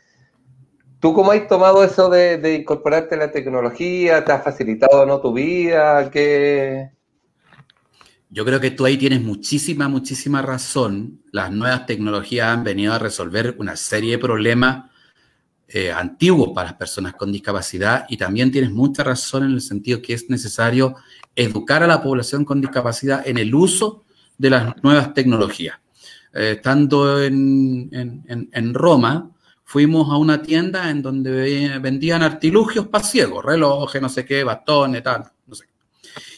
¿tú 1.00 1.14
cómo 1.14 1.32
has 1.32 1.46
tomado 1.46 1.84
eso 1.84 2.08
de, 2.08 2.54
incorporarte 2.54 3.14
a 3.14 3.18
la 3.18 3.30
tecnología? 3.30 4.24
¿Te 4.24 4.32
ha 4.32 4.38
facilitado 4.38 5.06
no 5.06 5.20
tu 5.20 5.32
vida? 5.32 6.10
¿Qué, 6.10 6.90
yo 8.34 8.46
creo 8.46 8.60
que 8.60 8.70
tú 8.70 8.86
ahí 8.86 8.96
tienes 8.96 9.20
muchísima, 9.20 9.88
muchísima 9.88 10.40
razón. 10.40 11.20
Las 11.32 11.52
nuevas 11.52 11.84
tecnologías 11.84 12.48
han 12.48 12.64
venido 12.64 12.94
a 12.94 12.98
resolver 12.98 13.56
una 13.58 13.76
serie 13.76 14.12
de 14.12 14.18
problemas 14.18 14.90
eh, 15.74 15.90
antiguos 15.90 16.50
para 16.54 16.68
las 16.68 16.76
personas 16.76 17.14
con 17.14 17.32
discapacidad 17.32 18.04
y 18.10 18.18
también 18.18 18.52
tienes 18.52 18.70
mucha 18.70 19.02
razón 19.02 19.44
en 19.44 19.52
el 19.52 19.62
sentido 19.62 20.02
que 20.02 20.12
es 20.12 20.28
necesario 20.28 20.96
educar 21.34 21.82
a 21.82 21.86
la 21.86 22.02
población 22.02 22.44
con 22.44 22.60
discapacidad 22.60 23.26
en 23.26 23.38
el 23.38 23.54
uso 23.54 24.04
de 24.36 24.50
las 24.50 24.82
nuevas 24.82 25.14
tecnologías. 25.14 25.78
Eh, 26.34 26.56
estando 26.56 27.22
en, 27.22 27.88
en, 27.90 28.74
Roma, 28.74 29.30
fuimos 29.64 30.12
a 30.12 30.18
una 30.18 30.42
tienda 30.42 30.90
en 30.90 31.00
donde 31.00 31.78
vendían 31.78 32.22
artilugios 32.22 32.88
para 32.88 33.04
ciegos, 33.04 33.42
relojes, 33.42 34.02
no 34.02 34.10
sé 34.10 34.26
qué, 34.26 34.44
bastones, 34.44 35.02
tal, 35.02 35.24
no 35.46 35.54
sé. 35.54 35.64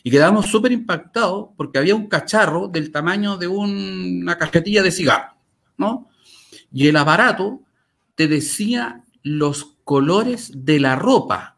Y 0.04 0.12
quedamos 0.12 0.46
súper 0.46 0.70
impactados 0.70 1.48
porque 1.56 1.78
había 1.78 1.96
un 1.96 2.06
cacharro 2.06 2.68
del 2.68 2.92
tamaño 2.92 3.36
de 3.36 3.48
una 3.48 4.38
cajetilla 4.38 4.80
de 4.80 4.92
cigarro, 4.92 5.34
¿no? 5.76 6.08
Y 6.72 6.86
el 6.86 6.96
aparato 6.96 7.62
te 8.14 8.28
decía 8.28 9.03
los 9.24 9.78
colores 9.82 10.52
de 10.54 10.78
la 10.78 10.94
ropa. 10.94 11.56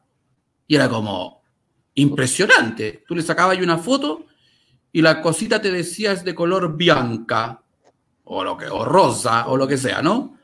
Y 0.67 0.77
era 0.77 0.89
como 0.89 1.43
impresionante. 1.95 3.05
Tú 3.07 3.15
le 3.15 3.23
sacabas 3.23 3.59
una 3.59 3.77
foto 3.77 4.27
y 4.93 5.03
la 5.03 5.21
cosita 5.21 5.61
te 5.61 5.71
decía 5.71 6.13
es 6.13 6.25
de 6.25 6.35
color 6.35 6.77
bianca 6.77 7.63
o, 8.25 8.43
lo 8.43 8.57
que, 8.57 8.67
o 8.67 8.85
rosa 8.85 9.49
o 9.49 9.57
lo 9.57 9.67
que 9.67 9.77
sea, 9.77 10.01
¿no? 10.01 10.39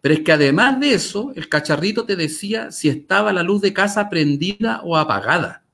Pero 0.00 0.14
es 0.14 0.20
que 0.20 0.32
además 0.32 0.80
de 0.80 0.94
eso, 0.94 1.32
el 1.34 1.48
cacharrito 1.48 2.04
te 2.04 2.16
decía 2.16 2.70
si 2.70 2.88
estaba 2.88 3.32
la 3.32 3.42
luz 3.42 3.60
de 3.60 3.72
casa 3.72 4.08
prendida 4.08 4.80
o 4.82 4.96
apagada. 4.96 5.64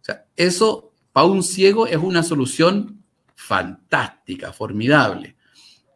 O 0.00 0.04
sea, 0.04 0.26
eso 0.36 0.92
para 1.12 1.26
un 1.26 1.42
ciego 1.42 1.86
es 1.86 1.96
una 1.96 2.22
solución 2.22 3.02
fantástica, 3.34 4.52
formidable. 4.52 5.36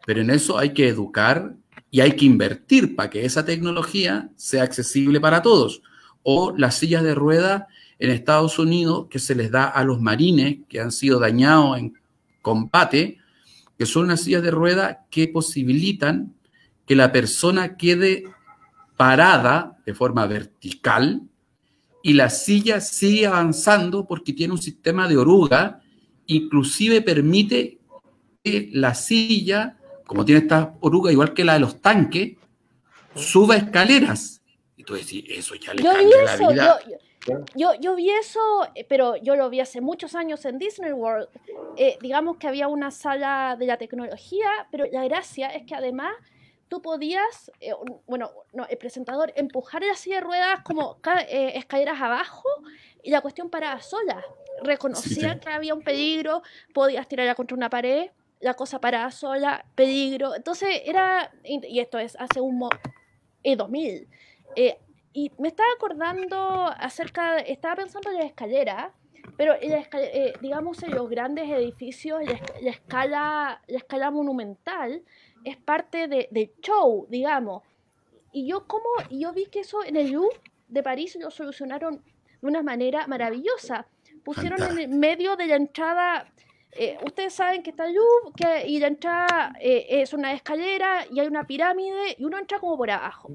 Pero 0.07 0.21
en 0.21 0.31
eso 0.31 0.59
hay 0.59 0.73
que 0.73 0.89
educar 0.89 1.55
y 1.91 2.01
hay 2.01 2.13
que 2.13 2.25
invertir 2.25 2.95
para 2.95 3.11
que 3.11 3.25
esa 3.25 3.45
tecnología 3.45 4.31
sea 4.37 4.63
accesible 4.63 5.21
para 5.21 5.43
todos. 5.43 5.83
O 6.23 6.55
las 6.57 6.77
sillas 6.77 7.03
de 7.03 7.15
rueda 7.15 7.69
en 7.99 8.11
Estados 8.11 8.59
Unidos 8.59 9.07
que 9.11 9.19
se 9.19 9.35
les 9.35 9.51
da 9.51 9.65
a 9.65 9.85
los 9.85 10.01
marines 10.01 10.59
que 10.69 10.81
han 10.81 10.93
sido 10.93 11.19
dañados 11.19 11.79
en 11.79 11.95
combate, 12.43 13.19
que 13.79 13.87
son 13.87 14.05
unas 14.05 14.23
sillas 14.23 14.43
de 14.43 14.51
rueda 14.51 15.07
que 15.11 15.29
posibilitan 15.29 16.35
que 16.87 16.97
la 16.97 17.13
persona 17.13 17.77
quede 17.77 18.25
parada 18.97 19.79
de 19.87 19.95
forma 19.95 20.27
vertical 20.27 21.23
y 22.03 22.15
la 22.15 22.31
silla 22.31 22.81
sigue 22.81 23.27
avanzando 23.27 24.07
porque 24.07 24.33
tiene 24.33 24.55
un 24.55 24.63
sistema 24.63 25.09
de 25.09 25.17
oruga, 25.17 25.81
inclusive 26.27 27.03
permite 27.03 27.79
que 28.43 28.71
la 28.73 28.95
silla, 28.95 29.79
como 30.11 30.25
tiene 30.25 30.41
esta 30.41 30.75
oruga 30.81 31.13
igual 31.13 31.33
que 31.35 31.45
la 31.45 31.53
de 31.53 31.61
los 31.61 31.81
tanques, 31.81 32.33
suba 33.15 33.55
escaleras. 33.55 34.43
Y 34.77 34.83
tú 34.83 34.95
decís, 34.95 35.23
eso 35.29 35.55
ya 35.55 35.73
le 35.73 35.85
cambia 35.85 36.25
la 36.25 36.49
vida. 36.49 36.79
Yo, 37.55 37.75
yo, 37.81 37.95
vi 37.95 38.11
eso, 38.11 38.41
eh, 38.75 38.85
pero 38.89 39.15
yo 39.15 39.37
lo 39.37 39.49
vi 39.51 39.61
hace 39.61 39.81
muchos 39.81 40.17
años 40.17 40.45
en 40.47 40.59
Disney 40.59 40.91
World. 40.91 41.29
Eh, 41.77 41.97
digamos 42.01 42.39
que 42.39 42.49
había 42.49 42.67
una 42.67 42.91
sala 42.91 43.55
de 43.57 43.67
la 43.67 43.77
tecnología, 43.77 44.49
pero 44.73 44.85
la 44.91 45.05
gracia 45.05 45.47
es 45.51 45.65
que 45.65 45.77
además 45.77 46.13
tú 46.67 46.83
podías, 46.83 47.53
eh, 47.61 47.71
bueno, 48.09 48.33
no, 48.53 48.67
el 48.67 48.79
presentador, 48.79 49.33
empujar 49.37 49.85
la 49.85 49.95
silla 49.95 50.17
de 50.17 50.23
ruedas 50.23 50.61
como 50.65 50.99
eh, 51.29 51.53
escaleras 51.55 52.01
abajo 52.01 52.49
y 53.05 53.13
la 53.13 53.21
cuestión 53.21 53.49
paraba 53.49 53.81
sola. 53.81 54.25
Reconocía 54.65 55.39
que 55.39 55.51
había 55.51 55.73
un 55.73 55.83
peligro, 55.83 56.43
podías 56.75 57.07
tirarla 57.07 57.37
contra 57.37 57.57
una 57.57 57.71
pared, 57.71 58.11
la 58.41 58.55
cosa 58.55 58.81
paraba 58.81 59.11
sola, 59.11 59.65
peligro. 59.75 60.35
Entonces 60.35 60.83
era, 60.85 61.33
y 61.45 61.79
esto 61.79 61.99
es 61.99 62.17
hace 62.19 62.41
un 62.41 62.69
eh, 63.43 63.57
2000. 63.57 64.09
Eh, 64.57 64.79
y 65.13 65.33
me 65.39 65.49
estaba 65.49 65.69
acordando 65.77 66.67
acerca, 66.77 67.39
estaba 67.39 67.77
pensando 67.77 68.11
en 68.11 68.17
la 68.17 68.25
escalera 68.25 68.93
pero 69.41 69.55
eh, 69.55 70.35
digamos 70.43 70.83
en 70.83 70.95
los 70.95 71.09
grandes 71.09 71.49
edificios, 71.49 72.21
la, 72.61 72.71
escala, 72.71 73.63
la 73.67 73.79
escala 73.79 74.11
monumental 74.11 75.03
es 75.45 75.57
parte 75.57 76.09
de, 76.09 76.29
del 76.31 76.53
show, 76.61 77.07
digamos. 77.09 77.63
Y 78.33 78.47
yo 78.47 78.67
como, 78.67 78.85
yo 79.11 79.33
vi 79.33 79.47
que 79.47 79.61
eso 79.61 79.83
en 79.83 79.97
el 79.97 80.11
Louvre 80.11 80.39
de 80.69 80.83
París 80.83 81.17
lo 81.19 81.31
solucionaron 81.31 82.03
de 82.43 82.47
una 82.47 82.63
manera 82.63 83.07
maravillosa. 83.07 83.87
Pusieron 84.25 84.63
en 84.63 84.79
el 84.79 84.89
medio 84.89 85.37
de 85.37 85.47
la 85.47 85.57
entrada, 85.57 86.31
eh, 86.73 86.99
ustedes 87.05 87.35
saben 87.35 87.63
que 87.63 87.71
está 87.71 87.87
Louvre, 87.87 88.33
que, 88.37 88.69
y 88.69 88.79
la 88.79 88.87
entrada 88.87 89.53
eh, 89.61 89.87
es 89.89 90.13
una 90.13 90.33
escalera 90.33 91.05
y 91.11 91.21
hay 91.21 91.27
una 91.27 91.47
pirámide 91.47 92.17
y 92.19 92.25
uno 92.25 92.39
entra 92.39 92.59
como 92.61 92.77
por 92.77 92.91
abajo. 92.91 93.31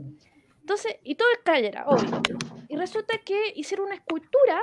Entonces, 0.62 0.98
y 1.04 1.15
todo 1.15 1.28
escalera, 1.34 1.86
obvio. 1.88 2.21
Y 2.69 2.76
resulta 2.76 3.17
que 3.19 3.54
hicieron 3.56 3.88
una 3.88 3.95
escultura 3.95 4.60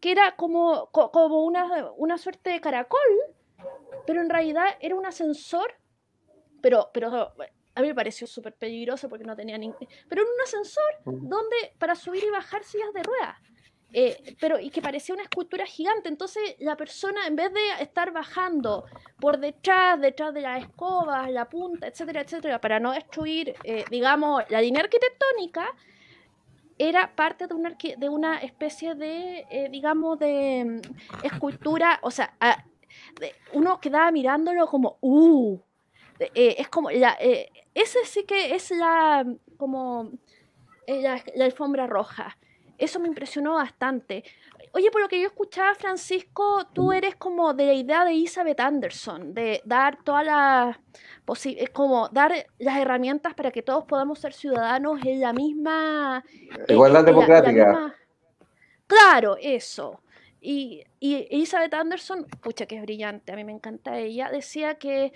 que 0.00 0.12
era 0.12 0.36
como, 0.36 0.90
como 0.90 1.44
una, 1.44 1.90
una 1.96 2.18
suerte 2.18 2.50
de 2.50 2.60
caracol, 2.60 3.00
pero 4.06 4.20
en 4.20 4.28
realidad 4.28 4.66
era 4.80 4.94
un 4.94 5.06
ascensor, 5.06 5.74
pero, 6.60 6.90
pero 6.92 7.32
a 7.74 7.80
mí 7.80 7.88
me 7.88 7.94
pareció 7.94 8.26
súper 8.26 8.54
peligroso 8.54 9.08
porque 9.08 9.24
no 9.24 9.34
tenía 9.34 9.56
ni... 9.58 9.72
Pero 10.08 10.22
en 10.22 10.28
un 10.28 10.40
ascensor 10.44 10.84
donde 11.04 11.56
para 11.78 11.94
subir 11.94 12.24
y 12.24 12.30
bajar 12.30 12.64
sillas 12.64 12.92
de 12.92 13.02
ruedas. 13.02 13.36
Eh, 13.94 14.36
pero 14.40 14.58
y 14.58 14.70
que 14.70 14.80
parecía 14.80 15.14
una 15.14 15.24
escultura 15.24 15.66
gigante. 15.66 16.08
Entonces 16.08 16.56
la 16.58 16.76
persona, 16.76 17.26
en 17.26 17.36
vez 17.36 17.52
de 17.52 17.82
estar 17.82 18.12
bajando 18.12 18.86
por 19.20 19.38
detrás, 19.38 20.00
detrás 20.00 20.32
de 20.32 20.40
las 20.40 20.62
escobas, 20.62 21.30
la 21.30 21.48
punta, 21.48 21.86
etcétera, 21.86 22.22
etcétera, 22.22 22.60
para 22.60 22.80
no 22.80 22.92
destruir, 22.92 23.54
eh, 23.64 23.84
digamos, 23.90 24.42
la 24.48 24.60
línea 24.62 24.82
arquitectónica, 24.82 25.74
era 26.78 27.14
parte 27.14 27.46
de 27.46 27.54
una, 27.54 27.76
de 27.98 28.08
una 28.08 28.38
especie 28.38 28.94
de, 28.94 29.46
eh, 29.50 29.68
digamos, 29.70 30.18
de 30.18 30.64
mm, 30.82 31.24
escultura, 31.26 32.00
o 32.02 32.10
sea, 32.10 32.34
uno 33.52 33.78
quedaba 33.78 34.10
mirándolo 34.10 34.66
como, 34.66 34.98
uh, 35.02 35.58
es 36.34 36.68
como, 36.68 36.90
la, 36.90 37.16
ese 37.74 38.04
sí 38.04 38.24
que 38.24 38.54
es 38.54 38.70
la, 38.70 39.24
como, 39.58 40.12
la 40.86 41.44
alfombra 41.44 41.86
roja. 41.86 42.36
Eso 42.78 42.98
me 42.98 43.08
impresionó 43.08 43.54
bastante. 43.54 44.24
Oye, 44.74 44.90
por 44.90 45.02
lo 45.02 45.08
que 45.08 45.20
yo 45.20 45.26
escuchaba, 45.26 45.74
Francisco, 45.74 46.66
tú 46.72 46.92
eres 46.92 47.14
como 47.16 47.52
de 47.52 47.66
la 47.66 47.74
idea 47.74 48.04
de 48.04 48.12
Elizabeth 48.12 48.58
Anderson, 48.58 49.34
de 49.34 49.60
dar 49.64 50.02
todas 50.02 50.24
las 50.24 50.76
como 51.72 52.08
dar 52.08 52.32
las 52.58 52.78
herramientas 52.78 53.34
para 53.34 53.50
que 53.50 53.62
todos 53.62 53.84
podamos 53.84 54.18
ser 54.18 54.32
ciudadanos 54.32 55.04
en 55.04 55.20
la 55.20 55.32
misma 55.32 56.24
igualdad 56.68 57.04
democrática. 57.04 57.94
Claro, 58.86 59.36
eso. 59.40 60.00
Y, 60.40 60.82
y, 60.98 61.28
Elizabeth 61.30 61.72
Anderson, 61.74 62.26
pucha 62.42 62.66
que 62.66 62.76
es 62.76 62.82
brillante, 62.82 63.32
a 63.32 63.36
mí 63.36 63.44
me 63.44 63.52
encanta 63.52 63.98
ella, 63.98 64.28
decía 64.30 64.74
que, 64.74 65.12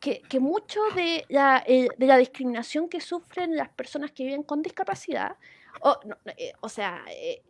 que, 0.00 0.40
mucho 0.40 0.80
de 0.94 1.26
la, 1.28 1.62
de 1.66 2.06
la 2.06 2.16
discriminación 2.16 2.88
que 2.88 3.00
sufren 3.00 3.56
las 3.56 3.68
personas 3.68 4.10
que 4.12 4.24
viven 4.24 4.42
con 4.42 4.62
discapacidad 4.62 5.36
o, 5.80 5.98
eh, 6.36 6.52
o 6.60 6.68
sea, 6.68 7.04
eh, 7.08 7.42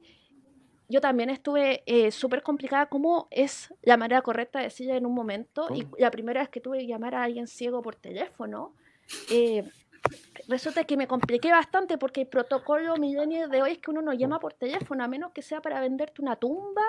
yo 0.88 1.00
también 1.00 1.30
estuve 1.30 1.82
eh, 1.86 2.10
súper 2.10 2.42
complicada 2.42 2.86
cómo 2.86 3.28
es 3.30 3.72
la 3.82 3.96
manera 3.96 4.22
correcta 4.22 4.58
de 4.58 4.66
decirle 4.66 4.96
en 4.96 5.06
un 5.06 5.14
momento. 5.14 5.68
Y 5.74 5.86
la 5.98 6.10
primera 6.10 6.40
vez 6.40 6.48
que 6.48 6.60
tuve 6.60 6.78
que 6.78 6.86
llamar 6.86 7.14
a 7.14 7.22
alguien 7.22 7.46
ciego 7.46 7.80
por 7.80 7.94
teléfono, 7.94 8.74
resulta 10.48 10.84
que 10.84 10.96
me 10.96 11.06
compliqué 11.06 11.50
bastante 11.50 11.98
porque 11.98 12.22
el 12.22 12.26
protocolo 12.26 12.96
milenio 12.96 13.48
de 13.48 13.62
hoy 13.62 13.72
es 13.72 13.78
que 13.78 13.90
uno 13.90 14.02
no 14.02 14.12
llama 14.12 14.40
por 14.40 14.54
teléfono, 14.54 15.04
a 15.04 15.08
menos 15.08 15.32
que 15.32 15.42
sea 15.42 15.60
para 15.60 15.80
venderte 15.80 16.22
una 16.22 16.36
tumba 16.36 16.82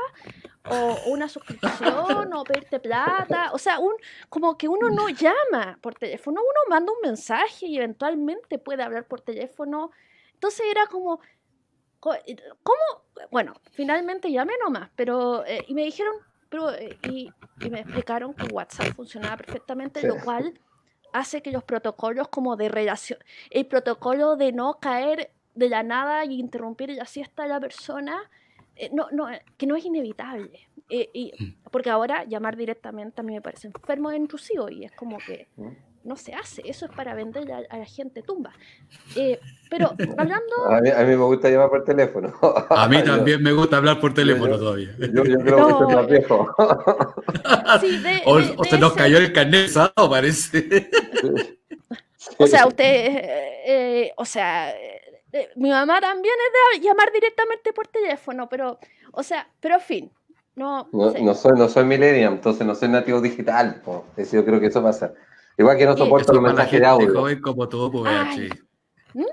o, 0.70 0.98
una 1.12 1.28
suscripción 1.28 2.34
o 2.34 2.44
pedirte 2.44 2.80
plata. 2.80 3.52
O 3.54 3.58
sea, 3.58 3.80
un, 3.80 3.94
como 4.30 4.58
que 4.58 4.67
uno 4.67 4.89
no 4.89 5.10
llama 5.10 5.78
por 5.82 5.96
teléfono, 5.96 6.41
uno 6.41 6.60
manda 6.70 6.91
un 6.91 7.08
mensaje 7.08 7.67
y 7.67 7.78
eventualmente 7.78 8.58
puede 8.58 8.84
hablar 8.84 9.08
por 9.08 9.22
teléfono 9.22 9.91
entonces 10.41 10.65
era 10.71 10.88
como, 10.88 11.19
¿cómo? 11.99 13.04
Bueno, 13.30 13.54
finalmente 13.73 14.32
llamé 14.32 14.54
nomás, 14.60 14.89
pero, 14.95 15.45
eh, 15.45 15.63
y 15.67 15.75
me 15.75 15.84
dijeron, 15.84 16.15
pero, 16.49 16.73
eh, 16.73 16.97
y, 17.04 17.32
me 17.69 17.82
explicaron 17.82 18.34
que 18.34 18.51
WhatsApp 18.51 18.95
funcionaba 18.95 19.38
perfectamente, 19.38 20.01
lo 20.01 20.19
cual 20.19 20.60
hace 21.13 21.43
que 21.43 21.51
los 21.51 21.63
protocolos 21.63 22.27
como 22.30 22.56
de 22.56 22.69
relación, 22.69 23.19
el 23.51 23.67
protocolo 23.67 24.36
de 24.36 24.51
no 24.51 24.80
caer 24.80 25.30
de 25.54 25.69
la 25.69 25.84
nada 25.84 26.25
y 26.25 26.39
interrumpir 26.39 26.89
la 26.89 27.06
siesta 27.06 27.43
de 27.43 27.49
la 27.49 27.60
persona, 27.60 28.19
eh, 28.75 28.89
no, 28.91 29.10
no, 29.12 29.27
que 29.58 29.67
no 29.67 29.75
es 29.75 29.86
inevitable. 29.86 30.67
y, 30.89 31.34
mm. 31.38 31.69
porque 31.69 31.91
ahora 31.91 32.23
llamar 32.23 32.58
directamente 32.58 33.21
a 33.21 33.23
mí 33.23 33.34
me 33.34 33.41
parece 33.41 33.67
enfermo 33.67 34.10
e 34.10 34.17
intrusivo 34.17 34.69
y 34.69 34.86
es 34.86 34.91
como 34.93 35.19
que 35.19 35.47
mm 35.56 35.90
no 36.04 36.16
se 36.16 36.34
hace, 36.34 36.62
eso 36.66 36.86
es 36.86 36.92
para 36.92 37.14
vender 37.14 37.52
a, 37.52 37.78
la 37.78 37.86
gente 37.86 38.22
tumba. 38.22 38.54
Eh, 39.16 39.40
pero 39.70 39.94
hablando... 40.18 40.66
A 40.70 40.82
mí, 40.82 40.90
a 40.90 41.00
mí, 41.00 41.16
me 41.16 41.16
gusta 41.16 41.50
llamar 41.50 41.70
por 41.70 41.84
teléfono. 41.84 42.34
A 42.70 42.88
mí 42.88 43.04
también 43.04 43.42
me 43.42 43.54
gusta 43.54 43.78
hablar 43.78 44.00
por 44.00 44.14
teléfono 44.14 44.58
todavía. 44.58 44.96
Yo, 44.98 45.24
creo 45.24 45.78
que 45.78 45.84
es 45.84 45.96
más 45.96 46.08
viejo. 46.08 46.56
Sí, 47.80 48.02
o, 48.26 48.64
se 48.66 48.78
nos 48.78 48.94
cayó 48.94 49.18
el 49.18 49.32
carnet 49.32 49.72
parece. 49.96 50.90
O 52.38 52.46
sea, 52.46 52.68
usted, 52.68 52.86
eh, 52.86 54.14
o 54.18 54.26
sea, 54.26 54.72
eh, 54.72 55.50
mi 55.56 55.70
mamá 55.70 56.02
también 56.02 56.36
es 56.36 56.82
de 56.82 56.88
llamar 56.88 57.12
directamente 57.12 57.72
por 57.74 57.88
teléfono, 57.88 58.50
pero, 58.50 58.78
o 59.12 59.24
sea, 59.24 59.48
pero 59.60 59.76
en 59.76 59.82
fin. 59.82 60.12
No, 60.54 60.90
no, 60.92 61.34
soy, 61.34 61.52
no 61.56 61.70
soy 61.70 61.86
millennial, 61.86 62.34
entonces 62.34 62.68
no 62.68 62.76
soy 62.76 62.90
nativo 62.90 63.22
digital. 63.22 63.82
Pues. 63.84 64.32
Yo 64.32 64.44
creo 64.44 64.60
que 64.60 64.68
eso 64.68 64.84
pasa. 64.84 65.14
Igual 65.58 65.78
que 65.78 65.86
no 65.86 65.98
soporto 65.98 66.34
los 66.34 66.42
mensajes 66.42 66.80
de 66.80 66.86
audio. 66.86 67.42
como 67.42 67.68
todo, 67.68 67.92
pues, 67.92 68.10
¿Mm? 69.14 69.24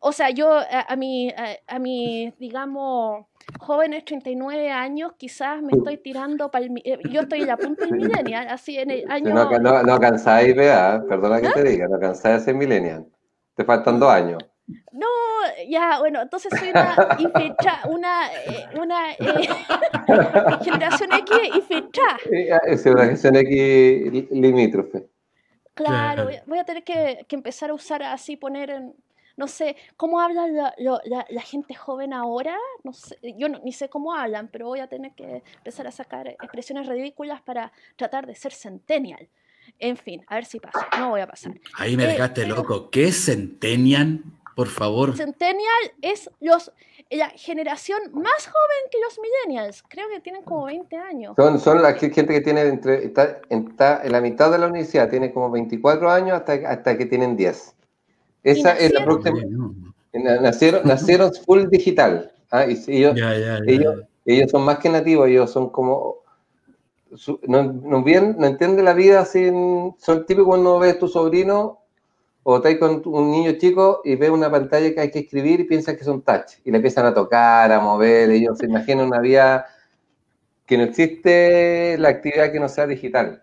O 0.00 0.12
sea, 0.12 0.30
yo 0.30 0.50
a, 0.50 0.96
mi, 0.96 1.32
a, 1.66 1.78
mi, 1.78 2.32
digamos, 2.38 3.26
jóvenes 3.58 4.04
39 4.04 4.70
años, 4.70 5.12
quizás 5.16 5.62
me 5.62 5.72
estoy 5.72 5.98
tirando 5.98 6.50
para 6.50 6.66
eh, 6.66 6.98
Yo 7.10 7.22
estoy 7.22 7.42
en 7.42 7.46
la 7.48 7.56
punta 7.56 7.84
del 7.84 7.94
millennial, 7.94 8.48
así 8.48 8.78
en 8.78 8.90
el 8.90 9.10
año... 9.10 9.34
No, 9.34 9.58
no, 9.58 9.82
no 9.82 10.00
cansáis, 10.00 10.54
vea, 10.54 11.02
perdona 11.08 11.40
que 11.40 11.48
¿Ah? 11.48 11.52
te 11.54 11.64
diga, 11.64 11.86
no 11.88 11.98
cansáis 11.98 12.38
de 12.38 12.44
ser 12.44 12.54
millennial. 12.54 13.06
Te 13.54 13.64
faltan 13.64 14.00
dos 14.00 14.10
años. 14.10 14.38
No, 14.92 15.06
ya, 15.68 15.98
bueno, 15.98 16.22
entonces 16.22 16.50
soy 16.58 16.70
una 16.70 16.96
una, 17.86 18.32
eh, 18.32 18.66
una 18.80 19.12
eh, 19.12 19.48
generación 20.64 21.10
X 21.12 21.38
infiltrada. 21.54 22.16
Es 22.66 22.86
una 22.86 23.02
generación 23.02 23.36
X 23.36 24.30
limítrofe. 24.30 25.06
Claro, 25.74 26.28
voy 26.46 26.58
a 26.58 26.64
tener 26.64 26.84
que, 26.84 27.26
empezar 27.30 27.70
a 27.70 27.74
usar 27.74 28.02
así, 28.02 28.36
poner 28.36 28.70
en, 28.70 28.94
no 29.36 29.48
sé, 29.48 29.76
¿cómo 29.96 30.20
habla 30.20 30.72
la, 30.78 31.42
gente 31.42 31.74
joven 31.74 32.12
ahora? 32.12 32.56
No 32.84 32.92
sé, 32.92 33.18
yo 33.36 33.48
ni 33.48 33.72
sé 33.72 33.88
cómo 33.88 34.14
hablan, 34.14 34.48
pero 34.48 34.68
voy 34.68 34.80
a 34.80 34.86
tener 34.86 35.12
que 35.12 35.42
empezar 35.56 35.86
a 35.86 35.90
sacar 35.90 36.28
expresiones 36.28 36.86
ridículas 36.86 37.42
para 37.42 37.72
tratar 37.96 38.26
de 38.26 38.36
ser 38.36 38.52
centennial. 38.52 39.28
En 39.78 39.96
fin, 39.96 40.22
a 40.28 40.36
ver 40.36 40.44
si 40.44 40.60
pasa. 40.60 40.86
No 40.98 41.10
voy 41.10 41.22
a 41.22 41.26
pasar. 41.26 41.58
Ahí 41.76 41.96
me 41.96 42.04
eh, 42.04 42.08
dejaste 42.08 42.46
loco. 42.46 42.90
¿Qué 42.90 43.08
es 43.08 43.24
centennial? 43.24 44.22
Por 44.54 44.68
favor. 44.68 45.16
Centennial 45.16 45.92
es 46.00 46.30
los 46.40 46.72
la 47.10 47.28
generación 47.30 48.00
más 48.12 48.46
joven 48.46 48.90
que 48.90 48.98
los 49.00 49.18
millennials. 49.18 49.82
Creo 49.88 50.08
que 50.08 50.20
tienen 50.20 50.42
como 50.42 50.64
20 50.64 50.96
años. 50.96 51.34
Son, 51.36 51.60
son 51.60 51.82
la 51.82 51.94
gente 51.94 52.26
que 52.26 52.40
tiene 52.40 52.62
entre, 52.62 53.04
está, 53.06 53.40
en 53.48 53.74
la 54.12 54.20
mitad 54.20 54.50
de 54.50 54.58
la 54.58 54.66
universidad, 54.66 55.10
tiene 55.10 55.32
como 55.32 55.50
24 55.50 56.10
años 56.10 56.38
hasta, 56.38 56.54
hasta 56.68 56.96
que 56.96 57.06
tienen 57.06 57.36
10. 57.36 57.74
Esa 58.44 58.78
es 58.78 58.92
la 58.92 59.04
próxima. 59.04 59.38
Nacieron, 60.12 60.82
nacieron 60.84 61.32
full 61.46 61.66
digital. 61.68 62.32
¿ah? 62.50 62.66
Y 62.66 62.82
ellos, 62.88 63.16
ellos, 63.66 63.96
ellos, 64.24 64.50
son 64.50 64.62
más 64.62 64.78
que 64.78 64.88
nativos, 64.88 65.28
ellos 65.28 65.50
son 65.50 65.70
como. 65.70 66.16
no, 67.46 67.62
no, 67.62 68.02
bien, 68.02 68.36
no 68.38 68.46
entienden 68.46 68.84
la 68.84 68.94
vida 68.94 69.24
sin. 69.24 69.94
Son 69.98 70.26
típicos 70.26 70.48
cuando 70.48 70.78
ves 70.78 70.94
a 70.94 70.98
tu 70.98 71.08
sobrino 71.08 71.83
o 72.44 72.56
estáis 72.56 72.78
con 72.78 73.02
un 73.06 73.30
niño 73.30 73.52
chico 73.58 74.02
y 74.04 74.16
ve 74.16 74.30
una 74.30 74.50
pantalla 74.50 74.94
que 74.94 75.00
hay 75.00 75.10
que 75.10 75.20
escribir 75.20 75.60
y 75.60 75.64
piensa 75.64 75.96
que 75.96 76.04
son 76.04 76.22
touch 76.22 76.58
y 76.62 76.70
le 76.70 76.76
empiezan 76.76 77.06
a 77.06 77.14
tocar, 77.14 77.72
a 77.72 77.80
mover, 77.80 78.30
ellos 78.30 78.58
se 78.58 78.66
imaginan 78.66 79.06
una 79.06 79.20
vida 79.20 79.66
que 80.66 80.76
no 80.76 80.84
existe 80.84 81.96
la 81.98 82.10
actividad 82.10 82.52
que 82.52 82.60
no 82.60 82.68
sea 82.68 82.86
digital. 82.86 83.40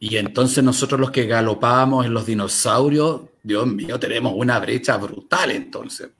Y 0.00 0.16
entonces 0.16 0.64
nosotros 0.64 0.98
los 0.98 1.10
que 1.12 1.26
galopábamos 1.26 2.06
en 2.06 2.14
los 2.14 2.26
dinosaurios, 2.26 3.22
Dios 3.42 3.66
mío, 3.66 4.00
tenemos 4.00 4.32
una 4.34 4.58
brecha 4.58 4.96
brutal 4.96 5.52
entonces. 5.52 6.10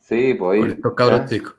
Sí, 0.00 0.34
pues. 0.34 0.60
Con 0.60 0.70
estos 0.70 0.94
cabros 0.94 1.28
chicos. 1.28 1.56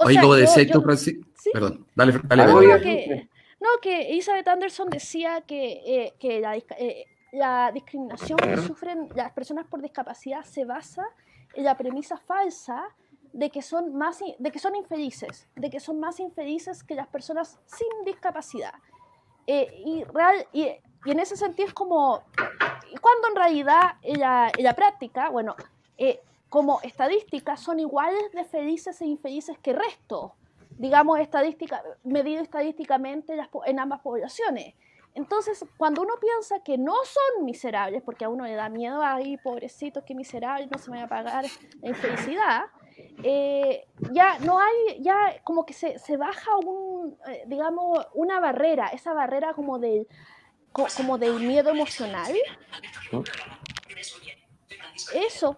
Oye, 0.00 0.20
como 0.20 0.34
decías 0.34 0.66
tú, 0.68 0.82
Francisco. 0.82 1.24
Perdón, 1.52 1.86
dale, 1.94 2.18
dale. 2.24 2.42
Ah, 2.72 2.80
que, 2.80 3.28
no, 3.60 3.68
que 3.80 4.10
Elizabeth 4.10 4.48
Anderson 4.48 4.88
decía 4.88 5.42
que, 5.46 5.82
eh, 5.86 6.14
que 6.18 6.40
la, 6.40 6.56
eh, 6.56 7.04
la 7.34 7.72
discriminación 7.72 8.38
que 8.38 8.56
sufren 8.58 9.08
las 9.14 9.32
personas 9.32 9.66
por 9.66 9.82
discapacidad 9.82 10.44
se 10.44 10.64
basa 10.64 11.04
en 11.54 11.64
la 11.64 11.76
premisa 11.76 12.16
falsa 12.16 12.84
de 13.32 13.50
que 13.50 13.60
son 13.60 13.96
más 13.96 14.20
de 14.38 14.52
que 14.52 14.60
son 14.60 14.76
infelices, 14.76 15.48
de 15.56 15.68
que 15.68 15.80
son 15.80 15.98
más 15.98 16.20
infelices 16.20 16.84
que 16.84 16.94
las 16.94 17.08
personas 17.08 17.58
sin 17.66 18.04
discapacidad. 18.04 18.74
Eh, 19.46 19.82
y, 19.84 20.04
real, 20.04 20.46
y, 20.52 20.68
en 21.06 21.18
ese 21.18 21.36
sentido 21.36 21.68
es 21.68 21.74
como, 21.74 22.22
cuando 23.02 23.28
en 23.28 23.36
realidad 23.36 23.96
en 24.02 24.20
la, 24.20 24.74
práctica, 24.76 25.28
bueno, 25.28 25.56
eh, 25.98 26.20
como 26.48 26.80
estadística 26.82 27.56
son 27.56 27.80
iguales 27.80 28.30
de 28.32 28.44
felices 28.44 29.00
e 29.00 29.06
infelices 29.06 29.58
que 29.58 29.72
el 29.72 29.78
resto, 29.78 30.34
digamos, 30.78 31.18
estadística, 31.18 31.82
medido 32.04 32.40
estadísticamente 32.42 33.36
en 33.66 33.78
ambas 33.80 34.00
poblaciones. 34.00 34.74
Entonces, 35.14 35.64
cuando 35.76 36.02
uno 36.02 36.14
piensa 36.20 36.62
que 36.64 36.76
no 36.76 36.94
son 37.04 37.44
miserables, 37.44 38.02
porque 38.02 38.24
a 38.24 38.28
uno 38.28 38.44
le 38.44 38.54
da 38.54 38.68
miedo, 38.68 39.00
ahí, 39.00 39.36
pobrecito, 39.36 40.04
qué 40.04 40.14
miserable, 40.14 40.66
no 40.70 40.78
se 40.78 40.90
me 40.90 40.98
va 40.98 41.04
a 41.04 41.08
pagar 41.08 41.44
la 41.80 41.88
infelicidad, 41.88 42.62
eh, 43.22 43.86
ya 44.10 44.38
no 44.40 44.58
hay, 44.58 45.00
ya 45.00 45.40
como 45.44 45.64
que 45.64 45.72
se, 45.72 46.00
se 46.00 46.16
baja 46.16 46.56
un, 46.56 47.16
eh, 47.28 47.44
digamos, 47.46 48.04
una 48.14 48.40
barrera, 48.40 48.88
esa 48.88 49.12
barrera 49.12 49.54
como 49.54 49.78
del, 49.78 50.08
como 50.72 51.16
del 51.16 51.38
miedo 51.38 51.70
emocional. 51.70 52.32
Eso. 55.14 55.56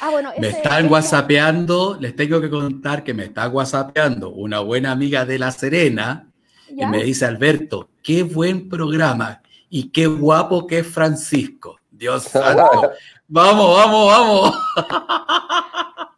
Ah, 0.00 0.10
bueno, 0.10 0.32
me 0.38 0.48
están 0.48 0.90
whatsappeando, 0.90 1.96
les 1.98 2.14
tengo 2.14 2.38
que 2.38 2.50
contar 2.50 3.02
que 3.02 3.14
me 3.14 3.24
está 3.24 3.48
whatsappeando 3.48 4.30
una 4.30 4.60
buena 4.60 4.92
amiga 4.92 5.24
de 5.24 5.38
La 5.38 5.50
Serena 5.50 6.33
y 6.76 6.86
me 6.86 7.02
dice, 7.04 7.24
Alberto, 7.24 7.88
qué 8.02 8.22
buen 8.22 8.68
programa 8.68 9.42
y 9.68 9.90
qué 9.90 10.06
guapo 10.06 10.66
que 10.66 10.80
es 10.80 10.86
Francisco. 10.86 11.78
Dios 11.90 12.24
santo. 12.30 12.90
vamos, 13.28 13.76
vamos, 13.76 14.06
vamos. 14.06 14.54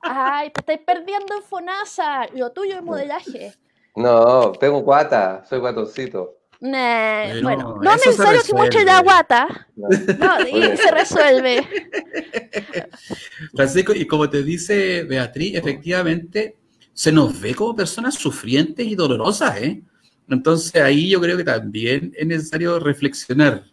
Ay, 0.03 0.51
te 0.51 0.61
estáis 0.61 0.81
perdiendo 0.81 1.35
en 1.35 1.43
Fonasa. 1.43 2.27
Lo 2.35 2.51
tuyo 2.53 2.77
es 2.77 2.83
modelaje. 2.83 3.55
No, 3.95 4.53
tengo 4.53 4.81
guata, 4.81 5.45
soy 5.49 5.59
guatoncito. 5.59 6.37
bueno, 6.61 7.79
no 7.81 7.91
es 7.93 8.07
necesario 8.07 8.43
que 8.43 8.53
muestre 8.53 8.85
la 8.85 9.01
guata. 9.01 9.69
No, 9.75 9.89
y 10.49 10.77
se 10.77 10.91
resuelve. 10.91 11.67
Francisco, 13.55 13.93
y 13.95 14.07
como 14.07 14.29
te 14.29 14.43
dice 14.43 15.05
Beatriz, 15.05 15.57
efectivamente 15.57 16.57
se 16.93 17.13
nos 17.13 17.39
ve 17.41 17.55
como 17.55 17.77
personas 17.77 18.15
sufrientes 18.15 18.87
y 18.87 18.95
dolorosas, 18.95 19.59
¿eh? 19.59 19.83
Entonces 20.29 20.81
ahí 20.83 21.11
yo 21.11 21.21
creo 21.21 21.37
que 21.37 21.45
también 21.45 22.13
es 22.17 22.27
necesario 22.27 22.79
reflexionar. 22.79 23.65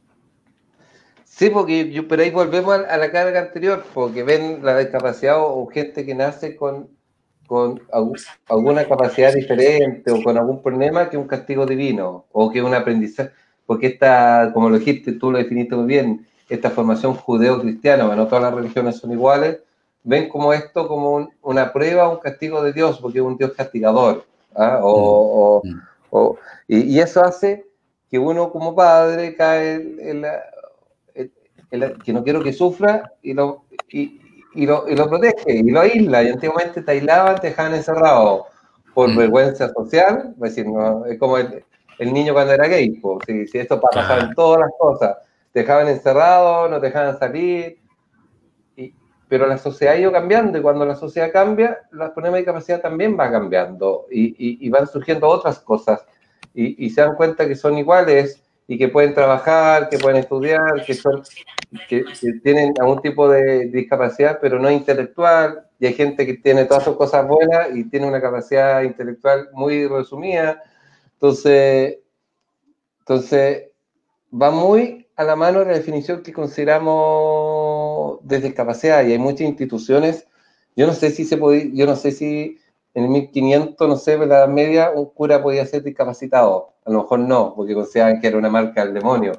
Sí, 1.26 1.50
porque 1.50 1.92
yo, 1.92 2.08
pero 2.08 2.22
ahí 2.22 2.30
volvemos 2.30 2.76
a, 2.76 2.98
la 2.98 3.12
carga 3.12 3.40
anterior, 3.40 3.84
porque 3.94 4.22
ven 4.24 4.64
la 4.64 4.78
discapacidad 4.78 5.38
o, 5.40 5.66
gente 5.68 6.06
que 6.06 6.14
nace 6.14 6.56
con, 6.56 6.90
con 7.48 7.82
alguna 8.48 8.86
capacidad 8.88 9.34
diferente 9.34 10.12
o 10.12 10.22
con 10.22 10.38
algún 10.38 10.62
problema 10.62 11.10
que 11.10 11.18
un 11.18 11.28
castigo 11.28 11.66
divino 11.66 12.26
o 12.32 12.52
que 12.52 12.62
un 12.62 12.76
aprendizaje, 12.76 13.32
porque 13.66 13.88
esta, 13.88 14.52
como 14.54 14.70
lo 14.70 14.78
dijiste, 14.78 15.14
tú 15.14 15.32
lo 15.32 15.40
definiste 15.40 15.76
muy 15.76 15.88
bien, 15.88 16.28
esta 16.50 16.70
formación 16.70 17.16
judeo-cristiana, 17.16 18.06
bueno, 18.06 18.28
todas 18.28 18.44
las 18.44 18.54
religiones 18.54 18.98
son 18.98 19.12
iguales, 19.12 19.58
ven 20.04 20.30
como 20.30 20.54
esto 20.54 20.88
como 20.88 21.30
una 21.42 21.74
prueba, 21.74 22.10
un 22.10 22.20
castigo 22.20 22.62
de 22.64 22.74
Dios, 22.74 23.00
porque 23.00 23.20
es 23.20 23.26
un 23.26 23.38
Dios 23.38 23.54
castigador. 23.54 24.26
¿ah? 24.56 24.80
O, 24.84 25.62
mm. 25.64 25.70
o, 25.70 25.84
y, 26.68 26.96
y, 26.96 27.00
eso 27.00 27.24
hace 27.24 27.66
que 28.10 28.20
uno 28.20 28.52
como 28.52 28.76
padre 28.76 29.36
cae 29.36 29.76
en 29.76 30.22
la, 30.22 30.44
que 32.04 32.14
no 32.14 32.24
quiero 32.24 32.44
que 32.44 32.54
sufra 32.54 33.12
y 33.22 33.34
lo, 33.34 33.66
y, 33.90 34.20
lo, 34.54 34.88
y 34.88 34.96
lo, 34.96 35.10
protege 35.10 35.54
y 35.54 35.72
lo 35.72 35.82
aísla. 35.82 36.24
Y 36.24 36.30
antiguamente 36.30 36.82
te 36.82 36.92
aislaban, 36.92 37.40
te 37.40 37.48
dejaban 37.48 37.74
encerrado 37.74 38.46
por 38.94 39.10
mm. 39.10 39.18
vergüenza 39.18 39.70
social. 39.70 40.34
Es 40.36 40.42
decir, 40.42 40.68
no, 40.68 41.06
es 41.06 41.18
como 41.18 41.38
el, 41.38 41.64
el, 41.98 42.14
niño 42.14 42.34
cuando 42.34 42.54
era 42.54 42.68
gay. 42.68 43.02
si, 43.26 43.48
si, 43.48 43.58
esto 43.58 43.80
pasaba 43.80 44.20
en 44.20 44.34
todas 44.36 44.62
las 44.62 44.72
cosas, 44.78 45.18
te 45.52 45.62
dejaban 45.62 45.88
encerrado, 45.88 46.70
no 46.70 46.80
te 46.80 46.88
dejaban 46.88 47.18
salir. 47.18 47.80
Y, 49.24 49.28
pero 49.28 49.48
la 49.48 49.58
sociedad 49.58 49.96
ha 49.96 50.00
ido 50.00 50.12
cambiando 50.12 50.58
y 50.58 50.62
cuando 50.62 50.86
la 50.86 50.96
sociedad 50.96 51.32
cambia, 51.32 51.82
los 51.92 52.12
problemas 52.12 52.38
de 52.38 52.42
discapacidad 52.42 52.82
también 52.82 53.18
van 53.18 53.32
cambiando 53.32 54.06
y, 54.12 54.66
y 54.66 54.70
van 54.70 54.88
surgiendo 54.88 55.28
otras 55.28 55.60
cosas. 55.60 56.06
Y, 56.56 56.90
se 56.92 57.02
dan 57.02 57.16
cuenta 57.16 57.48
que 57.48 57.56
son 57.56 57.78
iguales 57.80 58.44
y 58.68 58.78
que 58.78 58.88
pueden 58.88 59.14
trabajar, 59.14 59.90
que 59.90 59.98
pueden 59.98 60.20
estudiar, 60.20 60.86
que, 60.86 60.94
son, 60.94 61.24
que, 61.90 62.06
tienen 62.44 62.74
algún 62.80 63.02
tipo 63.02 63.28
de 63.28 63.68
discapacidad, 63.70 64.38
pero 64.40 64.60
no 64.60 64.70
intelectual, 64.70 65.66
y 65.80 65.88
hay 65.88 65.94
gente 65.94 66.26
que 66.26 66.36
tiene 66.36 66.66
todas 66.66 66.84
sus 66.84 66.96
cosas 66.96 67.28
buenas 67.28 67.76
y 67.76 67.86
tiene 67.86 68.08
una 68.08 68.22
capacidad 68.22 68.84
intelectual 68.84 69.50
muy 69.54 69.88
resumida. 69.88 70.62
Entonces, 71.14 71.98
entonces 73.00 73.70
va 74.32 74.52
muy 74.52 75.08
a 75.16 75.24
la 75.24 75.36
mano 75.36 75.64
la 75.64 75.74
definición 75.74 76.22
que 76.22 76.34
consideramos 76.34 77.53
de 78.22 78.40
discapacidad, 78.40 79.06
y 79.06 79.12
hay 79.12 79.20
muchas 79.20 79.42
instituciones, 79.42 80.28
yo 80.76 80.88
no 80.88 80.94
sé 80.94 81.12
si 81.12 81.26
se 81.26 81.38
puede, 81.38 81.72
yo 81.74 81.86
no 81.86 81.96
sé 81.96 82.12
si 82.12 82.58
en 82.94 83.06
el 83.06 83.10
1500, 83.10 83.88
no 83.88 83.96
sé, 83.98 84.14
en 84.14 84.30
la 84.30 84.38
Edad 84.40 84.48
Media, 84.48 84.92
un 84.92 85.06
cura 85.06 85.42
podía 85.42 85.66
ser 85.66 85.84
discapacitado. 85.84 86.74
A 86.86 86.92
lo 86.92 87.02
mejor 87.02 87.20
no, 87.20 87.54
porque 87.56 87.74
consideraban 87.74 88.22
que 88.22 88.28
era 88.28 88.38
una 88.38 88.50
marca 88.50 88.86
del 88.86 88.94
demonio. 88.94 89.34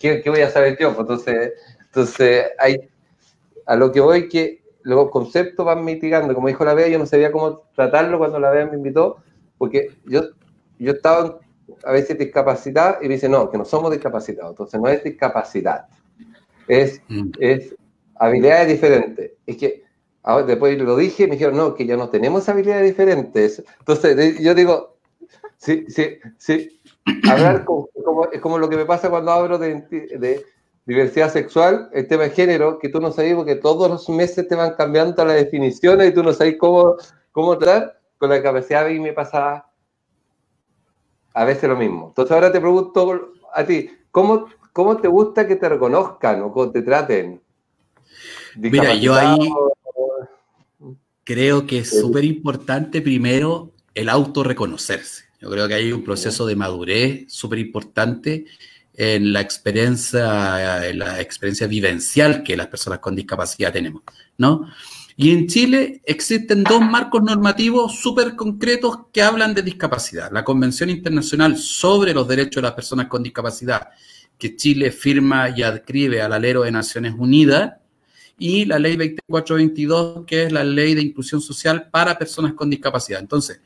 ¿Qué, 0.00 0.22
voy 0.26 0.40
a 0.40 0.50
saber 0.50 0.76
yo? 0.78 0.88
Pues 0.90 1.00
entonces, 1.00 1.52
entonces 1.86 2.44
hay, 2.58 2.88
a 3.66 3.76
lo 3.76 3.90
que 3.90 4.00
voy 4.00 4.28
que 4.28 4.62
los 4.82 5.10
conceptos 5.10 5.64
van 5.64 5.84
mitigando. 5.84 6.34
Como 6.34 6.48
dijo 6.48 6.64
la 6.64 6.74
Bea, 6.74 6.88
yo 6.88 6.98
no 6.98 7.06
sabía 7.06 7.32
cómo 7.32 7.62
tratarlo 7.74 8.18
cuando 8.18 8.38
la 8.38 8.50
Bea 8.50 8.66
me 8.66 8.76
invitó, 8.76 9.16
porque 9.56 9.90
yo, 10.04 10.22
yo 10.78 10.92
estaba 10.92 11.38
a 11.84 11.92
veces 11.92 12.18
discapacitada 12.18 12.98
y 13.00 13.08
me 13.08 13.14
dice, 13.14 13.28
no, 13.28 13.50
que 13.50 13.56
no 13.56 13.64
somos 13.64 13.90
discapacitados. 13.90 14.50
Entonces 14.50 14.78
no 14.78 14.88
es 14.88 15.02
discapacidad, 15.02 15.86
es, 16.68 17.00
mm. 17.08 17.30
es 17.38 17.74
habilidades 18.24 18.68
diferentes. 18.68 19.32
Es 19.46 19.56
que 19.56 19.84
Ahora, 20.26 20.46
después 20.46 20.78
lo 20.78 20.96
dije, 20.96 21.26
me 21.26 21.34
dijeron, 21.34 21.58
no, 21.58 21.74
que 21.74 21.84
ya 21.84 21.98
no 21.98 22.08
tenemos 22.08 22.48
habilidades 22.48 22.86
diferentes. 22.86 23.62
Entonces, 23.78 24.38
yo 24.40 24.54
digo, 24.54 24.96
sí, 25.58 25.84
sí, 25.88 26.18
sí, 26.38 26.80
hablar 27.30 27.66
como, 27.66 27.90
es 28.32 28.40
como 28.40 28.56
lo 28.56 28.70
que 28.70 28.76
me 28.76 28.86
pasa 28.86 29.10
cuando 29.10 29.32
hablo 29.32 29.58
de, 29.58 29.82
de, 30.18 30.42
diversidad 30.86 31.30
sexual, 31.30 31.90
el 31.92 32.08
tema 32.08 32.24
de 32.24 32.30
género, 32.30 32.78
que 32.78 32.88
tú 32.88 33.00
no 33.00 33.12
sabes 33.12 33.34
porque 33.34 33.56
todos 33.56 33.90
los 33.90 34.08
meses 34.08 34.48
te 34.48 34.54
van 34.54 34.74
cambiando 34.74 35.24
las 35.26 35.36
definiciones 35.36 36.08
y 36.08 36.14
tú 36.14 36.22
no 36.22 36.32
sabes 36.32 36.56
cómo, 36.58 36.96
cómo 37.30 37.58
tratar. 37.58 38.00
Con 38.16 38.30
la 38.30 38.42
capacidad 38.42 38.88
y 38.88 39.00
me 39.00 39.12
pasa 39.12 39.66
a 41.34 41.44
veces 41.44 41.68
lo 41.68 41.76
mismo. 41.76 42.06
Entonces 42.08 42.32
ahora 42.32 42.50
te 42.50 42.60
pregunto 42.60 43.32
a 43.52 43.64
ti, 43.64 43.90
¿cómo, 44.10 44.46
cómo 44.72 44.96
te 44.96 45.08
gusta 45.08 45.46
que 45.46 45.56
te 45.56 45.68
reconozcan 45.68 46.40
o 46.42 46.54
que 46.54 46.66
te 46.68 46.82
traten? 46.82 47.43
Mira, 48.56 48.94
yo 48.94 49.14
ahí 49.14 49.50
creo 51.24 51.66
que 51.66 51.78
es 51.78 52.00
súper 52.00 52.24
importante 52.24 53.00
primero 53.02 53.72
el 53.94 54.08
autorreconocerse. 54.08 55.24
Yo 55.40 55.50
creo 55.50 55.68
que 55.68 55.74
hay 55.74 55.92
un 55.92 56.04
proceso 56.04 56.46
de 56.46 56.56
madurez 56.56 57.24
súper 57.28 57.58
importante 57.58 58.46
en 58.96 59.32
la 59.32 59.40
experiencia, 59.40 60.88
en 60.88 61.00
la 61.00 61.20
experiencia 61.20 61.66
vivencial 61.66 62.42
que 62.42 62.56
las 62.56 62.68
personas 62.68 63.00
con 63.00 63.16
discapacidad 63.16 63.72
tenemos, 63.72 64.02
¿no? 64.38 64.68
Y 65.16 65.30
en 65.30 65.46
Chile 65.46 66.00
existen 66.04 66.64
dos 66.64 66.80
marcos 66.80 67.22
normativos 67.22 68.00
súper 68.00 68.34
concretos 68.34 68.98
que 69.12 69.22
hablan 69.22 69.54
de 69.54 69.62
discapacidad. 69.62 70.30
La 70.32 70.44
Convención 70.44 70.90
Internacional 70.90 71.56
sobre 71.56 72.12
los 72.12 72.26
Derechos 72.26 72.56
de 72.56 72.62
las 72.62 72.72
Personas 72.72 73.06
con 73.06 73.22
Discapacidad, 73.22 73.90
que 74.36 74.56
Chile 74.56 74.90
firma 74.90 75.50
y 75.56 75.62
adscribe 75.62 76.20
al 76.20 76.32
alero 76.32 76.62
de 76.62 76.72
Naciones 76.72 77.14
Unidas, 77.16 77.74
y 78.38 78.64
la 78.64 78.78
ley 78.78 78.96
2422, 78.96 80.24
que 80.26 80.44
es 80.44 80.52
la 80.52 80.64
ley 80.64 80.94
de 80.94 81.02
inclusión 81.02 81.40
social 81.40 81.88
para 81.90 82.18
personas 82.18 82.54
con 82.54 82.70
discapacidad. 82.70 83.20
Entonces, 83.20 83.60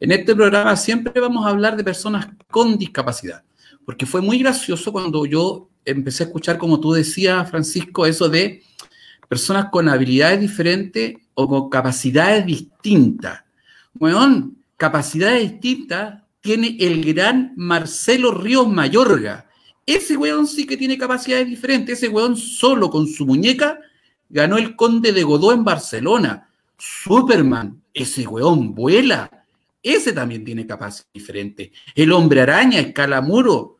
en 0.00 0.12
este 0.12 0.34
programa 0.34 0.76
siempre 0.76 1.20
vamos 1.20 1.46
a 1.46 1.50
hablar 1.50 1.76
de 1.76 1.84
personas 1.84 2.28
con 2.50 2.78
discapacidad, 2.78 3.42
porque 3.84 4.06
fue 4.06 4.20
muy 4.20 4.38
gracioso 4.38 4.92
cuando 4.92 5.26
yo 5.26 5.68
empecé 5.84 6.24
a 6.24 6.26
escuchar, 6.26 6.58
como 6.58 6.80
tú 6.80 6.92
decías, 6.92 7.48
Francisco, 7.50 8.06
eso 8.06 8.28
de 8.28 8.62
personas 9.28 9.66
con 9.70 9.88
habilidades 9.88 10.40
diferentes 10.40 11.16
o 11.34 11.48
con 11.48 11.70
capacidades 11.70 12.44
distintas. 12.46 13.42
Bueno, 13.94 14.52
capacidades 14.76 15.52
distintas 15.52 16.22
tiene 16.40 16.76
el 16.80 17.04
gran 17.14 17.52
Marcelo 17.56 18.32
Ríos 18.32 18.68
Mayorga. 18.68 19.46
Ese 19.86 20.16
weón 20.16 20.46
sí 20.46 20.66
que 20.66 20.76
tiene 20.76 20.98
capacidades 20.98 21.46
diferentes. 21.46 21.98
Ese 21.98 22.08
weón 22.08 22.36
solo 22.36 22.90
con 22.90 23.06
su 23.06 23.24
muñeca 23.24 23.78
ganó 24.32 24.56
el 24.56 24.74
Conde 24.74 25.12
de 25.12 25.22
Godó 25.22 25.52
en 25.52 25.62
Barcelona. 25.62 26.48
Superman, 26.76 27.80
ese 27.94 28.26
weón 28.26 28.74
vuela. 28.74 29.30
Ese 29.82 30.12
también 30.12 30.44
tiene 30.44 30.66
capacidad 30.66 31.06
diferente. 31.12 31.72
El 31.94 32.12
hombre 32.12 32.40
araña 32.40 32.80
escala 32.80 33.20
muro. 33.20 33.78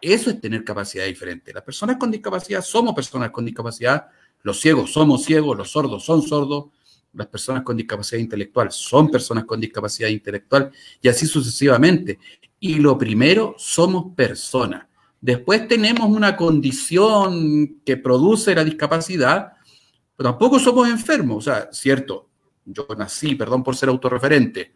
Eso 0.00 0.30
es 0.30 0.40
tener 0.40 0.64
capacidad 0.64 1.04
diferente. 1.04 1.52
Las 1.52 1.62
personas 1.62 1.96
con 1.96 2.10
discapacidad 2.10 2.62
somos 2.62 2.94
personas 2.94 3.30
con 3.30 3.44
discapacidad. 3.44 4.06
Los 4.42 4.60
ciegos 4.60 4.92
somos 4.92 5.24
ciegos, 5.24 5.56
los 5.56 5.70
sordos 5.70 6.04
son 6.04 6.22
sordos. 6.22 6.66
las 7.14 7.26
personas 7.26 7.62
con 7.62 7.76
discapacidad 7.76 8.20
intelectual 8.20 8.72
son 8.72 9.10
personas 9.10 9.44
con 9.44 9.60
discapacidad 9.60 10.08
intelectual 10.08 10.72
y 11.00 11.08
así 11.08 11.26
sucesivamente. 11.26 12.18
Y 12.58 12.76
lo 12.76 12.96
primero, 12.96 13.54
somos 13.58 14.14
personas. 14.14 14.86
Después 15.20 15.68
tenemos 15.68 16.08
una 16.08 16.36
condición 16.36 17.80
que 17.84 17.96
produce 17.96 18.56
la 18.56 18.64
discapacidad, 18.64 19.52
pero 20.22 20.30
tampoco 20.30 20.60
somos 20.60 20.88
enfermos. 20.88 21.38
O 21.38 21.40
sea, 21.50 21.68
cierto, 21.72 22.30
yo 22.64 22.86
nací, 22.96 23.34
perdón 23.34 23.64
por 23.64 23.74
ser 23.74 23.88
autorreferente, 23.88 24.72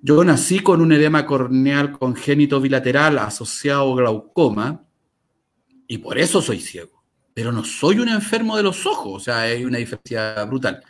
yo 0.00 0.24
nací 0.24 0.60
con 0.60 0.80
un 0.80 0.92
edema 0.92 1.26
corneal 1.26 1.92
congénito 1.92 2.58
bilateral 2.58 3.18
asociado 3.18 3.92
a 3.92 3.96
glaucoma 3.96 4.86
y 5.86 5.98
por 5.98 6.18
eso 6.18 6.40
soy 6.40 6.58
ciego. 6.60 7.04
Pero 7.34 7.52
no 7.52 7.64
soy 7.64 7.98
un 7.98 8.08
enfermo 8.08 8.56
de 8.56 8.62
los 8.62 8.86
ojos, 8.86 9.14
o 9.14 9.20
sea, 9.20 9.42
hay 9.42 9.64
una 9.64 9.76
diferencia 9.76 10.42
brutal. 10.44 10.82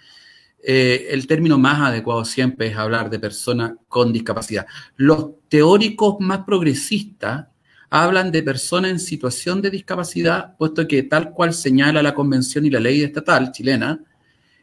Eh, 0.62 1.08
el 1.10 1.26
término 1.26 1.58
más 1.58 1.80
adecuado 1.80 2.24
siempre 2.24 2.68
es 2.68 2.76
hablar 2.76 3.10
de 3.10 3.18
personas 3.18 3.72
con 3.88 4.12
discapacidad. 4.12 4.66
Los 4.96 5.40
teóricos 5.48 6.16
más 6.20 6.44
progresistas 6.44 7.48
hablan 7.94 8.32
de 8.32 8.42
personas 8.42 8.90
en 8.90 8.98
situación 8.98 9.62
de 9.62 9.70
discapacidad, 9.70 10.56
puesto 10.56 10.88
que 10.88 11.04
tal 11.04 11.30
cual 11.30 11.54
señala 11.54 12.02
la 12.02 12.12
convención 12.12 12.66
y 12.66 12.70
la 12.70 12.80
ley 12.80 13.04
estatal 13.04 13.52
chilena, 13.52 14.00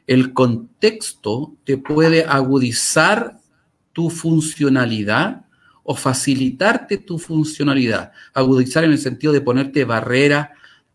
el 0.06 0.34
contexto 0.34 1.56
te 1.64 1.78
puede 1.78 2.26
agudizar 2.26 3.38
tu 3.94 4.10
funcionalidad 4.10 5.46
o 5.84 5.96
facilitarte 5.96 6.98
tu 6.98 7.18
funcionalidad. 7.18 8.12
Agudizar 8.34 8.84
en 8.84 8.92
el 8.92 9.00
sentido 9.00 9.32
de 9.32 9.40
ponerte 9.40 9.86
barreras 9.86 10.50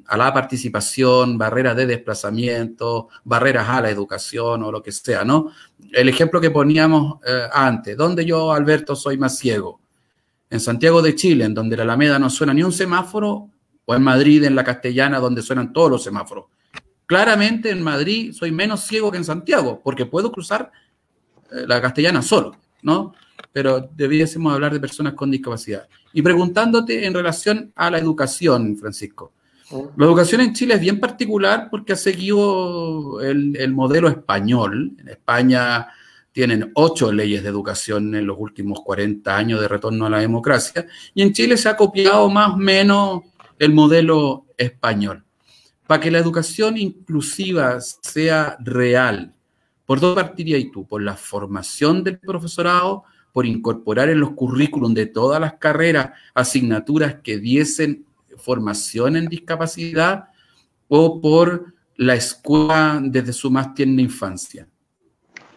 a 0.06 0.18
la 0.18 0.30
participación, 0.34 1.38
barreras 1.38 1.74
de 1.74 1.86
desplazamiento, 1.86 3.08
barreras 3.24 3.66
a 3.66 3.80
la 3.80 3.88
educación 3.88 4.62
o 4.62 4.70
lo 4.70 4.82
que 4.82 4.92
sea, 4.92 5.24
¿no? 5.24 5.52
El 5.90 6.10
ejemplo 6.10 6.38
que 6.38 6.50
poníamos 6.50 7.18
eh, 7.26 7.48
antes, 7.50 7.96
donde 7.96 8.26
yo, 8.26 8.52
Alberto, 8.52 8.94
soy 8.94 9.16
más 9.16 9.38
ciego? 9.38 9.85
En 10.48 10.60
Santiago 10.60 11.02
de 11.02 11.14
Chile, 11.14 11.44
en 11.44 11.54
donde 11.54 11.76
la 11.76 11.82
Alameda 11.82 12.18
no 12.18 12.30
suena 12.30 12.54
ni 12.54 12.62
un 12.62 12.72
semáforo, 12.72 13.50
o 13.84 13.94
en 13.94 14.02
Madrid, 14.02 14.44
en 14.44 14.54
la 14.54 14.64
Castellana, 14.64 15.18
donde 15.18 15.42
suenan 15.42 15.72
todos 15.72 15.90
los 15.90 16.02
semáforos. 16.04 16.46
Claramente 17.06 17.70
en 17.70 17.82
Madrid 17.82 18.32
soy 18.32 18.50
menos 18.50 18.80
ciego 18.80 19.10
que 19.10 19.18
en 19.18 19.24
Santiago, 19.24 19.80
porque 19.82 20.06
puedo 20.06 20.32
cruzar 20.32 20.72
eh, 21.52 21.64
la 21.66 21.80
Castellana 21.80 22.20
solo, 22.20 22.56
¿no? 22.82 23.14
Pero 23.52 23.88
debiésemos 23.94 24.52
hablar 24.52 24.72
de 24.72 24.80
personas 24.80 25.14
con 25.14 25.30
discapacidad. 25.30 25.88
Y 26.12 26.22
preguntándote 26.22 27.06
en 27.06 27.14
relación 27.14 27.72
a 27.76 27.90
la 27.90 27.98
educación, 27.98 28.76
Francisco. 28.76 29.32
La 29.96 30.06
educación 30.06 30.40
en 30.42 30.52
Chile 30.52 30.74
es 30.74 30.80
bien 30.80 31.00
particular 31.00 31.68
porque 31.70 31.92
ha 31.92 31.96
seguido 31.96 33.20
el, 33.20 33.72
modelo 33.72 34.08
español. 34.08 34.92
En 34.98 35.08
España 35.08 35.88
tienen 36.36 36.70
ocho 36.74 37.10
leyes 37.10 37.42
de 37.42 37.48
educación 37.48 38.14
en 38.14 38.26
los 38.26 38.36
últimos 38.38 38.82
40 38.82 39.34
años 39.34 39.58
de 39.58 39.68
retorno 39.68 40.04
a 40.04 40.10
la 40.10 40.18
democracia 40.18 40.86
y 41.14 41.22
en 41.22 41.32
Chile 41.32 41.56
se 41.56 41.70
ha 41.70 41.78
copiado 41.78 42.28
más 42.28 42.52
o 42.52 42.56
menos 42.58 43.22
el 43.58 43.72
modelo 43.72 44.44
español. 44.58 45.24
Para 45.86 45.98
que 45.98 46.10
la 46.10 46.18
educación 46.18 46.76
inclusiva 46.76 47.80
sea 47.80 48.58
real, 48.60 49.32
¿por 49.86 49.98
dónde 49.98 50.22
partirías 50.22 50.62
tú? 50.70 50.86
¿Por 50.86 51.00
la 51.00 51.16
formación 51.16 52.04
del 52.04 52.18
profesorado? 52.18 53.04
¿Por 53.32 53.46
incorporar 53.46 54.10
en 54.10 54.20
los 54.20 54.32
currículums 54.32 54.94
de 54.94 55.06
todas 55.06 55.40
las 55.40 55.54
carreras 55.54 56.10
asignaturas 56.34 57.16
que 57.22 57.38
diesen 57.38 58.04
formación 58.36 59.16
en 59.16 59.28
discapacidad 59.28 60.24
o 60.86 61.18
por 61.18 61.72
la 61.96 62.14
escuela 62.14 63.00
desde 63.02 63.32
su 63.32 63.50
más 63.50 63.72
tierna 63.72 64.02
infancia? 64.02 64.68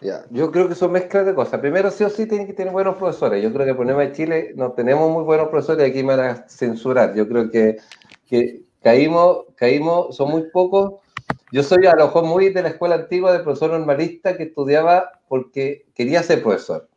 Ya, 0.00 0.24
yo 0.30 0.50
creo 0.50 0.68
que 0.68 0.74
son 0.74 0.92
mezclas 0.92 1.26
de 1.26 1.34
cosas. 1.34 1.60
Primero, 1.60 1.90
sí 1.90 2.04
o 2.04 2.08
sí, 2.08 2.26
tienen 2.26 2.46
que 2.46 2.54
tener 2.54 2.72
buenos 2.72 2.96
profesores. 2.96 3.42
Yo 3.42 3.52
creo 3.52 3.64
que 3.64 3.70
el 3.72 3.76
problema 3.76 4.00
de 4.00 4.12
Chile 4.12 4.52
no 4.56 4.72
tenemos 4.72 5.10
muy 5.10 5.24
buenos 5.24 5.48
profesores 5.48 5.86
y 5.86 5.90
aquí 5.90 6.02
me 6.02 6.16
van 6.16 6.26
a 6.26 6.48
censurar. 6.48 7.14
Yo 7.14 7.28
creo 7.28 7.50
que, 7.50 7.76
que 8.26 8.62
caímos, 8.82 9.44
caímos, 9.56 10.16
son 10.16 10.30
muy 10.30 10.44
pocos. 10.50 10.94
Yo 11.52 11.62
soy 11.62 11.86
a 11.86 11.94
lo 11.94 12.06
mejor 12.06 12.24
muy 12.24 12.48
de 12.48 12.62
la 12.62 12.68
escuela 12.70 12.94
antigua 12.94 13.32
de 13.32 13.40
profesor 13.40 13.72
normalista 13.72 14.36
que 14.36 14.44
estudiaba 14.44 15.20
porque 15.28 15.86
quería 15.94 16.22
ser 16.22 16.42
profesor. 16.42 16.88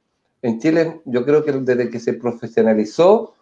En 0.42 0.60
Chile, 0.60 1.02
yo 1.06 1.26
creo 1.26 1.44
que 1.44 1.52
desde 1.52 1.90
que 1.90 2.00
se 2.00 2.14
profesionalizó, 2.14 3.34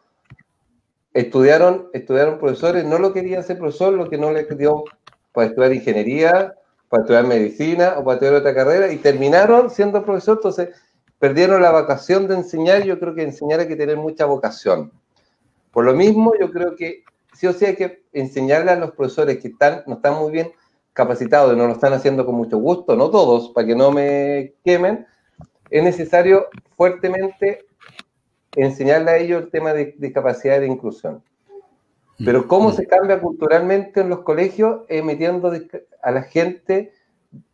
estudiaron, 1.14 1.90
estudiaron 1.94 2.40
profesores, 2.40 2.86
no 2.86 2.98
lo 2.98 3.14
querían 3.14 3.44
ser 3.44 3.58
profesor, 3.60 3.94
lo 3.94 4.10
que 4.10 4.18
no 4.18 4.32
les 4.32 4.58
dio 4.58 4.86
para 5.34 5.48
estudiar 5.48 5.74
ingeniería, 5.74 6.56
para 6.92 7.04
estudiar 7.04 7.26
medicina 7.26 7.96
o 7.98 8.04
para 8.04 8.16
estudiar 8.16 8.36
otra 8.36 8.54
carrera 8.54 8.92
y 8.92 8.98
terminaron 8.98 9.70
siendo 9.70 10.04
profesor, 10.04 10.40
entonces 10.40 10.76
perdieron 11.20 11.62
la 11.62 11.72
vocación 11.72 12.28
de 12.28 12.36
enseñar, 12.36 12.84
yo 12.84 13.00
creo 13.00 13.16
que 13.16 13.24
enseñar 13.24 13.62
hay 13.62 13.70
que 13.70 13.78
tener 13.78 13.96
mucha 13.96 14.26
vocación. 14.26 14.92
Por 15.72 15.86
lo 15.86 15.94
mismo, 15.94 16.34
yo 16.38 16.52
creo 16.52 16.76
que 16.76 17.06
sí 17.34 17.48
o 17.48 17.54
sí 17.54 17.64
hay 17.64 17.78
que 17.78 18.04
enseñarle 18.12 18.72
a 18.72 18.76
los 18.76 18.92
profesores 18.92 19.38
que 19.38 19.48
están, 19.48 19.84
no 19.88 19.96
están 19.96 20.20
muy 20.20 20.34
bien 20.34 20.52
capacitados 20.92 21.54
y 21.54 21.56
no 21.56 21.66
lo 21.66 21.74
están 21.74 21.94
haciendo 21.94 22.26
con 22.26 22.36
mucho 22.36 22.58
gusto, 22.58 22.98
no 22.98 23.10
todos, 23.10 23.52
para 23.52 23.68
que 23.68 23.76
no 23.76 23.92
me 23.92 24.56
quemen, 24.66 25.08
es 25.70 25.84
necesario 25.86 26.48
fuertemente 26.76 27.68
enseñarle 28.54 29.12
a 29.12 29.18
ellos 29.18 29.44
el 29.44 29.50
tema 29.50 29.72
de 29.72 29.96
discapacidad 29.98 30.58
y 30.58 30.62
de 30.62 30.68
inclusión. 30.68 31.24
Pero 32.18 32.50
cómo 32.50 32.70
mm. 32.70 32.74
se 32.74 32.86
cambia 32.86 33.22
culturalmente 33.22 34.02
en 34.02 34.10
los 34.10 34.20
colegios 34.24 34.82
metiendo 34.90 35.50
a 36.02 36.12
la 36.12 36.24
gente 36.24 36.94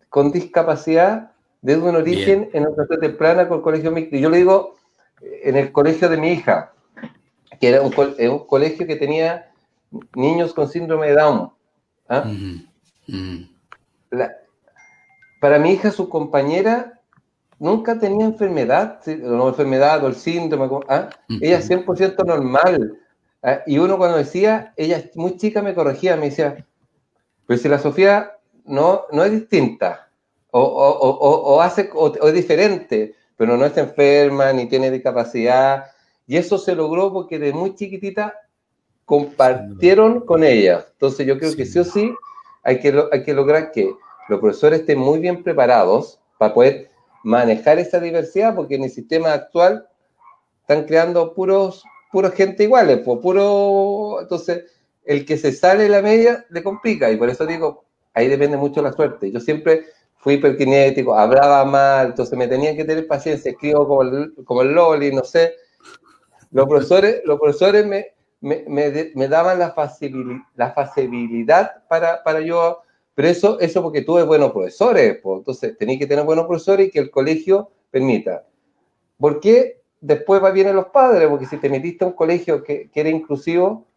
con 0.10 0.32
discapacidad 0.32 1.32
desde 1.62 1.82
un 1.82 1.96
origen 1.96 2.50
en 2.54 2.66
otra 2.68 2.86
temprana 3.00 3.48
con 3.48 3.58
el 3.58 3.64
colegio 3.64 3.92
mixto. 3.92 4.18
yo 4.18 4.30
le 4.30 4.38
digo, 4.38 4.76
en 5.22 5.58
el 5.58 5.72
colegio 5.72 6.10
de 6.10 6.18
mi 6.18 6.32
hija, 6.34 6.74
que 7.60 7.70
era 7.70 7.82
un, 7.82 7.92
colegio 7.92 8.86
que 8.86 8.96
tenía 8.96 9.52
niños 10.16 10.54
con 10.54 10.70
síndrome 10.70 11.08
de 11.08 11.16
Down. 11.16 11.52
¿ah? 12.10 12.32
para 15.40 15.60
mi 15.60 15.74
hija, 15.74 15.92
su 15.92 16.10
compañera 16.10 17.02
nunca 17.60 18.00
tenía 18.00 18.26
enfermedad, 18.26 19.00
no 19.06 19.50
enfermedad 19.50 20.04
o 20.04 20.08
el 20.08 20.16
síndrome, 20.16 20.70
¿ah? 20.90 21.10
ella 21.42 21.60
100% 21.60 22.26
normal. 22.26 23.00
¿ah? 23.44 23.60
Y 23.66 23.80
uno 23.80 23.98
cuando 23.98 24.18
decía, 24.18 24.74
ella 24.78 25.04
muy 25.16 25.38
chica 25.38 25.62
me 25.62 25.74
corregía, 25.74 26.16
me 26.16 26.30
decía, 26.30 26.66
pues 27.48 27.62
si 27.62 27.70
la 27.70 27.80
Sofía 27.80 28.37
no, 28.68 29.06
no 29.12 29.24
es 29.24 29.32
distinta, 29.32 30.10
o, 30.52 30.62
o, 30.62 31.56
o, 31.56 31.62
hace, 31.62 31.90
o, 31.94 32.28
es 32.28 32.34
diferente, 32.34 33.16
pero 33.36 33.58
no 33.58 33.66
está 33.66 33.82
enferma 33.82 34.52
ni 34.54 34.68
tiene 34.68 34.92
discapacidad. 34.92 35.86
Y 36.26 36.38
eso 36.38 36.58
se 36.58 36.76
logró 36.76 37.14
porque 37.14 37.40
de 37.40 37.54
muy 37.54 37.76
chiquitita 37.76 38.34
compartieron 39.06 40.22
con 40.22 40.44
ella. 40.44 40.86
Entonces 40.94 41.26
yo 41.26 41.38
creo 41.38 41.56
que 41.56 41.66
sí 41.66 41.80
o 41.80 41.84
sí 41.84 42.14
hay 42.64 42.80
que, 42.80 43.04
hay 43.12 43.24
que 43.24 43.34
lograr 43.34 43.72
que 43.72 43.94
los 44.28 44.40
profesores 44.40 44.82
estén 44.82 45.00
muy 45.00 45.20
bien 45.20 45.44
preparados 45.44 46.20
para 46.38 46.54
poder 46.54 46.90
manejar 47.24 47.80
esa 47.80 48.00
diversidad, 48.00 48.56
porque 48.56 48.76
en 48.76 48.84
el 48.84 48.90
sistema 48.90 49.34
actual 49.34 49.88
están 50.62 50.84
creando 50.86 51.34
puros, 51.34 51.84
puros 52.12 52.34
gente 52.34 52.64
iguales, 52.64 53.00
pues 53.06 53.20
puro, 53.20 54.20
entonces 54.22 54.66
el 55.06 55.26
que 55.26 55.38
se 55.38 55.54
sale 55.54 55.84
de 55.84 55.90
la 55.90 56.02
media 56.02 56.46
le 56.50 56.62
complica, 56.62 57.10
y 57.10 57.16
por 57.16 57.30
eso 57.30 57.46
digo, 57.46 57.86
ahí 58.18 58.28
depende 58.28 58.58
mucho 58.58 58.82
la 58.82 58.92
suerte. 58.94 59.32
Yo 59.32 59.40
siempre 59.40 59.86
fui 60.16 60.36
hiperkinético, 60.36 61.16
hablaba 61.16 61.64
mal, 61.66 62.08
entonces 62.08 62.38
me 62.38 62.48
tenían 62.48 62.76
que 62.76 62.84
tener 62.84 63.08
paciencia, 63.08 63.52
escribo 63.52 63.88
como 63.88 64.02
el, 64.02 64.34
como 64.44 64.62
el 64.64 64.74
Loli, 64.74 65.14
no 65.14 65.24
sé. 65.24 65.54
Los 66.52 66.68
profesores, 66.68 67.22
los 67.26 67.40
profesores 67.40 67.86
me, 67.86 68.14
me, 68.42 68.66
me, 69.14 69.28
daban 69.28 69.60
la 69.60 69.72
facilidad, 69.72 70.42
la 70.56 70.72
facilidad 70.72 71.88
para, 71.88 72.24
para 72.24 72.42
yo 72.42 72.82
pero 73.18 73.30
eso, 73.30 73.60
eso 73.60 73.82
porque 73.82 74.04
tuve 74.04 74.22
buenos 74.22 74.52
profesores, 74.52 75.18
pues, 75.24 75.40
entonces 75.40 75.76
tenéis 75.76 75.98
que 75.98 76.06
tener 76.06 76.24
buenos 76.24 76.46
profesores 76.46 76.88
y 76.88 76.92
que 76.92 77.00
el 77.00 77.10
colegio 77.10 77.72
permita. 77.90 78.46
¿Por 79.18 79.40
qué 79.40 79.82
después 80.00 80.44
va 80.44 80.52
bien 80.52 80.76
los 80.76 80.90
padres? 80.90 81.28
Porque 81.28 81.48
si 81.48 81.58
te 81.58 81.68
metiste 81.68 82.06
a 82.06 82.10
un 82.10 82.14
colegio 82.14 82.62
que, 82.62 82.92
que 82.92 83.00
era 83.00 83.10
inclusivo, 83.10 83.88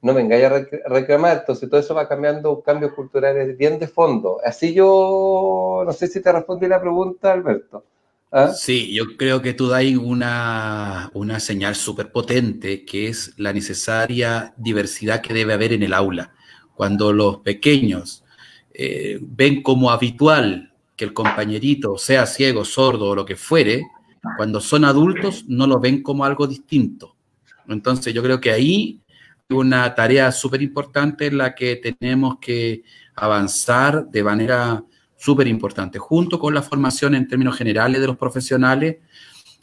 no 0.00 0.14
vengáis 0.14 0.44
a 0.44 0.66
reclamar. 0.88 1.38
Entonces 1.40 1.68
todo 1.68 1.80
eso 1.80 1.94
va 1.94 2.08
cambiando 2.08 2.62
cambios 2.62 2.92
culturales 2.92 3.56
bien 3.56 3.78
de 3.78 3.88
fondo. 3.88 4.38
Así 4.44 4.72
yo, 4.74 5.82
no 5.84 5.92
sé 5.92 6.06
si 6.06 6.22
te 6.22 6.32
respondí 6.32 6.66
la 6.66 6.80
pregunta, 6.80 7.32
Alberto. 7.32 7.84
¿Ah? 8.30 8.52
Sí, 8.52 8.92
yo 8.92 9.16
creo 9.16 9.40
que 9.40 9.54
tú 9.54 9.68
das 9.68 9.84
una, 9.96 11.10
una 11.14 11.40
señal 11.40 11.74
súper 11.74 12.12
potente, 12.12 12.84
que 12.84 13.08
es 13.08 13.32
la 13.38 13.52
necesaria 13.52 14.52
diversidad 14.56 15.22
que 15.22 15.32
debe 15.32 15.54
haber 15.54 15.72
en 15.72 15.82
el 15.82 15.94
aula. 15.94 16.32
Cuando 16.74 17.12
los 17.12 17.38
pequeños 17.38 18.24
eh, 18.74 19.18
ven 19.20 19.62
como 19.62 19.90
habitual 19.90 20.72
que 20.94 21.06
el 21.06 21.14
compañerito 21.14 21.96
sea 21.96 22.26
ciego, 22.26 22.64
sordo 22.64 23.10
o 23.10 23.14
lo 23.14 23.24
que 23.24 23.36
fuere, 23.36 23.86
cuando 24.36 24.60
son 24.60 24.84
adultos 24.84 25.44
no 25.48 25.66
lo 25.66 25.80
ven 25.80 26.02
como 26.02 26.24
algo 26.24 26.46
distinto. 26.46 27.16
Entonces 27.66 28.12
yo 28.12 28.22
creo 28.22 28.40
que 28.40 28.50
ahí 28.50 29.00
una 29.50 29.94
tarea 29.94 30.30
súper 30.30 30.60
importante 30.60 31.26
en 31.26 31.38
la 31.38 31.54
que 31.54 31.76
tenemos 31.76 32.38
que 32.38 32.82
avanzar 33.14 34.06
de 34.06 34.22
manera 34.22 34.84
súper 35.16 35.46
importante, 35.48 35.98
junto 35.98 36.38
con 36.38 36.54
la 36.54 36.62
formación 36.62 37.14
en 37.14 37.26
términos 37.26 37.56
generales 37.56 38.00
de 38.00 38.06
los 38.06 38.18
profesionales. 38.18 38.98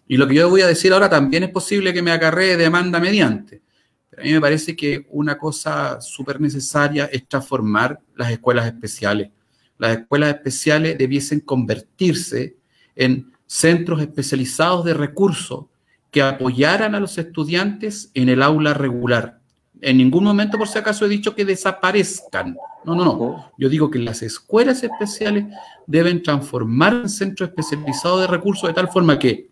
Y 0.07 0.17
lo 0.17 0.27
que 0.27 0.35
yo 0.35 0.49
voy 0.49 0.61
a 0.61 0.67
decir 0.67 0.91
ahora 0.91 1.09
también 1.09 1.43
es 1.43 1.49
posible 1.49 1.93
que 1.93 2.01
me 2.01 2.11
acarree 2.11 2.57
demanda 2.57 2.99
mediante. 2.99 3.61
Pero 4.09 4.23
a 4.23 4.25
mí 4.25 4.33
me 4.33 4.41
parece 4.41 4.75
que 4.75 5.05
una 5.11 5.37
cosa 5.37 6.01
súper 6.01 6.41
necesaria 6.41 7.05
es 7.05 7.27
transformar 7.27 7.99
las 8.15 8.31
escuelas 8.31 8.65
especiales. 8.65 9.29
Las 9.77 9.97
escuelas 9.97 10.33
especiales 10.33 10.97
debiesen 10.97 11.41
convertirse 11.41 12.57
en 12.95 13.31
centros 13.45 14.01
especializados 14.01 14.83
de 14.83 14.93
recursos 14.93 15.65
que 16.09 16.21
apoyaran 16.21 16.95
a 16.95 16.99
los 16.99 17.17
estudiantes 17.17 18.09
en 18.13 18.29
el 18.29 18.41
aula 18.41 18.73
regular. 18.73 19.41
En 19.81 19.97
ningún 19.97 20.23
momento, 20.23 20.57
por 20.57 20.67
si 20.67 20.77
acaso, 20.77 21.05
he 21.05 21.09
dicho 21.09 21.35
que 21.35 21.45
desaparezcan. 21.45 22.55
No, 22.83 22.95
no, 22.95 23.05
no. 23.05 23.51
Yo 23.57 23.69
digo 23.69 23.89
que 23.89 23.99
las 23.99 24.21
escuelas 24.21 24.83
especiales 24.83 25.45
deben 25.85 26.23
transformar 26.23 26.93
en 26.93 27.09
centros 27.09 27.49
especializados 27.49 28.21
de 28.21 28.27
recursos 28.27 28.67
de 28.67 28.73
tal 28.73 28.89
forma 28.89 29.19
que 29.19 29.49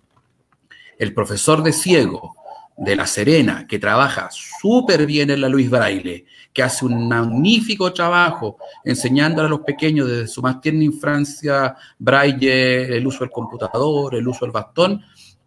el 0.97 1.13
profesor 1.13 1.63
de 1.63 1.73
ciego 1.73 2.35
de 2.77 2.95
La 2.95 3.05
Serena, 3.05 3.67
que 3.67 3.79
trabaja 3.79 4.29
súper 4.31 5.05
bien 5.05 5.29
en 5.29 5.41
la 5.41 5.49
Luis 5.49 5.69
Braille, 5.69 6.25
que 6.51 6.63
hace 6.63 6.85
un 6.85 7.07
magnífico 7.07 7.93
trabajo 7.93 8.57
enseñando 8.83 9.41
a 9.41 9.49
los 9.49 9.61
pequeños 9.61 10.07
desde 10.07 10.27
su 10.27 10.41
más 10.41 10.59
tierna 10.59 10.83
infancia 10.83 11.75
Braille, 11.99 12.97
el 12.97 13.05
uso 13.05 13.19
del 13.19 13.29
computador, 13.29 14.15
el 14.15 14.27
uso 14.27 14.45
del 14.45 14.51
bastón, 14.51 15.03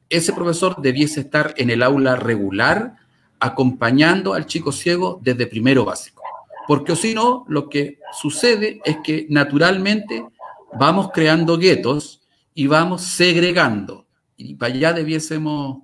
ese 0.09 0.33
profesor 0.33 0.81
debiese 0.81 1.21
estar 1.21 1.53
en 1.57 1.71
el 1.71 1.83
aula 1.83 2.15
regular 2.15 2.95
acompañando 3.41 4.35
al 4.35 4.47
chico 4.47 4.73
ciego 4.73 5.19
desde 5.23 5.47
primero 5.47 5.85
básico. 5.85 6.23
Porque 6.67 6.97
si 6.97 7.15
no, 7.15 7.45
lo 7.49 7.69
que 7.69 8.01
sucede 8.13 8.81
es 8.85 8.99
que 9.05 9.27
naturalmente 9.31 10.25
vamos 10.73 11.11
creando 11.13 11.59
guetos 11.59 12.23
y 12.55 12.67
vamos 12.67 13.03
segregando. 13.03 14.07
Y 14.37 14.55
para 14.55 14.75
allá 14.75 14.93
debiésemos, 14.93 15.83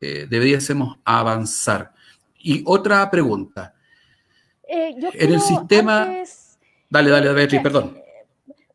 eh, 0.00 0.26
debiésemos 0.28 0.98
avanzar. 1.04 1.92
Y 2.38 2.62
otra 2.66 3.10
pregunta. 3.10 3.74
Eh, 4.66 4.94
en 5.14 5.32
el 5.32 5.40
sistema... 5.40 6.08
Dale, 6.88 7.10
dale, 7.10 7.32
Beatriz, 7.32 7.60
perdón. 7.60 7.96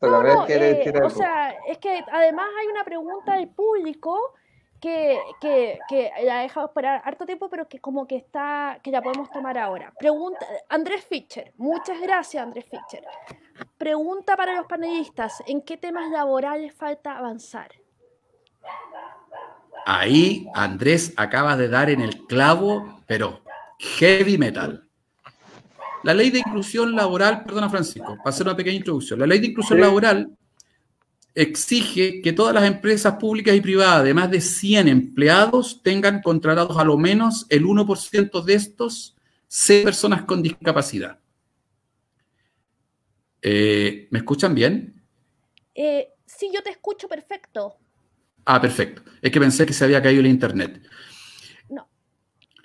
Eh, 0.02 0.92
o 1.02 1.10
sea, 1.10 1.54
es 1.68 1.78
que 1.78 2.02
además 2.10 2.46
hay 2.58 2.66
una 2.68 2.84
pregunta 2.84 3.34
del 3.34 3.48
público 3.48 4.34
que, 4.80 5.18
que, 5.40 5.78
que 5.88 6.10
la 6.24 6.38
ha 6.38 6.42
dejado 6.42 6.66
esperar 6.66 7.02
harto 7.04 7.26
tiempo, 7.26 7.48
pero 7.50 7.68
que 7.68 7.78
como 7.80 8.06
que 8.06 8.16
está, 8.16 8.80
que 8.82 8.90
la 8.90 9.02
podemos 9.02 9.30
tomar 9.30 9.58
ahora. 9.58 9.92
Pregunta, 9.98 10.46
Andrés 10.68 11.04
Fischer, 11.04 11.52
muchas 11.56 12.00
gracias 12.00 12.42
Andrés 12.42 12.64
Fischer. 12.64 13.04
Pregunta 13.76 14.36
para 14.36 14.56
los 14.56 14.66
panelistas, 14.66 15.42
¿en 15.46 15.62
qué 15.62 15.76
temas 15.76 16.10
laborales 16.10 16.74
falta 16.74 17.16
avanzar? 17.18 17.70
Ahí 19.86 20.46
Andrés 20.54 21.12
acaba 21.16 21.56
de 21.56 21.68
dar 21.68 21.90
en 21.90 22.00
el 22.00 22.26
clavo, 22.26 23.02
pero 23.06 23.42
heavy 23.78 24.38
metal. 24.38 24.86
La 26.02 26.14
ley 26.14 26.30
de 26.30 26.38
inclusión 26.38 26.96
laboral, 26.96 27.44
perdona 27.44 27.68
Francisco, 27.68 28.16
para 28.16 28.30
hacer 28.30 28.46
una 28.46 28.56
pequeña 28.56 28.76
introducción. 28.76 29.18
La 29.18 29.26
ley 29.26 29.38
de 29.38 29.48
inclusión 29.48 29.80
laboral 29.80 30.30
exige 31.34 32.20
que 32.22 32.32
todas 32.32 32.54
las 32.54 32.64
empresas 32.64 33.14
públicas 33.14 33.54
y 33.54 33.60
privadas 33.60 34.04
de 34.04 34.14
más 34.14 34.30
de 34.30 34.40
100 34.40 34.88
empleados 34.88 35.82
tengan 35.82 36.22
contratados 36.22 36.76
a 36.76 36.84
lo 36.84 36.96
menos 36.98 37.46
el 37.48 37.64
1% 37.64 38.44
de 38.44 38.54
estos 38.54 39.16
seis 39.46 39.84
personas 39.84 40.22
con 40.22 40.42
discapacidad. 40.42 41.18
Eh, 43.42 44.08
¿Me 44.10 44.18
escuchan 44.18 44.54
bien? 44.54 45.02
Eh, 45.74 46.08
sí, 46.26 46.50
yo 46.52 46.62
te 46.62 46.70
escucho 46.70 47.08
perfecto. 47.08 47.76
Ah, 48.44 48.60
perfecto. 48.60 49.02
Es 49.22 49.30
que 49.30 49.40
pensé 49.40 49.66
que 49.66 49.72
se 49.72 49.84
había 49.84 50.02
caído 50.02 50.20
el 50.20 50.26
internet. 50.26 50.82
No. 51.68 51.88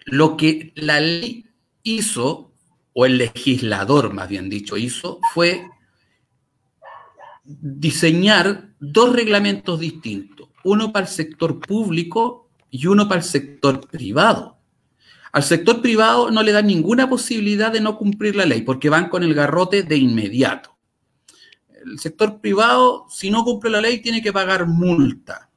Lo 0.06 0.36
que 0.36 0.74
la 0.76 1.00
ley 1.00 1.46
hizo, 1.84 2.54
o 2.94 3.06
el 3.06 3.18
legislador 3.18 4.14
más 4.14 4.30
bien 4.30 4.50
dicho 4.50 4.78
hizo, 4.78 5.20
fue 5.34 5.70
diseñar 7.46 8.70
dos 8.80 9.16
reglamentos 9.16 9.80
distintos, 9.80 10.50
uno 10.64 10.92
para 10.92 11.06
el 11.06 11.12
sector 11.12 11.60
público 11.60 12.50
y 12.72 12.88
uno 12.88 13.08
para 13.08 13.22
el 13.22 13.26
sector 13.26 13.88
privado. 13.88 14.58
Al 15.32 15.44
sector 15.44 15.82
privado 15.82 16.32
no 16.32 16.42
le 16.44 16.52
dan 16.52 16.68
ninguna 16.68 17.10
posibilidad 17.10 17.72
de 17.72 17.82
no 17.82 17.98
cumplir 17.98 18.36
la 18.36 18.46
ley 18.46 18.62
porque 18.62 18.90
van 18.90 19.10
con 19.10 19.22
el 19.22 19.34
garrote 19.34 19.84
de 19.84 19.98
inmediato. 19.98 20.76
El 21.86 22.00
sector 22.00 22.40
privado, 22.42 23.06
si 23.10 23.30
no 23.30 23.44
cumple 23.44 23.70
la 23.70 23.82
ley, 23.82 24.02
tiene 24.02 24.22
que 24.22 24.34
pagar 24.34 24.66
multa. 24.66 25.50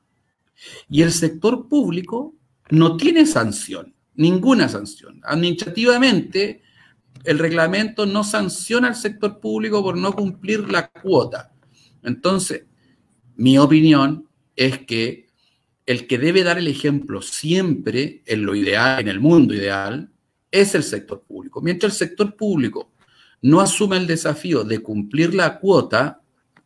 Y 0.90 1.02
el 1.02 1.12
sector 1.12 1.68
público 1.68 2.34
no 2.70 2.96
tiene 2.96 3.24
sanción, 3.24 3.94
ninguna 4.14 4.68
sanción. 4.68 5.20
Administrativamente, 5.24 6.62
el 7.24 7.38
reglamento 7.38 8.04
no 8.04 8.24
sanciona 8.24 8.88
al 8.88 8.96
sector 8.96 9.40
público 9.40 9.82
por 9.82 9.96
no 9.96 10.12
cumplir 10.12 10.70
la 10.70 10.88
cuota. 10.88 11.52
Entonces, 12.02 12.64
mi 13.36 13.58
opinión 13.58 14.28
es 14.56 14.78
que 14.78 15.28
el 15.86 16.06
que 16.06 16.18
debe 16.18 16.42
dar 16.42 16.58
el 16.58 16.68
ejemplo 16.68 17.22
siempre 17.22 18.22
en 18.26 18.44
lo 18.44 18.54
ideal, 18.54 19.00
en 19.00 19.08
el 19.08 19.20
mundo 19.20 19.54
ideal, 19.54 20.10
es 20.50 20.74
el 20.74 20.82
sector 20.82 21.22
público. 21.22 21.60
Mientras 21.62 21.92
el 21.94 22.08
sector 22.08 22.36
público 22.36 22.92
no 23.42 23.60
asume 23.60 23.96
el 23.96 24.06
desafío 24.06 24.64
de 24.64 24.80
cumplir 24.80 25.34
la 25.34 25.58
cuota 25.58 26.20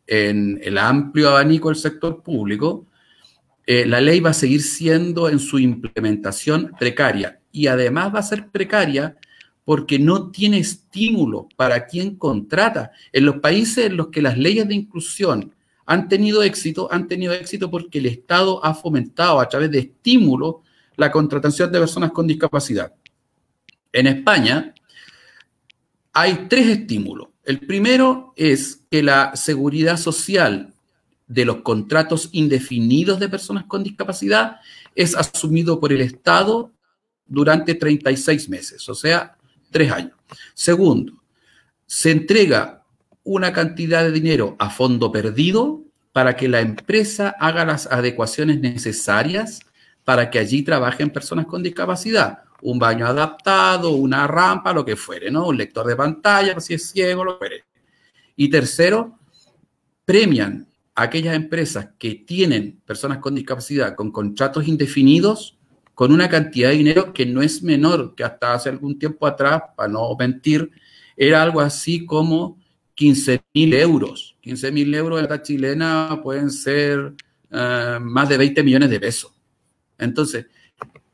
en 0.05 0.59
el 0.61 0.77
amplio 0.77 1.29
abanico 1.29 1.69
del 1.69 1.77
sector 1.77 2.21
público, 2.21 2.87
eh, 3.65 3.85
la 3.85 4.01
ley 4.01 4.19
va 4.19 4.31
a 4.31 4.33
seguir 4.33 4.61
siendo 4.61 5.29
en 5.29 5.39
su 5.39 5.57
implementación 5.57 6.73
precaria 6.77 7.39
y 7.51 7.67
además 7.67 8.13
va 8.13 8.19
a 8.19 8.23
ser 8.23 8.49
precaria 8.49 9.15
porque 9.65 9.99
no 9.99 10.31
tiene 10.31 10.57
estímulo 10.57 11.47
para 11.55 11.85
quien 11.85 12.15
contrata. 12.15 12.91
En 13.11 13.25
los 13.25 13.37
países 13.37 13.85
en 13.85 13.97
los 13.97 14.07
que 14.07 14.21
las 14.21 14.37
leyes 14.37 14.67
de 14.67 14.75
inclusión 14.75 15.53
han 15.85 16.07
tenido 16.07 16.43
éxito, 16.43 16.87
han 16.91 17.07
tenido 17.07 17.33
éxito 17.33 17.69
porque 17.69 17.99
el 17.99 18.05
Estado 18.07 18.63
ha 18.63 18.73
fomentado 18.73 19.39
a 19.39 19.47
través 19.47 19.71
de 19.71 19.79
estímulo 19.79 20.61
la 20.95 21.11
contratación 21.11 21.71
de 21.71 21.79
personas 21.79 22.11
con 22.11 22.27
discapacidad. 22.27 22.93
En 23.91 24.07
España 24.07 24.73
hay 26.13 26.45
tres 26.49 26.67
estímulos. 26.67 27.29
El 27.43 27.59
primero 27.59 28.33
es 28.35 28.81
que 28.89 29.03
la 29.03 29.35
seguridad 29.35 29.97
social 29.97 30.73
de 31.27 31.45
los 31.45 31.57
contratos 31.57 32.29
indefinidos 32.31 33.19
de 33.19 33.29
personas 33.29 33.65
con 33.65 33.83
discapacidad 33.83 34.57
es 34.95 35.15
asumido 35.15 35.79
por 35.79 35.91
el 35.91 36.01
Estado 36.01 36.71
durante 37.25 37.75
36 37.75 38.49
meses, 38.49 38.87
o 38.89 38.95
sea, 38.95 39.37
tres 39.73 39.91
años. 39.91 40.13
Segundo, 40.53 41.21
se 41.85 42.11
entrega 42.11 42.85
una 43.23 43.51
cantidad 43.51 44.03
de 44.03 44.11
dinero 44.11 44.55
a 44.59 44.69
fondo 44.69 45.11
perdido 45.11 45.81
para 46.13 46.37
que 46.37 46.47
la 46.47 46.61
empresa 46.61 47.35
haga 47.39 47.65
las 47.65 47.87
adecuaciones 47.87 48.61
necesarias 48.61 49.59
para 50.03 50.29
que 50.29 50.39
allí 50.39 50.63
trabajen 50.63 51.09
personas 51.09 51.45
con 51.45 51.63
discapacidad. 51.63 52.43
Un 52.61 52.79
baño 52.79 53.05
adaptado, 53.05 53.89
una 53.89 54.27
rampa, 54.27 54.73
lo 54.73 54.85
que 54.85 54.95
fuere, 54.95 55.31
¿no? 55.31 55.47
Un 55.47 55.57
lector 55.57 55.85
de 55.85 55.95
pantalla, 55.95 56.59
si 56.59 56.75
es 56.75 56.89
ciego, 56.89 57.25
lo 57.25 57.33
que 57.33 57.37
fuere. 57.39 57.65
Y 58.35 58.49
tercero, 58.49 59.19
premian 60.05 60.67
a 60.95 61.03
aquellas 61.03 61.35
empresas 61.35 61.89
que 61.97 62.15
tienen 62.15 62.81
personas 62.85 63.17
con 63.17 63.35
discapacidad 63.35 63.95
con 63.95 64.11
contratos 64.11 64.67
indefinidos 64.67 65.57
con 65.93 66.11
una 66.11 66.29
cantidad 66.29 66.69
de 66.69 66.77
dinero 66.77 67.13
que 67.13 67.25
no 67.25 67.41
es 67.41 67.61
menor, 67.61 68.15
que 68.15 68.23
hasta 68.23 68.53
hace 68.53 68.69
algún 68.69 68.97
tiempo 68.97 69.27
atrás, 69.27 69.61
para 69.75 69.91
no 69.91 70.15
mentir, 70.17 70.71
era 71.15 71.43
algo 71.43 71.61
así 71.61 72.05
como 72.05 72.57
15 72.95 73.41
mil 73.53 73.73
euros. 73.73 74.35
15 74.41 74.71
mil 74.71 74.93
euros 74.93 75.21
en 75.21 75.29
la 75.29 75.41
chilena 75.41 76.19
pueden 76.23 76.49
ser 76.49 77.13
eh, 77.51 77.97
más 78.01 78.29
de 78.29 78.37
20 78.37 78.63
millones 78.63 78.89
de 78.89 78.99
pesos. 78.99 79.31
Entonces, 79.97 80.47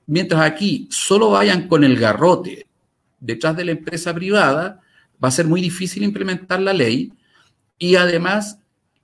mientras 0.08 0.42
aquí 0.42 0.88
solo 0.90 1.32
vayan 1.32 1.68
con 1.68 1.84
el 1.84 1.98
garrote 1.98 2.68
detrás 3.20 3.56
de 3.58 3.66
la 3.66 3.72
empresa 3.72 4.14
privada, 4.14 4.80
va 5.22 5.28
a 5.28 5.32
ser 5.32 5.46
muy 5.46 5.62
difícil 5.62 6.04
implementar 6.04 6.62
la 6.62 6.74
ley 6.74 7.12
y 7.78 7.96
además 7.96 8.60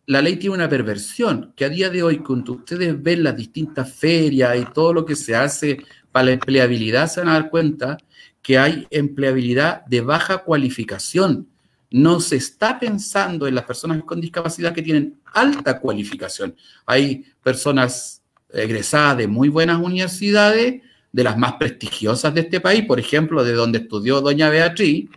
la 0.08 0.22
ley 0.22 0.36
tiene 0.36 0.56
una 0.56 0.70
perversión, 0.70 1.54
que 1.56 1.66
a 1.66 1.70
día 1.70 1.90
de 1.90 2.04
hoy, 2.04 2.20
cuando 2.20 2.54
ustedes 2.54 3.02
ven 3.02 3.24
las 3.24 3.36
distintas 3.36 3.92
ferias 3.92 4.56
y 4.58 4.66
todo 4.74 4.94
lo 4.94 5.06
que 5.06 5.16
se 5.16 5.36
hace 5.36 5.80
para 6.12 6.26
la 6.26 6.32
empleabilidad, 6.34 7.08
se 7.08 7.22
van 7.22 7.30
a 7.30 7.34
dar 7.34 7.50
cuenta 7.50 7.98
que 8.42 8.60
hay 8.60 8.86
empleabilidad 8.92 9.84
de 9.86 10.02
baja 10.02 10.40
cualificación. 10.40 11.48
No 11.90 12.20
se 12.20 12.36
está 12.36 12.80
pensando 12.80 13.48
en 13.48 13.56
las 13.56 13.66
personas 13.66 14.04
con 14.04 14.22
discapacidad 14.22 14.74
que 14.74 14.84
tienen 14.84 15.20
alta 15.34 15.80
cualificación. 15.80 16.56
Hay 16.86 17.26
personas 17.42 18.22
egresadas 18.50 19.18
de 19.18 19.28
muy 19.28 19.50
buenas 19.50 19.82
universidades, 19.82 20.82
de 21.12 21.24
las 21.24 21.38
más 21.38 21.54
prestigiosas 21.54 22.34
de 22.34 22.42
este 22.42 22.60
país, 22.60 22.86
por 22.86 23.00
ejemplo, 23.00 23.44
de 23.44 23.54
donde 23.54 23.80
estudió 23.80 24.22
doña 24.22 24.50
Beatriz, 24.50 25.10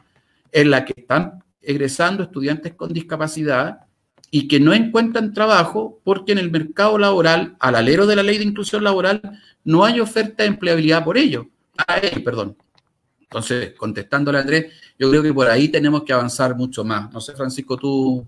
en 0.52 0.70
la 0.70 0.84
que 0.84 0.94
están 0.96 1.42
egresando 1.60 2.22
estudiantes 2.22 2.74
con 2.74 2.92
discapacidad 2.92 3.87
y 4.30 4.48
que 4.48 4.60
no 4.60 4.74
encuentran 4.74 5.32
trabajo 5.32 6.00
porque 6.04 6.32
en 6.32 6.38
el 6.38 6.50
mercado 6.50 6.98
laboral, 6.98 7.56
al 7.60 7.74
alero 7.74 8.06
de 8.06 8.16
la 8.16 8.22
ley 8.22 8.38
de 8.38 8.44
inclusión 8.44 8.84
laboral, 8.84 9.22
no 9.64 9.84
hay 9.84 10.00
oferta 10.00 10.42
de 10.42 10.50
empleabilidad 10.50 11.04
por 11.04 11.16
ello. 11.16 11.46
Perdón. 12.24 12.56
Entonces, 13.20 13.74
contestándole 13.76 14.38
a 14.38 14.40
Andrés, 14.40 14.72
yo 14.98 15.10
creo 15.10 15.22
que 15.22 15.32
por 15.32 15.48
ahí 15.48 15.68
tenemos 15.68 16.02
que 16.02 16.12
avanzar 16.12 16.56
mucho 16.56 16.84
más. 16.84 17.12
No 17.12 17.20
sé, 17.20 17.34
Francisco, 17.34 17.76
tú, 17.76 18.26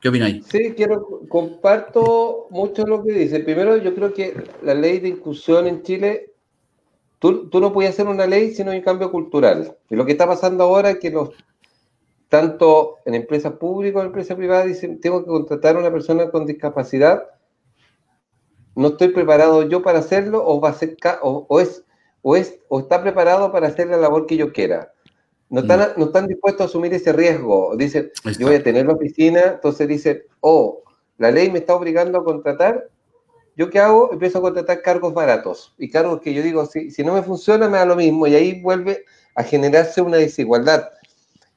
¿qué 0.00 0.08
opinas? 0.08 0.32
Sí, 0.48 0.72
quiero, 0.74 1.20
comparto 1.28 2.46
mucho 2.50 2.84
lo 2.86 3.04
que 3.04 3.12
dice. 3.12 3.40
Primero, 3.40 3.76
yo 3.76 3.94
creo 3.94 4.12
que 4.12 4.34
la 4.62 4.74
ley 4.74 5.00
de 5.00 5.08
inclusión 5.08 5.66
en 5.66 5.82
Chile, 5.82 6.30
tú, 7.18 7.48
tú 7.50 7.60
no 7.60 7.72
puedes 7.72 7.92
hacer 7.92 8.06
una 8.06 8.26
ley 8.26 8.54
si 8.54 8.64
no 8.64 8.70
hay 8.70 8.78
un 8.78 8.84
cambio 8.84 9.10
cultural. 9.12 9.76
Y 9.90 9.96
lo 9.96 10.06
que 10.06 10.12
está 10.12 10.26
pasando 10.26 10.64
ahora 10.64 10.90
es 10.90 10.98
que 10.98 11.10
los 11.10 11.30
tanto 12.32 12.96
en 13.04 13.14
empresas 13.14 13.52
públicas 13.52 13.92
como 13.92 14.04
en 14.04 14.06
empresas 14.06 14.38
privadas 14.38 14.64
dicen, 14.64 14.98
tengo 15.02 15.20
que 15.20 15.26
contratar 15.26 15.76
a 15.76 15.80
una 15.80 15.90
persona 15.90 16.30
con 16.30 16.46
discapacidad, 16.46 17.24
no 18.74 18.88
estoy 18.88 19.08
preparado 19.08 19.68
yo 19.68 19.82
para 19.82 19.98
hacerlo 19.98 20.42
o 20.42 20.58
va 20.58 20.70
a 20.70 20.72
ser 20.72 20.96
o, 21.20 21.60
es 21.60 21.84
o 22.22 22.34
es 22.34 22.58
o 22.68 22.80
está 22.80 23.02
preparado 23.02 23.52
para 23.52 23.68
hacer 23.68 23.88
la 23.88 23.98
labor 23.98 24.24
que 24.24 24.38
yo 24.38 24.50
quiera. 24.50 24.94
No 25.50 25.60
están, 25.60 25.80
mm. 25.80 25.98
no 25.98 26.06
están 26.06 26.26
dispuestos 26.26 26.62
a 26.62 26.68
asumir 26.70 26.94
ese 26.94 27.12
riesgo. 27.12 27.76
Dicen, 27.76 28.10
yo 28.38 28.46
voy 28.46 28.56
a 28.56 28.62
tener 28.62 28.86
la 28.86 28.94
oficina, 28.94 29.42
entonces 29.48 29.86
dicen, 29.86 30.22
oh, 30.40 30.82
la 31.18 31.30
ley 31.30 31.50
me 31.50 31.58
está 31.58 31.74
obligando 31.74 32.16
a 32.16 32.24
contratar, 32.24 32.88
¿yo 33.56 33.68
qué 33.68 33.78
hago? 33.78 34.10
Empiezo 34.10 34.38
a 34.38 34.40
contratar 34.40 34.80
cargos 34.80 35.12
baratos 35.12 35.74
y 35.76 35.90
cargos 35.90 36.22
que 36.22 36.32
yo 36.32 36.42
digo, 36.42 36.64
si, 36.64 36.90
si 36.92 37.04
no 37.04 37.12
me 37.12 37.22
funciona, 37.22 37.68
me 37.68 37.76
da 37.76 37.84
lo 37.84 37.96
mismo 37.96 38.26
y 38.26 38.34
ahí 38.36 38.62
vuelve 38.62 39.04
a 39.34 39.42
generarse 39.42 40.00
una 40.00 40.16
desigualdad 40.16 40.88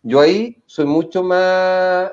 yo 0.06 0.20
ahí 0.20 0.62
soy 0.68 0.86
mucho 0.86 1.24
más. 1.24 2.12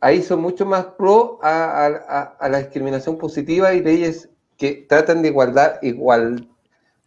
ahí 0.00 0.22
soy 0.22 0.36
mucho 0.36 0.66
más 0.66 0.84
pro 0.98 1.38
a, 1.42 2.36
la 2.48 2.58
discriminación 2.58 3.16
positiva 3.16 3.72
y 3.72 3.82
leyes 3.82 4.28
que 4.58 4.86
tratan 4.86 5.22
de 5.22 5.28
igualdad, 5.28 5.78
igual, 5.80 6.46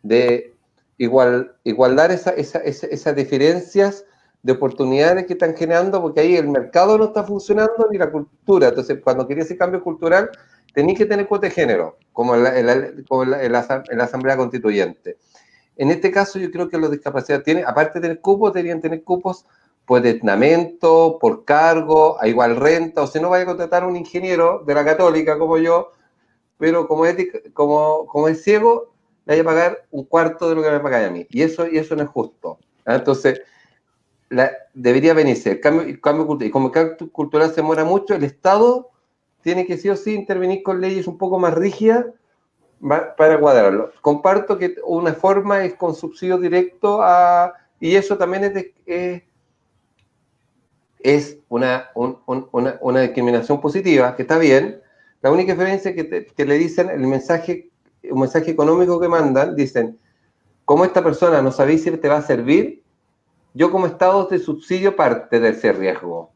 de 0.01 0.55
igual, 0.97 1.55
igualdar 1.63 2.11
esa, 2.11 2.31
esas 2.31 3.15
diferencias 3.15 4.03
de 4.41 4.53
oportunidades 4.53 5.27
que 5.27 5.33
están 5.33 5.55
generando, 5.55 6.01
porque 6.01 6.21
ahí 6.21 6.35
el 6.37 6.47
mercado 6.47 6.97
no 6.97 7.05
está 7.05 7.23
funcionando 7.23 7.87
ni 7.91 7.99
la 7.99 8.11
cultura. 8.11 8.69
Entonces, 8.69 8.99
cuando 9.03 9.27
quería 9.27 9.43
ese 9.43 9.57
cambio 9.57 9.83
cultural, 9.83 10.31
tenéis 10.73 10.97
que 10.97 11.05
tener 11.05 11.27
cuota 11.27 11.47
de 11.47 11.51
género, 11.51 11.97
como 12.13 12.35
en 12.35 13.51
la 13.51 14.03
Asamblea 14.03 14.37
Constituyente. 14.37 15.17
En 15.79 15.91
este 15.91 16.11
caso, 16.11 16.39
yo 16.39 16.51
creo 16.51 16.67
que 16.67 16.77
los 16.77 16.91
discapacidades 16.91 17.45
tienen, 17.45 17.65
aparte 17.65 17.99
de 17.99 18.01
tener 18.01 18.19
cupos, 18.19 18.51
deberían 18.51 18.81
tener 18.81 19.01
cupos 19.01 19.45
por 19.85 20.01
destinamiento, 20.01 21.17
por 21.21 21.45
cargo, 21.45 22.21
a 22.21 22.27
igual 22.27 22.57
renta, 22.57 23.01
o 23.01 23.07
si 23.07 23.21
no, 23.21 23.29
vaya 23.29 23.43
a 23.43 23.47
contratar 23.47 23.83
a 23.83 23.87
un 23.87 23.95
ingeniero 23.95 24.61
de 24.67 24.73
la 24.73 24.83
católica 24.83 25.39
como 25.39 25.57
yo, 25.57 25.91
pero 26.57 26.85
como 26.85 27.05
es, 27.05 27.15
como, 27.53 28.27
es 28.27 28.43
ciego, 28.43 28.91
le 29.25 29.35
vaya 29.35 29.41
a 29.41 29.45
pagar 29.45 29.87
un 29.91 30.03
cuarto 30.03 30.49
de 30.49 30.55
lo 30.55 30.63
que 30.63 30.69
me 30.69 30.81
paga 30.81 31.05
a 31.05 31.09
mí. 31.09 31.25
Y 31.29 31.43
eso, 31.43 31.65
y 31.65 31.77
eso 31.77 31.95
no 31.95 32.03
es 32.03 32.09
justo. 32.09 32.59
¿ah? 32.85 32.95
Entonces, 32.95 33.41
debería 34.73 35.13
venirse 35.13 35.51
el 35.51 35.61
cambio, 35.61 35.83
el 35.83 36.01
cambio 36.01 36.27
cultural. 36.27 36.49
Y 36.49 36.51
como 36.51 36.67
el 36.67 36.73
cambio 36.73 37.09
cultural 37.09 37.51
se 37.51 37.55
demora 37.55 37.85
mucho, 37.85 38.15
el 38.15 38.25
Estado 38.25 38.89
tiene 39.43 39.65
que 39.65 39.77
sí 39.77 39.87
o 39.89 39.95
sí 39.95 40.13
intervenir 40.13 40.61
con 40.61 40.81
leyes 40.81 41.07
un 41.07 41.17
poco 41.17 41.39
más 41.39 41.53
rígidas 41.53 42.05
para 42.81 43.39
cuadrarlo. 43.39 43.91
Comparto 44.01 44.57
que 44.57 44.75
una 44.85 45.13
forma 45.13 45.63
es 45.65 45.75
con 45.75 45.95
subsidio 45.95 46.37
directo 46.37 47.01
a, 47.01 47.53
y 47.79 47.95
eso 47.95 48.17
también 48.17 48.71
es, 48.85 49.23
es 50.99 51.37
una, 51.49 51.89
una, 51.93 53.01
discriminación 53.01 53.59
positiva, 53.61 54.15
que 54.15 54.23
está 54.23 54.37
bien. 54.37 54.81
La 55.21 55.31
única 55.31 55.53
diferencia 55.53 55.91
es 55.91 55.95
que, 55.95 56.27
que, 56.27 56.45
le 56.45 56.57
dicen 56.57 56.89
el 56.89 57.05
mensaje, 57.07 57.69
un 58.09 58.21
mensaje 58.21 58.51
económico 58.51 58.99
que 58.99 59.07
mandan, 59.07 59.55
dicen, 59.55 59.99
como 60.65 60.85
esta 60.85 61.03
persona 61.03 61.41
no 61.41 61.51
sabéis 61.51 61.83
si 61.83 61.91
te 61.91 62.07
va 62.07 62.17
a 62.17 62.21
servir, 62.21 62.83
yo 63.53 63.71
como 63.71 63.87
Estado 63.87 64.27
te 64.27 64.39
subsidio 64.39 64.95
parte 64.95 65.39
de 65.39 65.49
ese 65.49 65.73
riesgo. 65.73 66.31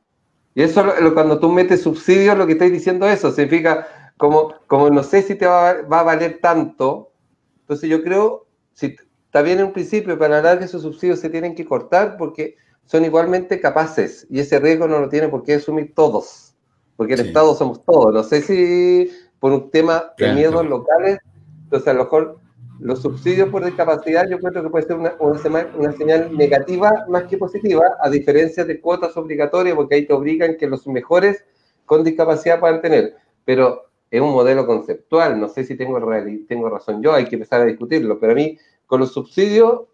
Y 0.56 0.64
eso 0.64 0.84
cuando 1.14 1.40
tú 1.40 1.50
metes 1.50 1.82
subsidio, 1.82 2.36
lo 2.36 2.46
que 2.46 2.54
estoy 2.54 2.70
diciendo 2.70 3.08
eso, 3.08 3.32
significa 3.32 3.88
como, 4.24 4.54
como 4.68 4.90
no 4.90 5.04
sé 5.04 5.22
si 5.22 5.36
te 5.36 5.46
va, 5.46 5.72
a 5.72 6.04
valer 6.04 6.40
tanto, 6.42 7.12
entonces 7.60 7.90
yo 7.90 8.02
creo, 8.02 8.48
si 8.72 8.96
está 9.26 9.42
bien 9.42 9.60
en 9.60 9.66
un 9.66 9.74
principio, 9.74 10.18
para 10.18 10.38
hablar 10.38 10.60
que 10.60 10.64
esos 10.64 10.84
subsidios 10.84 11.20
se 11.20 11.30
tienen 11.30 11.56
que 11.56 11.66
cortar 11.66 12.16
porque 12.16 12.56
son 12.86 13.04
igualmente 13.04 13.60
capaces 13.60 14.26
y 14.30 14.40
ese 14.40 14.60
riesgo 14.60 14.88
no 14.88 15.02
lo 15.02 15.10
tienen 15.10 15.30
por 15.30 15.44
qué 15.44 15.56
asumir 15.56 15.94
todos, 15.94 16.56
porque 16.96 17.16
el 17.16 17.20
Estado 17.20 17.54
somos 17.54 17.84
todos. 17.84 18.14
No 18.14 18.24
sé 18.24 18.42
si 18.42 19.12
por 19.42 19.52
un 19.52 19.70
tema 19.70 20.14
de 20.18 20.32
miedos 20.32 20.66
locales, 20.68 21.20
entonces 21.66 21.90
a 21.90 21.94
lo 21.94 22.06
mejor 22.06 22.40
los 22.80 23.02
subsidios 23.02 23.50
por 23.50 23.66
discapacidad 23.66 24.26
yo 24.30 24.40
creo 24.40 24.64
que 24.64 24.70
puede 24.70 24.86
ser 24.88 24.96
una, 24.96 25.18
una, 25.20 25.92
señal 25.92 26.34
negativa 26.38 27.04
más 27.10 27.24
que 27.24 27.38
positiva, 27.38 27.98
a 28.00 28.10
diferencia 28.10 28.64
de 28.64 28.80
cuotas 28.80 29.18
obligatorias, 29.18 29.76
porque 29.76 29.96
ahí 29.96 30.08
te 30.08 30.14
obligan 30.14 30.56
que 30.56 30.68
los 30.68 30.88
mejores 30.88 31.44
con 31.86 32.06
discapacidad 32.06 32.62
puedan 32.62 32.80
tener. 32.80 33.18
Pero 33.44 33.90
es 34.14 34.22
un 34.22 34.32
modelo 34.32 34.68
conceptual, 34.68 35.40
no 35.40 35.50
sé 35.50 35.64
si 35.64 35.76
tengo, 35.76 36.00
tengo 36.48 36.70
razón 36.70 37.02
yo, 37.02 37.14
hay 37.14 37.26
que 37.26 37.36
empezar 37.36 37.62
a 37.62 37.66
discutirlo, 37.66 38.20
pero 38.20 38.34
a 38.34 38.36
mí 38.36 38.60
con 38.86 39.00
los 39.00 39.12
subsidios 39.12 39.86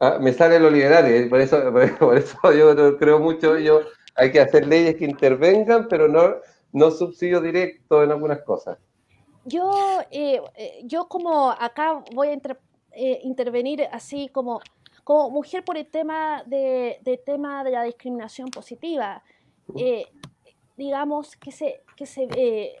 ah, 0.00 0.18
me 0.20 0.32
sale 0.32 0.58
lo 0.58 0.68
liberal, 0.68 1.04
por 1.30 1.40
eso, 1.40 1.72
por 2.00 2.16
eso 2.16 2.52
yo 2.52 2.98
creo 2.98 3.20
mucho, 3.20 3.56
yo 3.56 3.82
hay 4.16 4.32
que 4.32 4.40
hacer 4.40 4.66
leyes 4.66 4.96
que 4.96 5.04
intervengan, 5.04 5.86
pero 5.88 6.08
no, 6.08 6.38
no 6.72 6.90
subsidio 6.90 7.40
directo 7.40 8.02
en 8.02 8.10
algunas 8.10 8.42
cosas. 8.42 8.78
Yo, 9.44 10.00
eh, 10.10 10.42
eh, 10.56 10.80
yo 10.82 11.06
como 11.06 11.52
acá 11.52 12.02
voy 12.16 12.30
a 12.30 12.32
eh, 12.32 13.20
intervenir 13.22 13.86
así 13.92 14.28
como, 14.30 14.60
como 15.04 15.30
mujer 15.30 15.64
por 15.64 15.76
el 15.76 15.86
tema 15.86 16.42
de, 16.46 16.98
tema 17.24 17.62
de 17.62 17.70
la 17.70 17.84
discriminación 17.84 18.48
positiva 18.48 19.22
digamos, 20.76 21.36
que 21.36 21.52
se, 21.52 21.82
que 21.96 22.06
se, 22.06 22.26
ve, 22.26 22.78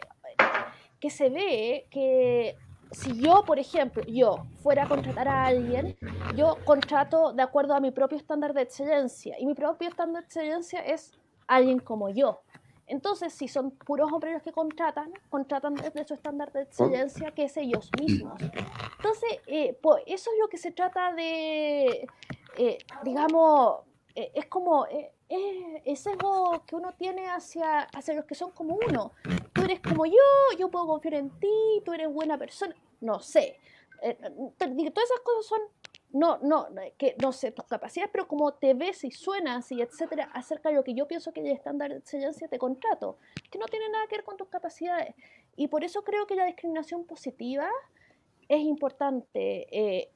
que 1.00 1.10
se 1.10 1.30
ve 1.30 1.86
que 1.90 2.56
si 2.92 3.20
yo, 3.20 3.44
por 3.44 3.58
ejemplo, 3.58 4.02
yo 4.04 4.46
fuera 4.62 4.84
a 4.84 4.88
contratar 4.88 5.28
a 5.28 5.46
alguien, 5.46 5.96
yo 6.34 6.56
contrato 6.64 7.32
de 7.32 7.42
acuerdo 7.42 7.74
a 7.74 7.80
mi 7.80 7.90
propio 7.90 8.16
estándar 8.16 8.54
de 8.54 8.62
excelencia. 8.62 9.36
Y 9.38 9.46
mi 9.46 9.54
propio 9.54 9.88
estándar 9.88 10.22
de 10.22 10.26
excelencia 10.26 10.80
es 10.80 11.12
alguien 11.46 11.78
como 11.78 12.10
yo. 12.10 12.40
Entonces, 12.88 13.32
si 13.32 13.48
son 13.48 13.72
puros 13.72 14.12
hombres 14.12 14.34
los 14.34 14.42
que 14.42 14.52
contratan, 14.52 15.12
contratan 15.28 15.74
desde 15.74 16.04
su 16.04 16.14
estándar 16.14 16.52
de 16.52 16.62
excelencia, 16.62 17.32
que 17.32 17.44
es 17.44 17.56
ellos 17.56 17.90
mismos. 18.00 18.40
Entonces, 18.40 19.40
eh, 19.46 19.76
pues, 19.82 20.04
eso 20.06 20.30
es 20.30 20.38
lo 20.40 20.48
que 20.48 20.56
se 20.56 20.70
trata 20.70 21.12
de, 21.12 22.06
eh, 22.56 22.78
digamos, 23.02 23.80
eh, 24.14 24.30
es 24.34 24.46
como, 24.46 24.86
es 25.28 25.82
ese 25.84 26.10
que 26.66 26.76
uno 26.76 26.92
tiene 26.94 27.28
hacia, 27.28 27.80
hacia 27.80 28.14
los 28.14 28.24
que 28.24 28.34
son 28.34 28.50
como 28.52 28.78
uno. 28.88 29.12
Tú 29.52 29.62
eres 29.62 29.80
como 29.80 30.06
yo, 30.06 30.14
yo 30.58 30.70
puedo 30.70 30.86
confiar 30.86 31.14
en 31.14 31.30
ti, 31.38 31.82
tú 31.84 31.92
eres 31.92 32.12
buena 32.12 32.38
persona. 32.38 32.74
No 33.00 33.20
sé. 33.20 33.58
Eh, 34.02 34.16
todas 34.58 34.70
esas 34.70 35.20
cosas 35.24 35.46
son, 35.46 35.60
no, 36.10 36.38
no, 36.38 36.68
que 36.96 37.16
no 37.20 37.32
sé, 37.32 37.50
tus 37.50 37.64
capacidades, 37.66 38.10
pero 38.12 38.28
como 38.28 38.52
te 38.52 38.74
ves 38.74 39.04
y 39.04 39.10
suenas 39.10 39.70
y 39.72 39.80
etcétera, 39.80 40.30
acerca 40.32 40.68
de 40.68 40.76
lo 40.76 40.84
que 40.84 40.94
yo 40.94 41.08
pienso 41.08 41.32
que 41.32 41.40
el 41.40 41.46
estándar 41.48 41.90
de 41.90 41.98
excelencia 41.98 42.48
te 42.48 42.58
contrato, 42.58 43.18
que 43.50 43.58
no 43.58 43.66
tiene 43.66 43.88
nada 43.88 44.06
que 44.06 44.16
ver 44.16 44.24
con 44.24 44.36
tus 44.36 44.48
capacidades. 44.48 45.14
Y 45.56 45.68
por 45.68 45.82
eso 45.82 46.04
creo 46.04 46.26
que 46.26 46.36
la 46.36 46.44
discriminación 46.44 47.04
positiva 47.04 47.68
es 48.48 48.60
importante. 48.60 49.66
Eh, 49.70 50.10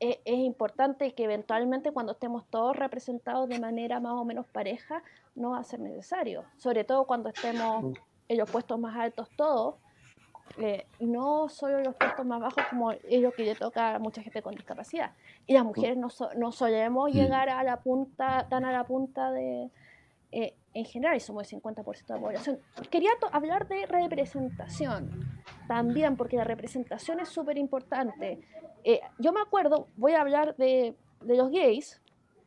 es, 0.00 0.18
importante 0.26 1.12
que 1.14 1.24
eventualmente 1.24 1.92
cuando 1.92 2.12
estemos 2.12 2.44
todos 2.46 2.76
representados 2.76 3.48
de 3.48 3.58
manera 3.58 4.00
más 4.00 4.12
o 4.12 4.24
menos 4.24 4.46
pareja, 4.46 5.02
no 5.34 5.50
va 5.50 5.58
a 5.58 5.64
ser 5.64 5.80
necesario, 5.80 6.44
sobre 6.56 6.84
todo 6.84 7.04
cuando 7.04 7.30
estemos 7.30 7.96
en 8.28 8.38
los 8.38 8.50
puestos 8.50 8.78
más 8.78 8.96
altos 8.96 9.28
todos, 9.36 9.76
eh, 10.58 10.86
no 11.00 11.48
solo 11.48 11.78
en 11.78 11.84
los 11.84 11.94
puestos 11.94 12.24
más 12.24 12.40
bajos 12.40 12.64
como 12.70 12.92
es 12.92 13.20
lo 13.20 13.32
que 13.32 13.44
le 13.44 13.54
toca 13.54 13.96
a 13.96 13.98
mucha 13.98 14.22
gente 14.22 14.42
con 14.42 14.54
discapacidad. 14.54 15.12
Y 15.46 15.54
las 15.54 15.64
mujeres 15.64 15.96
no, 15.96 16.08
no 16.36 16.52
solemos 16.52 17.12
llegar 17.12 17.48
a 17.48 17.62
la 17.62 17.80
punta, 17.80 18.46
tan 18.48 18.64
a 18.64 18.72
la 18.72 18.84
punta 18.84 19.30
de, 19.32 19.70
eh, 20.32 20.54
en 20.76 20.84
general, 20.84 21.16
y 21.16 21.20
somos 21.20 21.50
el 21.50 21.60
50% 21.60 22.06
de 22.06 22.14
la 22.14 22.20
población. 22.20 22.60
Quería 22.90 23.10
hablar 23.32 23.66
de 23.66 23.86
representación 23.86 25.10
también, 25.66 26.16
porque 26.16 26.36
la 26.36 26.44
representación 26.44 27.18
es 27.20 27.30
súper 27.30 27.56
importante. 27.56 28.40
Eh, 28.84 29.00
yo 29.18 29.32
me 29.32 29.40
acuerdo, 29.40 29.88
voy 29.96 30.12
a 30.12 30.20
hablar 30.20 30.54
de, 30.56 30.94
de 31.22 31.36
los 31.36 31.50
gays, 31.50 32.02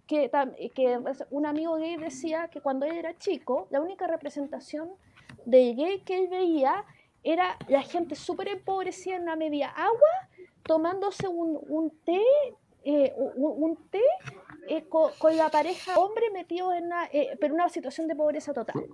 que, 0.05 0.29
que 0.75 0.99
un 1.31 1.45
amigo 1.45 1.75
gay 1.75 1.97
decía 1.97 2.49
que 2.49 2.61
cuando 2.61 2.85
él 2.85 2.97
era 2.97 3.17
chico, 3.17 3.67
la 3.71 3.81
única 3.81 4.05
representación 4.05 4.89
de 5.45 5.73
gay 5.73 6.01
que 6.01 6.19
él 6.19 6.29
veía 6.29 6.85
era 7.23 7.57
la 7.67 7.81
gente 7.81 8.15
súper 8.15 8.47
empobrecida 8.47 9.15
en 9.15 9.23
una 9.23 9.35
media 9.35 9.69
agua, 9.69 10.29
tomándose 10.63 11.27
un, 11.27 11.59
un 11.67 11.91
té, 12.05 12.21
eh, 12.83 13.13
un, 13.35 13.75
té 13.89 14.01
eh, 14.67 14.85
con, 14.87 15.11
la 15.35 15.49
pareja 15.49 15.97
hombre 15.99 16.29
metido 16.31 16.73
en 16.73 16.85
una, 16.85 17.05
eh, 17.05 17.37
pero 17.39 17.53
una 17.53 17.69
situación 17.69 18.07
de 18.07 18.15
pobreza 18.15 18.53
total. 18.53 18.85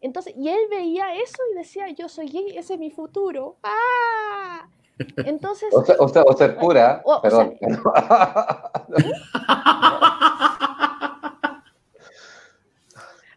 Entonces, 0.00 0.34
y 0.36 0.48
él 0.48 0.68
veía 0.68 1.14
eso 1.14 1.38
y 1.52 1.56
decía, 1.56 1.88
yo 1.90 2.08
soy 2.08 2.28
gay, 2.28 2.56
ese 2.56 2.74
es 2.74 2.80
mi 2.80 2.90
futuro. 2.90 3.56
¡Ah! 3.62 4.68
Entonces... 5.24 5.72
O, 5.98 6.34
ser 6.34 6.56
pura, 6.56 7.02
perdón. 7.22 7.58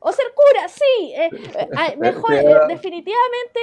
O 0.07 0.11
ser 0.11 0.25
cura, 0.35 0.67
sí, 0.67 1.13
eh, 1.15 1.29
eh, 1.33 1.97
mejor, 1.97 2.31
eh, 2.31 2.45
definitivamente, 2.67 3.59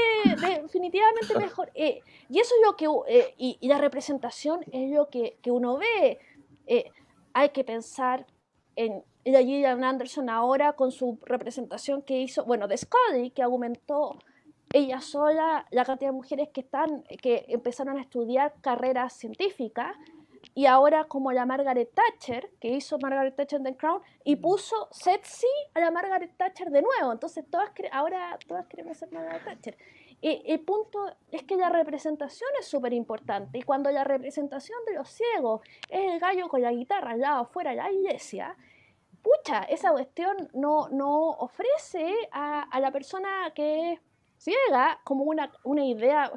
definitivamente 0.61 1.39
mejor. 1.39 1.71
y 1.73 2.41
eso 2.41 2.55
es 2.57 2.67
lo 2.67 2.77
que, 2.77 3.35
y, 3.39 3.69
la 3.69 3.79
representación 3.79 4.65
es 4.73 4.91
lo 4.91 5.09
que, 5.09 5.37
uno 5.47 5.79
ve. 5.79 6.19
Hay 7.35 7.51
que 7.51 7.65
pensar 7.65 8.27
en 8.77 9.05
la 9.25 9.41
Gillian 9.41 9.85
Anderson 9.85 10.29
ahora 10.31 10.73
con 10.73 10.91
su 10.91 11.19
representación 11.25 12.03
que 12.03 12.21
hizo, 12.21 12.45
bueno, 12.45 12.69
de 12.69 12.77
Scully, 12.77 13.31
que 13.31 13.43
aumentó 13.43 14.19
ella 14.73 15.01
sola 15.01 15.67
la 15.71 15.85
cantidad 15.85 16.11
de 16.11 16.17
mujeres 16.17 16.49
que 16.49 16.63
están, 16.63 17.05
que 17.21 17.45
empezaron 17.49 17.99
a 17.99 18.01
estudiar 18.01 18.55
carreras 18.61 19.13
científicas 19.13 19.95
y 20.55 20.67
ahora 20.67 21.05
como 21.05 21.33
la 21.33 21.47
Margaret 21.47 21.91
Thatcher, 21.95 22.51
que 22.61 22.69
hizo 22.69 22.99
Margaret 22.99 23.35
Thatcher 23.37 23.59
en 23.59 23.65
The 23.65 23.77
Crown, 23.77 24.03
y 24.25 24.37
puso 24.37 24.89
sexy 24.91 25.47
a 25.75 25.81
la 25.81 25.91
Margaret 25.91 26.37
Thatcher 26.37 26.71
de 26.71 26.83
nuevo. 26.83 27.13
Entonces 27.13 27.45
todas 27.49 27.71
ahora 27.91 28.39
todas 28.47 28.67
queremos 28.67 28.97
ser 28.97 29.13
Margaret 29.13 29.45
Thatcher. 29.45 29.77
Y 30.23 30.43
el 30.47 30.61
punto 30.61 31.15
es 31.31 31.43
que 31.43 31.57
la 31.57 31.69
representación 31.69 32.49
es 32.59 32.67
súper 32.67 32.95
importante. 32.95 33.59
Y 33.59 33.63
cuando 33.63 33.91
la 33.91 34.05
representación 34.05 34.79
de 34.87 34.95
los 34.95 35.09
ciegos 35.09 35.61
es 35.91 36.13
el 36.13 36.21
gallo 36.21 36.49
con 36.49 36.63
la 36.63 36.73
guitarra 36.73 37.11
al 37.11 37.21
lado 37.21 37.43
afuera 37.43 37.71
de 37.71 37.77
la 37.77 37.93
iglesia, 37.93 38.57
pucha, 39.21 39.65
esa 39.65 39.91
cuestión 39.91 40.49
no, 40.55 40.89
no 40.89 41.31
ofrece 41.31 42.15
a, 42.31 42.63
a 42.63 42.81
la 42.81 42.91
persona 42.91 43.53
que 43.55 43.93
es 43.93 44.01
ciega 44.39 45.01
como 45.05 45.25
una, 45.25 45.53
una 45.65 45.85
idea 45.85 46.33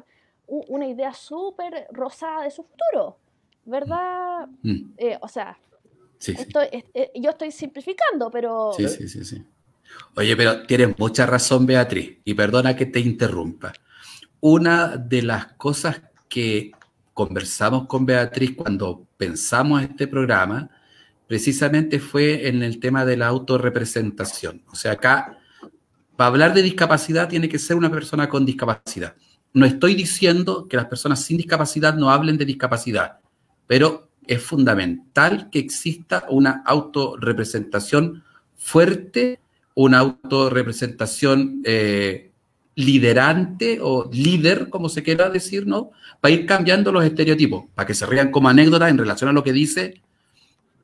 una 0.48 0.86
idea 0.86 1.12
súper 1.12 1.88
rosada 1.90 2.42
de 2.42 2.52
su 2.52 2.62
futuro. 2.62 3.16
¿verdad? 3.66 4.48
Mm. 4.62 4.92
Eh, 4.96 5.18
o 5.20 5.28
sea, 5.28 5.58
eh, 6.26 7.10
yo 7.16 7.30
estoy 7.30 7.50
simplificando, 7.50 8.30
pero... 8.30 8.72
Sí, 8.72 8.88
sí, 8.88 9.08
sí, 9.08 9.24
sí. 9.24 9.44
Oye, 10.14 10.36
pero 10.36 10.62
tienes 10.62 10.98
mucha 10.98 11.26
razón, 11.26 11.66
Beatriz, 11.66 12.18
y 12.24 12.34
perdona 12.34 12.74
que 12.74 12.86
te 12.86 13.00
interrumpa. 13.00 13.72
Una 14.40 14.96
de 14.96 15.22
las 15.22 15.52
cosas 15.54 16.02
que 16.28 16.72
conversamos 17.12 17.86
con 17.86 18.06
Beatriz 18.06 18.54
cuando 18.56 19.06
pensamos 19.16 19.82
este 19.82 20.06
programa, 20.06 20.70
precisamente 21.26 21.98
fue 21.98 22.48
en 22.48 22.62
el 22.62 22.78
tema 22.78 23.04
de 23.04 23.16
la 23.16 23.26
autorrepresentación. 23.26 24.62
O 24.70 24.76
sea, 24.76 24.92
acá, 24.92 25.38
para 26.16 26.28
hablar 26.28 26.54
de 26.54 26.62
discapacidad, 26.62 27.28
tiene 27.28 27.48
que 27.48 27.58
ser 27.58 27.76
una 27.76 27.90
persona 27.90 28.28
con 28.28 28.44
discapacidad. 28.44 29.14
No 29.52 29.64
estoy 29.64 29.94
diciendo 29.94 30.66
que 30.68 30.76
las 30.76 30.86
personas 30.86 31.22
sin 31.22 31.38
discapacidad 31.38 31.94
no 31.94 32.10
hablen 32.10 32.36
de 32.36 32.44
discapacidad 32.44 33.20
pero 33.66 34.08
es 34.26 34.42
fundamental 34.42 35.50
que 35.50 35.58
exista 35.58 36.24
una 36.28 36.62
autorrepresentación 36.64 38.24
fuerte, 38.56 39.40
una 39.76 39.98
autorrepresentación 39.98 41.60
eh, 41.64 42.32
liderante 42.74 43.78
o 43.80 44.08
líder, 44.10 44.70
como 44.70 44.88
se 44.88 45.02
quiera 45.02 45.28
decir, 45.28 45.66
¿no? 45.66 45.90
Para 46.20 46.34
ir 46.34 46.46
cambiando 46.46 46.90
los 46.90 47.04
estereotipos, 47.04 47.66
para 47.74 47.86
que 47.86 47.94
se 47.94 48.06
rían 48.06 48.30
como 48.30 48.48
anécdota 48.48 48.88
en 48.88 48.98
relación 48.98 49.30
a 49.30 49.32
lo 49.32 49.44
que 49.44 49.52
dice 49.52 50.02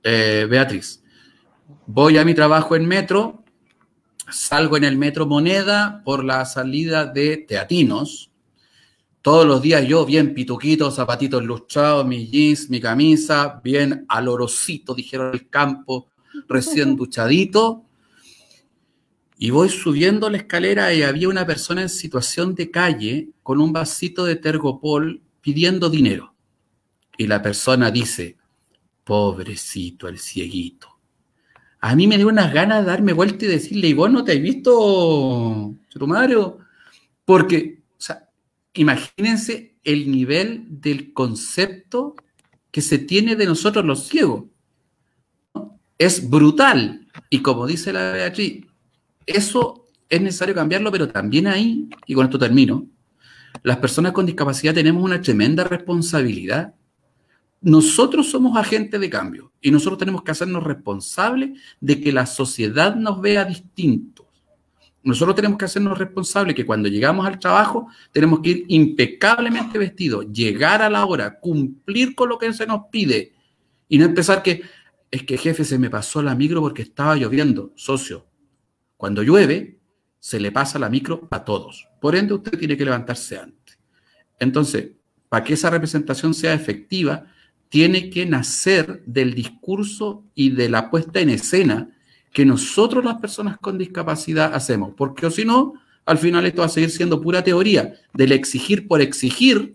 eh, 0.05 0.47
Beatriz. 0.49 1.03
Voy 1.87 2.19
a 2.19 2.25
mi 2.25 2.35
trabajo 2.35 2.77
en 2.77 2.87
metro, 2.87 3.43
salgo 4.31 4.77
en 4.77 4.85
el 4.85 4.99
metro 4.99 5.27
Moneda 5.27 6.03
por 6.05 6.23
la 6.23 6.45
salida 6.45 7.07
de 7.07 7.39
Teatinos, 7.39 8.31
todos 9.23 9.47
los 9.47 9.63
días 9.63 9.87
yo 9.87 10.05
bien 10.05 10.35
pituquito, 10.35 10.91
zapatitos 10.91 11.43
lustrados, 11.45 12.05
mis 12.05 12.31
jeans, 12.31 12.69
mi 12.69 12.81
camisa, 12.81 13.61
bien 13.63 14.05
alorosito, 14.09 14.95
dijeron 14.95 15.33
el 15.33 15.49
campo, 15.49 16.09
recién 16.47 16.97
duchadito. 16.97 17.85
Y 19.43 19.51
voy 19.51 19.71
subiendo 19.71 20.31
la 20.31 20.37
escalera 20.37 20.95
y 20.95 21.03
había 21.03 21.29
una 21.29 21.45
persona 21.45 21.83
en 21.83 21.89
situación 21.89 22.55
de 22.55 22.71
calle 22.71 23.31
con 23.43 23.61
un 23.61 23.73
vasito 23.73 24.25
de 24.25 24.37
tergopol 24.37 25.21
pidiendo 25.41 25.91
dinero. 25.91 26.33
Y 27.19 27.27
la 27.27 27.43
persona 27.43 27.91
dice, 27.91 28.37
pobrecito 29.03 30.07
el 30.07 30.21
cieguito. 30.21 30.97
A 31.81 31.97
mí 31.97 32.07
me 32.07 32.19
dio 32.19 32.29
unas 32.29 32.55
ganas 32.55 32.85
de 32.85 32.91
darme 32.93 33.13
vuelta 33.15 33.45
y 33.45 33.49
decirle, 33.49 33.89
¿y 33.89 33.95
vos 33.95 34.13
no 34.13 34.23
te 34.23 34.31
has 34.31 34.41
visto, 34.41 35.75
Mario? 36.07 36.59
Porque 37.25 37.83
imagínense 38.75 39.75
el 39.83 40.09
nivel 40.09 40.67
del 40.69 41.13
concepto 41.13 42.15
que 42.71 42.81
se 42.81 42.99
tiene 42.99 43.35
de 43.35 43.47
nosotros 43.47 43.85
los 43.85 44.07
ciegos. 44.07 44.45
Es 45.99 46.31
brutal. 46.31 47.09
Y 47.29 47.43
como 47.43 47.67
dice 47.67 47.93
la 47.93 48.13
Beatriz, 48.13 48.67
eso 49.27 49.87
es 50.09 50.21
necesario 50.21 50.55
cambiarlo, 50.55 50.91
pero 50.93 51.09
también 51.09 51.47
ahí, 51.47 51.89
y 52.07 52.15
con 52.15 52.27
esto 52.27 52.39
termino, 52.39 52.87
las 53.63 53.79
personas 53.79 54.13
con 54.13 54.27
discapacidad 54.27 54.75
tenemos 54.75 55.03
una 55.03 55.21
tremenda 55.21 55.65
responsabilidad. 55.65 56.75
Nosotros 57.61 58.31
somos 58.31 58.57
agentes 58.57 59.01
de 59.01 59.11
cambio 59.11 59.53
y 59.61 59.71
nosotros 59.71 59.99
tenemos 59.99 60.23
que 60.23 60.33
hacernos 60.33 60.65
responsables 60.65 61.61
de 61.81 62.01
que 62.01 62.13
la 62.13 62.27
sociedad 62.27 62.97
nos 62.97 63.21
vea 63.21 63.45
distinto 63.45 64.23
nosotros 65.05 65.35
tenemos 65.35 65.59
que 65.59 65.65
hacernos 65.65 65.99
responsables 65.99 66.55
que 66.55 66.65
cuando 66.65 66.89
llegamos 66.89 67.27
al 67.27 67.39
trabajo 67.39 67.89
tenemos 68.13 68.41
que 68.41 68.51
ir 68.51 68.65
impecablemente 68.69 69.79
vestidos, 69.79 70.27
llegar 70.33 70.81
a 70.83 70.91
la 70.91 71.05
hora, 71.05 71.41
cumplir 71.41 72.15
con 72.15 72.29
lo 72.29 72.39
que 72.39 72.53
se 72.53 72.67
nos 72.67 72.83
pide 72.91 73.33
y 73.89 73.99
no 73.99 74.05
empezar 74.05 74.43
que 74.43 74.63
es 75.11 75.25
que 75.25 75.37
jefe 75.37 75.65
se 75.65 75.79
me 75.79 75.91
pasó 75.91 76.23
la 76.23 76.35
micro 76.35 76.61
porque 76.61 76.83
estaba 76.83 77.17
lloviendo, 77.17 77.73
socio. 77.75 78.27
Cuando 79.03 79.25
llueve, 79.25 79.81
se 80.21 80.39
le 80.39 80.53
pasa 80.53 80.79
la 80.79 80.89
micro 80.89 81.27
a 81.33 81.45
todos. 81.45 81.89
Por 82.01 82.15
ende, 82.15 82.35
usted 82.35 82.57
tiene 82.57 82.77
que 82.77 82.85
levantarse 82.85 83.37
antes. 83.37 83.77
Entonces, 84.39 84.93
para 85.29 85.43
que 85.43 85.55
esa 85.55 85.71
representación 85.71 86.33
sea 86.35 86.55
efectiva, 86.55 87.27
tiene 87.69 88.11
que 88.11 88.25
nacer 88.27 89.03
del 89.05 89.35
discurso 89.35 90.23
y 90.37 90.51
de 90.51 90.69
la 90.69 90.89
puesta 90.89 91.19
en 91.19 91.31
escena 91.31 91.91
que 92.33 92.45
nosotros 92.45 93.05
las 93.05 93.21
personas 93.21 93.59
con 93.59 93.77
discapacidad 93.77 94.55
hacemos, 94.55 94.95
porque 94.97 95.29
si 95.33 95.45
no, 95.45 95.73
al 96.07 96.19
final 96.19 96.47
esto 96.47 96.61
va 96.61 96.67
a 96.67 96.69
seguir 96.69 96.91
siendo 96.91 97.21
pura 97.21 97.43
teoría 97.43 97.95
del 98.15 98.31
exigir 98.31 98.87
por 98.87 99.01
exigir 99.01 99.75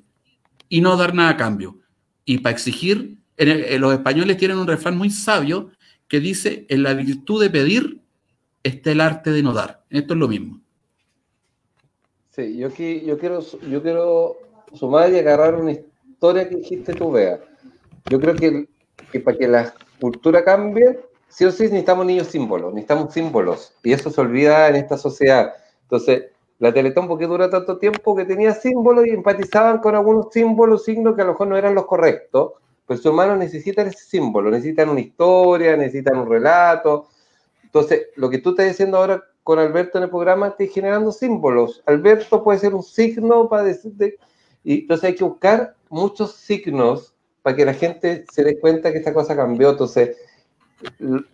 y 0.70 0.80
no 0.80 0.96
dar 0.96 1.14
nada 1.14 1.32
a 1.32 1.38
cambio. 1.38 1.82
Y 2.24 2.38
para 2.38 2.56
exigir, 2.56 3.18
en 3.36 3.82
los 3.82 3.92
españoles 3.92 4.38
tienen 4.38 4.58
un 4.58 4.68
refrán 4.68 4.98
muy 4.98 5.10
sabio 5.10 5.72
que 6.08 6.22
dice, 6.22 6.66
en 6.70 6.84
la 6.84 6.94
virtud 6.94 7.42
de 7.42 7.50
pedir 7.50 8.07
está 8.64 8.91
el 8.91 9.01
arte 9.01 9.32
de 9.32 9.43
no 9.43 9.53
dar. 9.53 9.84
Esto 9.89 10.14
es 10.14 10.20
lo 10.20 10.28
mismo. 10.28 10.62
Sí, 12.32 12.58
yo, 12.58 12.68
aquí, 12.68 13.01
yo, 13.05 13.18
quiero, 13.18 13.39
yo 13.41 13.82
quiero 13.82 14.38
sumar 14.74 15.12
y 15.12 15.18
agarrar 15.18 15.55
una 15.55 15.72
historia 15.72 16.47
que 16.47 16.58
dijiste 16.58 16.93
tú, 16.93 17.12
Vea. 17.12 17.39
Yo 18.10 18.20
creo 18.20 18.36
que, 18.36 18.68
que 19.12 19.20
para 19.20 19.38
que 19.38 19.47
la 19.47 19.74
cultura 19.99 20.43
cambie, 20.43 20.99
sí 21.28 21.45
o 21.45 21.51
sí 21.51 21.64
necesitamos 21.64 22.05
niños 22.05 22.28
símbolos, 22.28 22.74
necesitamos 22.74 23.14
símbolos, 23.14 23.74
y 23.84 23.93
eso 23.93 24.10
se 24.10 24.22
olvida 24.22 24.68
en 24.70 24.76
esta 24.76 24.97
sociedad. 24.97 25.53
Entonces, 25.84 26.26
la 26.60 26.74
Teletón, 26.74 27.08
porque 27.08 27.28
dura 27.28 27.49
tanto 27.49 27.78
tiempo 27.78 28.16
que 28.16 28.26
tenía 28.26 28.53
símbolos 28.53 29.05
y 29.05 29.12
empatizaban 29.12 29.80
con 29.80 29.95
algunos 29.95 30.28
símbolos, 30.32 30.84
signos 30.84 31.16
que 31.16 31.22
a 31.22 31.26
lo 31.26 31.32
mejor 31.34 31.47
no 31.47 31.58
eran 31.58 31.76
los 31.76 31.86
correctos, 31.86 32.53
pues 32.86 33.01
su 33.01 33.10
hermano 33.10 33.36
necesita 33.36 33.82
ese 33.82 33.99
símbolo, 33.99 34.49
necesitan 34.49 34.89
una 34.89 35.01
historia, 35.01 35.76
necesitan 35.76 36.18
un 36.18 36.30
relato. 36.30 37.10
Entonces, 37.80 38.08
lo 38.16 38.30
que 38.30 38.40
tú 38.40 38.52
estás 38.52 38.68
diciendo 38.68 38.98
ahora 38.98 39.24
con 39.44 39.60
Alberto 39.60 39.98
en 39.98 40.06
el 40.06 40.10
programa, 40.10 40.48
estás 40.48 40.70
generando 40.74 41.12
símbolos. 41.12 41.82
Alberto 41.86 42.44
puede 42.44 42.60
ser 42.60 42.76
un 42.76 42.84
signo 42.84 43.48
para 43.48 43.64
decirte, 43.64 44.18
y 44.64 44.82
entonces 44.82 45.06
hay 45.06 45.16
que 45.16 45.24
buscar 45.24 45.76
muchos 45.90 46.34
signos 46.34 47.14
para 47.42 47.56
que 47.56 47.66
la 47.66 47.74
gente 47.74 48.26
se 48.32 48.44
dé 48.44 48.60
cuenta 48.60 48.92
que 48.92 48.98
esta 48.98 49.14
cosa 49.14 49.36
cambió. 49.36 49.70
Entonces, 49.70 50.18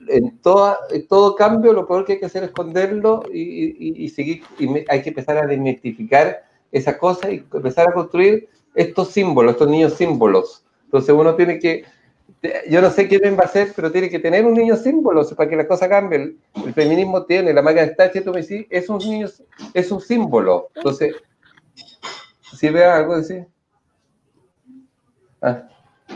en, 0.08 0.38
toda, 0.40 0.78
todo 1.10 1.36
cambio 1.36 1.74
lo 1.74 1.88
peor 1.88 2.06
que 2.06 2.14
hay 2.14 2.20
que 2.20 2.28
hacer 2.28 2.44
es 2.44 2.50
esconderlo 2.50 3.24
y, 3.34 4.10
seguir, 4.10 4.44
y 4.60 4.68
hay 4.88 5.02
que 5.02 5.10
empezar 5.10 5.38
a 5.38 5.48
desmitificar 5.48 6.44
esa 6.72 6.98
cosa 6.98 7.32
y 7.32 7.46
empezar 7.52 7.90
a 7.90 7.94
construir 7.94 8.48
estos 8.76 9.10
símbolos, 9.10 9.54
estos 9.54 9.70
niños 9.70 9.94
símbolos. 9.94 10.64
Entonces 10.86 11.16
uno 11.16 11.36
tiene 11.36 11.58
que, 11.58 11.86
yo 12.70 12.82
no 12.82 12.90
sé 12.90 13.08
quién 13.08 13.38
va 13.38 13.46
a 13.46 13.48
ser, 13.48 13.72
pero 13.76 13.92
tiene 13.92 14.10
que 14.10 14.20
tener 14.20 14.46
un 14.46 14.54
niño 14.54 14.76
símbolo 14.76 15.28
para 15.30 15.50
que 15.50 15.56
las 15.56 15.68
cosas 15.68 15.88
cambien. 15.88 16.38
El, 16.66 16.74
feminismo 16.74 17.26
tiene, 17.26 17.54
la 17.54 17.62
de 17.62 17.88
Thatcher, 17.88 18.24
tú 18.24 18.32
me 18.34 18.42
es 18.42 18.90
un 18.90 18.98
niño, 18.98 19.28
es 19.74 19.92
un 19.92 20.02
símbolo. 20.02 20.70
Entonces, 20.76 21.16
si 22.54 22.70
vea 22.70 22.98
algo 22.98 23.18
decir. 23.18 23.48
Ah, 25.42 25.64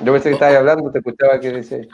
yo 0.04 0.14
pensé 0.14 0.30
que 0.30 0.36
estabas 0.36 0.56
hablando, 0.56 0.92
te 0.92 1.00
escuchaba 1.00 1.40
que 1.40 1.52
decía. 1.52 1.88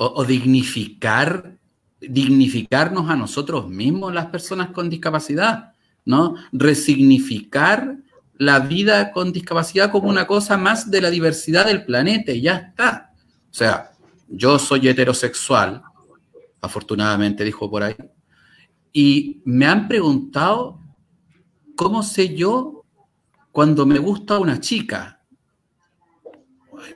o, 0.00 0.24
dignificar, 0.24 1.56
dignificarnos 2.00 3.08
a 3.10 3.16
nosotros 3.16 3.68
mismos, 3.68 4.12
las 4.12 4.26
personas 4.26 4.70
con 4.70 4.90
discapacidad, 4.90 5.72
¿no? 6.04 6.34
Resignificar 6.52 7.96
la 8.38 8.60
vida 8.60 9.10
con 9.10 9.32
discapacidad 9.32 9.90
como 9.90 10.08
una 10.08 10.26
cosa 10.26 10.56
más 10.56 10.90
de 10.90 11.00
la 11.00 11.10
diversidad 11.10 11.66
del 11.66 11.84
planeta 11.84 12.32
y 12.32 12.42
ya 12.42 12.56
está. 12.56 13.12
O 13.50 13.54
sea, 13.54 13.90
yo 14.28 14.58
soy 14.58 14.88
heterosexual, 14.88 15.82
afortunadamente 16.60 17.44
dijo 17.44 17.68
por 17.68 17.82
ahí, 17.82 17.96
y 18.92 19.42
me 19.44 19.66
han 19.66 19.88
preguntado 19.88 20.80
cómo 21.74 22.02
sé 22.02 22.34
yo 22.34 22.84
cuando 23.50 23.86
me 23.86 23.98
gusta 23.98 24.38
una 24.38 24.60
chica. 24.60 25.20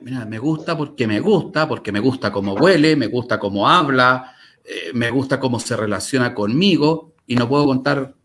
mira, 0.01 0.25
me 0.25 0.39
gusta 0.39 0.77
porque 0.77 1.07
me 1.07 1.19
gusta, 1.19 1.67
porque 1.67 1.91
me 1.91 1.99
gusta 1.99 2.31
cómo 2.31 2.53
huele, 2.53 2.95
me 2.95 3.07
gusta 3.07 3.37
cómo 3.37 3.67
habla, 3.67 4.33
eh, 4.63 4.91
me 4.93 5.11
gusta 5.11 5.39
cómo 5.39 5.59
se 5.59 5.75
relaciona 5.75 6.33
conmigo 6.33 7.15
y 7.27 7.35
no 7.35 7.49
puedo 7.49 7.65
contar 7.65 8.15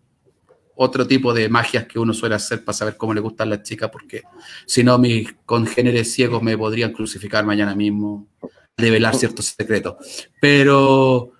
otro 0.80 1.06
tipo 1.06 1.34
de 1.34 1.48
magias 1.48 1.86
que 1.86 1.98
uno 1.98 2.14
suele 2.14 2.36
hacer 2.36 2.64
para 2.64 2.76
saber 2.76 2.96
cómo 2.96 3.12
le 3.12 3.20
gustan 3.20 3.50
las 3.50 3.64
chicas, 3.64 3.90
porque 3.90 4.22
si 4.64 4.84
no, 4.84 4.96
mis 4.96 5.34
congéneres 5.44 6.12
ciegos 6.12 6.40
me 6.40 6.56
podrían 6.56 6.92
crucificar 6.92 7.44
mañana 7.44 7.74
mismo, 7.74 8.28
develar 8.76 9.16
ciertos 9.16 9.46
secretos. 9.46 9.96
Pero 10.40 11.32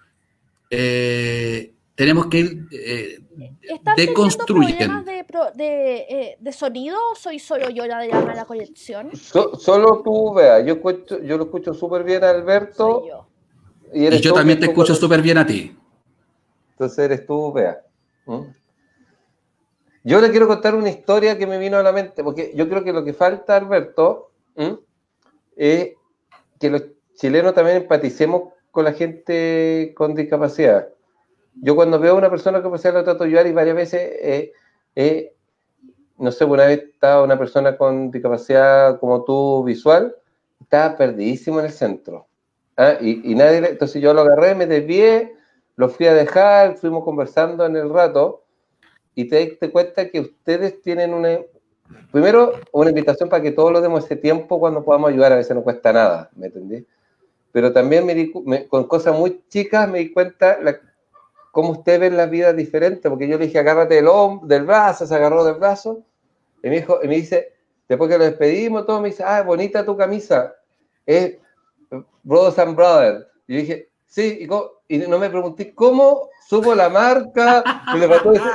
eh, 0.69 1.73
tenemos 1.95 2.27
que 2.27 2.39
ir 2.39 2.67
eh, 2.73 3.21
deconstruyendo. 3.97 5.05
De, 5.05 5.25
de, 5.55 5.97
eh, 6.09 6.37
de, 6.41 6.53
sonido 6.53 6.99
o 7.13 7.15
soy 7.15 7.39
solo 7.39 7.71
yo 7.71 7.87
la 7.87 8.01
de 8.01 8.09
la 8.09 8.21
mala 8.23 8.45
conexión? 8.45 9.11
solo 9.15 10.03
tú, 10.05 10.35
vea, 10.35 10.61
yo, 10.65 10.81
yo 11.23 11.39
lo 11.39 11.45
escucho 11.45 11.73
súper 11.75 12.03
bien 12.03 12.25
a 12.25 12.31
Alberto. 12.31 13.29
Y, 13.95 14.19
yo 14.19 14.33
también 14.33 14.59
te 14.59 14.67
escucho 14.67 14.97
súper 14.97 15.23
bien 15.23 15.39
a 15.39 15.47
ti. 15.47 15.77
Entonces 16.73 16.99
eres 16.99 17.25
tú, 17.25 17.53
vea. 17.53 17.81
¿Mm? 18.27 18.58
Yo 20.09 20.23
le 20.23 20.31
quiero 20.31 20.49
contar 20.49 20.75
una 20.75 20.89
historia 20.89 21.37
que 21.37 21.47
me 21.47 21.59
vino 21.59 21.77
a 21.77 21.83
la 21.83 21.93
mente, 21.93 22.25
porque 22.25 22.53
yo 22.55 22.67
creo 22.67 22.83
que 22.83 22.95
lo 22.95 23.05
que 23.05 23.13
falta, 23.13 23.57
Alberto, 23.57 24.31
es 25.55 25.97
que 26.59 26.71
los 26.71 26.83
chilenos 27.15 27.53
también 27.53 27.77
empaticemos 27.77 28.55
con 28.71 28.87
la 28.87 28.95
gente 28.95 29.93
con 29.95 30.15
discapacidad. 30.15 30.89
Yo 31.57 31.77
cuando 31.77 31.99
veo 31.99 32.15
a 32.15 32.17
una 32.17 32.31
persona 32.31 32.63
con 32.63 32.73
discapacidad 32.73 32.95
lo 32.95 33.05
trato 33.05 33.25
de 33.25 33.29
ayudar 33.29 33.47
y 33.49 33.53
varias 33.53 33.77
veces, 33.77 34.01
eh, 34.23 34.53
eh, 34.97 35.35
no 36.17 36.33
sé, 36.33 36.47
una 36.47 36.65
vez 36.65 36.85
estaba 36.85 37.23
una 37.23 37.39
persona 37.39 37.77
con 37.77 38.11
discapacidad 38.11 38.99
como 39.01 39.25
tú 39.25 39.63
visual, 39.63 40.17
estaba 40.59 40.97
perdidísimo 40.97 41.61
en 41.61 41.67
el 41.67 41.73
centro. 41.73 42.29
¿ah? 42.79 42.95
Y, 42.99 43.35
nadie, 43.35 43.59
entonces 43.59 44.01
yo 44.01 44.15
lo 44.15 44.23
agarré, 44.23 44.55
me 44.55 44.65
desvié, 44.65 45.35
lo 45.77 45.91
fui 45.91 46.07
a 46.07 46.15
dejar, 46.15 46.79
fuimos 46.79 47.05
conversando 47.05 47.67
en 47.67 47.77
el 47.77 47.91
rato 47.91 48.45
y 49.19 49.25
te 49.25 49.59
das 49.61 49.71
cuenta 49.73 50.09
que 50.09 50.21
ustedes 50.21 50.81
tienen 50.81 51.13
una, 51.13 51.41
primero, 52.13 52.53
una 52.71 52.91
invitación 52.91 53.29
para 53.29 53.43
que 53.43 53.51
todos 53.51 53.73
lo 53.73 53.81
demos 53.81 54.05
ese 54.05 54.15
tiempo 54.15 54.61
cuando 54.61 54.85
podamos 54.85 55.11
ayudar, 55.11 55.33
a 55.33 55.37
veces 55.37 55.57
no 55.57 55.65
cuesta 55.65 55.93
nada, 55.93 56.31
¿me 56.37 56.47
entendí? 56.47 56.87
Pero 57.51 57.73
también 57.73 58.07
me, 58.07 58.69
con 58.69 58.85
cosas 58.85 59.19
muy 59.19 59.43
chicas 59.49 59.89
me 59.89 59.99
di 59.99 60.13
cuenta 60.13 60.61
la, 60.63 60.79
cómo 61.51 61.71
ustedes 61.71 61.99
ven 61.99 62.17
la 62.17 62.27
vida 62.27 62.53
diferente, 62.53 63.11
porque 63.11 63.27
yo 63.27 63.39
le 63.39 63.47
dije, 63.47 63.59
agárrate 63.59 63.97
del, 63.97 64.09
del 64.45 64.63
brazo, 64.63 65.05
se 65.05 65.17
agarró 65.17 65.43
del 65.43 65.57
brazo, 65.57 66.05
y 66.63 66.69
me, 66.69 66.77
dijo, 66.77 67.01
y 67.03 67.09
me 67.09 67.17
dice, 67.17 67.55
después 67.89 68.09
que 68.09 68.19
lo 68.19 68.25
despedimos, 68.25 68.87
todo 68.87 69.01
me 69.01 69.09
dice, 69.09 69.25
ah, 69.27 69.43
bonita 69.43 69.85
tu 69.85 69.97
camisa, 69.97 70.55
es 71.05 71.39
Brothers 72.23 72.59
and 72.61 72.77
Brothers. 72.77 73.27
Y 73.49 73.57
dije, 73.57 73.89
sí, 74.07 74.39
y, 74.43 74.47
y 74.89 74.99
no 74.99 75.19
me 75.19 75.29
pregunté 75.29 75.75
cómo 75.75 76.31
supo 76.49 76.75
la 76.75 76.89
marca, 76.89 77.63
y 77.95 78.03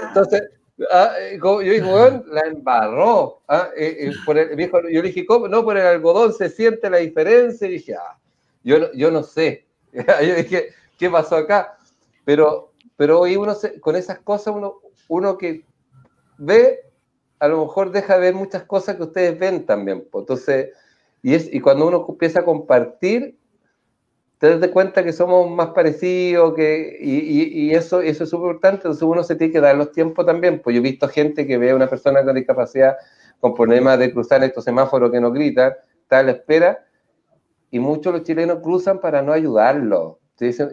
entonces, 0.08 0.50
ah, 0.92 1.12
yo 1.42 1.60
dije, 1.60 1.82
bueno, 1.82 2.24
la 2.28 2.42
embarró. 2.42 3.42
Ah, 3.48 3.70
eh, 3.78 4.10
eh, 4.10 4.72
yo 4.92 5.02
le 5.02 5.02
dije, 5.04 5.26
¿cómo? 5.28 5.48
No, 5.48 5.64
por 5.64 5.78
el 5.78 5.86
algodón 5.86 6.34
se 6.34 6.50
siente 6.50 6.90
la 6.90 6.98
diferencia, 6.98 7.68
y 7.68 7.74
dije, 7.74 7.96
ah, 7.96 8.18
yo, 8.64 8.92
yo 8.94 9.12
no 9.12 9.22
sé. 9.22 9.68
yo 9.94 10.36
dije, 10.36 10.70
¿qué 10.98 11.10
pasó 11.10 11.36
acá? 11.36 11.78
Pero, 12.26 12.72
pero 12.98 13.20
hoy 13.20 13.36
uno, 13.36 13.56
con 13.80 13.96
esas 13.96 14.18
cosas, 14.20 14.56
uno, 14.56 14.82
uno 15.08 15.38
que 15.38 15.64
ve, 16.40 16.80
a 17.38 17.48
lo 17.48 17.66
mejor 17.66 17.92
deja 17.92 18.16
de 18.16 18.22
ver 18.22 18.34
muchas 18.34 18.64
cosas 18.64 18.96
que 18.96 19.04
ustedes 19.04 19.38
ven 19.38 19.66
también. 19.68 20.08
Entonces, 20.12 20.70
y, 21.22 21.36
es, 21.36 21.54
y 21.54 21.60
cuando 21.60 21.88
uno 21.88 22.06
empieza 22.10 22.40
a 22.40 22.46
compartir, 22.46 23.38
te 24.44 24.60
das 24.60 24.72
cuenta 24.72 25.06
que 25.06 25.14
somos 25.14 25.50
más 25.50 25.70
parecidos, 25.70 26.54
que, 26.54 26.98
y, 27.00 27.62
y, 27.62 27.72
eso, 27.74 28.02
eso 28.02 28.26
es 28.26 28.30
súper 28.30 28.48
importante, 28.48 28.80
entonces 28.80 29.04
uno 29.04 29.24
se 29.24 29.38
tiene 29.38 29.54
que 29.54 29.62
dar 29.62 29.74
los 29.74 29.94
tiempos 29.94 30.26
también, 30.26 30.60
pues 30.62 30.76
yo 30.76 30.82
he 30.82 30.84
visto 30.84 31.08
gente 31.08 31.48
que 31.48 31.58
ve 31.58 31.72
a 31.72 31.76
una 31.78 31.88
persona 31.88 32.26
con 32.26 32.36
discapacidad 32.36 32.98
con 33.40 33.54
problemas 33.54 33.98
de 34.00 34.12
cruzar 34.12 34.44
estos 34.44 34.66
semáforos 34.66 35.12
que 35.12 35.22
no 35.22 35.32
gritan, 35.32 35.72
está 36.02 36.20
a 36.20 36.24
la 36.24 36.32
espera, 36.32 36.86
y 37.72 37.80
muchos 37.80 38.12
los 38.12 38.24
chilenos 38.24 38.60
cruzan 38.62 39.00
para 39.00 39.22
no 39.22 39.32
ayudarlo. 39.32 40.20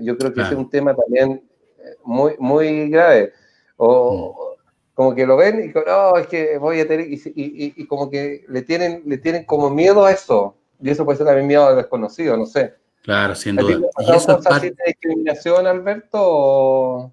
yo 0.01 0.19
creo 0.19 0.35
que 0.35 0.41
ese 0.41 0.51
es 0.51 0.59
un 0.59 0.69
tema 0.69 0.93
también 0.93 1.49
eh, 1.79 1.95
muy, 2.03 2.35
muy 2.41 2.91
grave. 2.91 3.33
O, 3.77 4.57
mm. 4.59 4.95
como 4.95 5.15
que 5.15 5.25
lo 5.25 5.37
ven 5.37 5.71
y 5.71 5.79
no, 5.87 6.17
es 6.17 6.27
que 6.27 6.59
voy 6.59 6.81
a 6.81 6.89
tener, 6.89 7.07
y, 7.07 7.15
y, 7.37 7.75
y, 7.77 7.87
como 7.87 8.11
que 8.11 8.45
le 8.49 8.63
tienen, 8.63 9.05
le 9.07 9.19
tienen 9.19 9.45
como 9.45 9.71
miedo 9.71 10.07
a 10.07 10.11
eso, 10.11 10.57
y 10.81 10.91
eso 10.91 11.05
puede 11.05 11.19
ser 11.19 11.27
también 11.29 11.47
miedo 11.47 11.69
al 11.69 11.77
desconocido, 11.77 12.37
no 12.37 12.47
sé. 12.47 12.80
Claro, 13.03 13.35
sin 13.35 13.57
duda. 13.57 13.81
¿Y 13.99 14.13
esa 14.13 14.39
parte... 14.41 14.71
de 14.71 14.77
discriminación, 14.87 15.67
Alberto? 15.67 17.13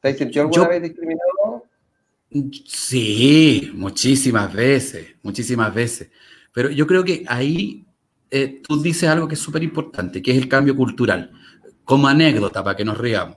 ¿Te 0.00 0.08
has 0.08 0.18
sentido 0.18 0.42
alguna 0.46 0.68
vez 0.68 0.82
discriminado? 0.82 1.64
Sí, 2.66 3.70
muchísimas 3.74 4.52
veces, 4.52 5.14
muchísimas 5.22 5.74
veces. 5.74 6.10
Pero 6.52 6.70
yo 6.70 6.86
creo 6.86 7.04
que 7.04 7.24
ahí 7.26 7.84
eh, 8.30 8.62
tú 8.66 8.80
dices 8.80 9.08
algo 9.08 9.28
que 9.28 9.34
es 9.34 9.40
súper 9.40 9.62
importante, 9.62 10.22
que 10.22 10.30
es 10.30 10.38
el 10.38 10.48
cambio 10.48 10.76
cultural. 10.76 11.30
Como 11.84 12.08
anécdota, 12.08 12.62
para 12.62 12.76
que 12.76 12.84
nos 12.84 12.96
riamos. 12.96 13.36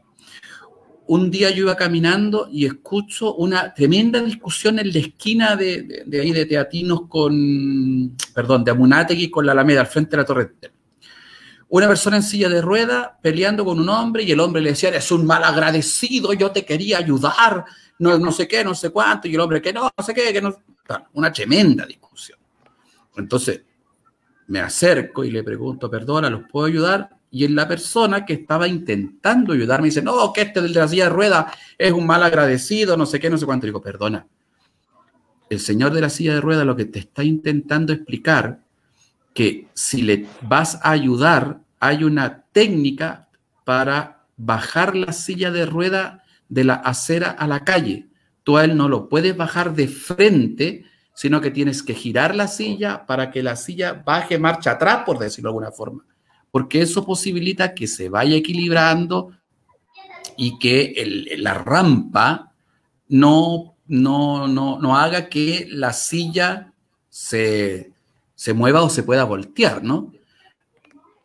Un 1.06 1.30
día 1.30 1.50
yo 1.50 1.64
iba 1.64 1.76
caminando 1.76 2.48
y 2.50 2.66
escucho 2.66 3.36
una 3.36 3.74
tremenda 3.74 4.22
discusión 4.22 4.80
en 4.80 4.94
la 4.94 5.00
esquina 5.00 5.56
de, 5.58 6.04
de, 6.06 6.22
ahí 6.22 6.32
de 6.32 6.46
Teatinos 6.46 7.08
con, 7.10 8.16
perdón, 8.34 8.64
de 8.64 8.72
Amunategui 8.72 9.30
con 9.30 9.46
la 9.46 9.52
Alameda, 9.52 9.82
al 9.82 9.88
frente 9.88 10.12
de 10.12 10.18
la 10.18 10.26
Torre 10.26 10.52
una 11.74 11.88
persona 11.88 12.18
en 12.18 12.24
silla 12.24 12.50
de 12.50 12.62
rueda 12.62 13.18
peleando 13.20 13.66
con 13.66 13.80
un 13.80 13.90
hombre 13.90 14.22
y 14.22 14.32
el 14.32 14.40
hombre 14.40 14.62
le 14.62 14.70
decía, 14.70 14.90
eres 14.90 15.12
un 15.12 15.26
mal 15.26 15.44
agradecido, 15.44 16.32
yo 16.34 16.52
te 16.52 16.64
quería 16.64 17.00
ayudar, 17.00 17.66
no, 17.98 18.20
no 18.20 18.32
sé 18.32 18.48
qué, 18.48 18.64
no 18.64 18.76
sé 18.76 18.92
cuánto, 18.92 19.28
y 19.28 19.34
el 19.34 19.40
hombre 19.40 19.60
que 19.60 19.74
no, 19.74 19.90
no 19.98 20.04
sé 20.04 20.14
qué, 20.14 20.32
que 20.32 20.40
no... 20.40 20.56
Una 21.14 21.34
tremenda 21.34 21.88
discusión. 21.88 22.38
Entonces, 23.18 23.64
me 24.50 24.60
acerco 24.60 25.24
y 25.24 25.32
le 25.32 25.42
pregunto, 25.42 25.90
perdona, 25.90 26.30
¿los 26.30 26.44
puedo 26.48 26.68
ayudar? 26.68 27.10
Y 27.32 27.44
en 27.44 27.56
la 27.56 27.68
persona 27.68 28.24
que 28.24 28.34
estaba 28.34 28.68
intentando 28.68 29.54
ayudarme 29.54 29.88
dice, 29.88 30.04
no, 30.04 30.32
que 30.32 30.42
este 30.42 30.62
de 30.62 30.70
la 30.70 30.88
silla 30.88 31.06
de 31.06 31.10
rueda 31.10 31.52
es 31.76 31.92
un 31.92 32.06
mal 32.06 32.22
agradecido, 32.22 32.96
no 32.98 33.08
sé 33.08 33.20
qué, 33.20 33.32
no 33.32 33.38
sé 33.40 33.48
cuánto. 33.48 33.66
digo, 33.66 33.82
perdona, 33.82 34.28
el 35.50 35.60
señor 35.60 35.92
de 35.92 36.02
la 36.02 36.12
silla 36.12 36.36
de 36.36 36.42
rueda 36.42 36.66
lo 36.66 36.76
que 36.76 36.86
te 36.86 37.00
está 37.00 37.24
intentando 37.24 37.94
explicar 37.94 38.60
que 39.34 39.68
si 39.74 40.04
le 40.04 40.28
vas 40.42 40.80
a 40.84 40.92
ayudar 40.92 41.63
hay 41.84 42.06
una 42.06 42.46
técnica 42.54 43.28
para 43.66 44.24
bajar 44.38 44.96
la 44.96 45.12
silla 45.12 45.52
de 45.52 45.66
rueda 45.66 46.24
de 46.48 46.64
la 46.64 46.76
acera 46.76 47.30
a 47.32 47.46
la 47.46 47.66
calle. 47.66 48.08
Tú 48.44 48.56
a 48.56 48.64
él 48.64 48.78
no 48.78 48.88
lo 48.88 49.10
puedes 49.10 49.36
bajar 49.36 49.76
de 49.76 49.90
frente, 49.90 50.86
sino 51.14 51.42
que 51.42 51.52
tienes 51.52 51.84
que 51.84 51.94
girar 51.94 52.36
la 52.36 52.48
silla 52.48 53.06
para 53.06 53.32
que 53.32 53.44
la 53.44 53.58
silla 53.58 54.02
baje 54.06 54.40
marcha 54.40 54.72
atrás, 54.72 55.04
por 55.06 55.20
decirlo 55.20 55.50
de 55.50 55.52
alguna 55.52 55.72
forma. 55.72 56.06
Porque 56.52 56.82
eso 56.82 57.06
posibilita 57.06 57.74
que 57.74 57.88
se 57.88 58.08
vaya 58.08 58.38
equilibrando 58.38 59.32
y 60.38 60.58
que 60.60 61.36
la 61.38 61.54
rampa 61.54 62.54
no, 63.10 63.76
no, 63.88 64.48
no, 64.48 64.80
no 64.80 64.98
haga 64.98 65.28
que 65.28 65.68
la 65.70 65.92
silla 65.92 66.72
se, 67.10 67.92
se 68.36 68.54
mueva 68.54 68.84
o 68.84 68.90
se 68.90 69.04
pueda 69.04 69.26
voltear, 69.26 69.84
¿no? 69.84 70.14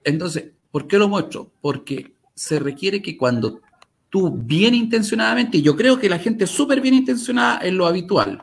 Entonces, 0.09 0.53
¿Por 0.71 0.87
qué 0.87 0.99
lo 0.99 1.09
muestro? 1.09 1.51
Porque 1.61 2.13
se 2.35 2.59
requiere 2.59 3.01
que 3.01 3.17
cuando 3.17 3.61
tú 4.11 4.31
bien 4.31 4.75
intencionadamente, 4.75 5.59
y 5.59 5.63
yo 5.63 5.77
creo 5.77 5.99
que 5.99 6.09
la 6.09 6.19
gente 6.19 6.47
súper 6.47 6.81
bien 6.81 6.95
intencionada 6.95 7.61
en 7.67 7.77
lo 7.77 7.87
habitual, 7.87 8.43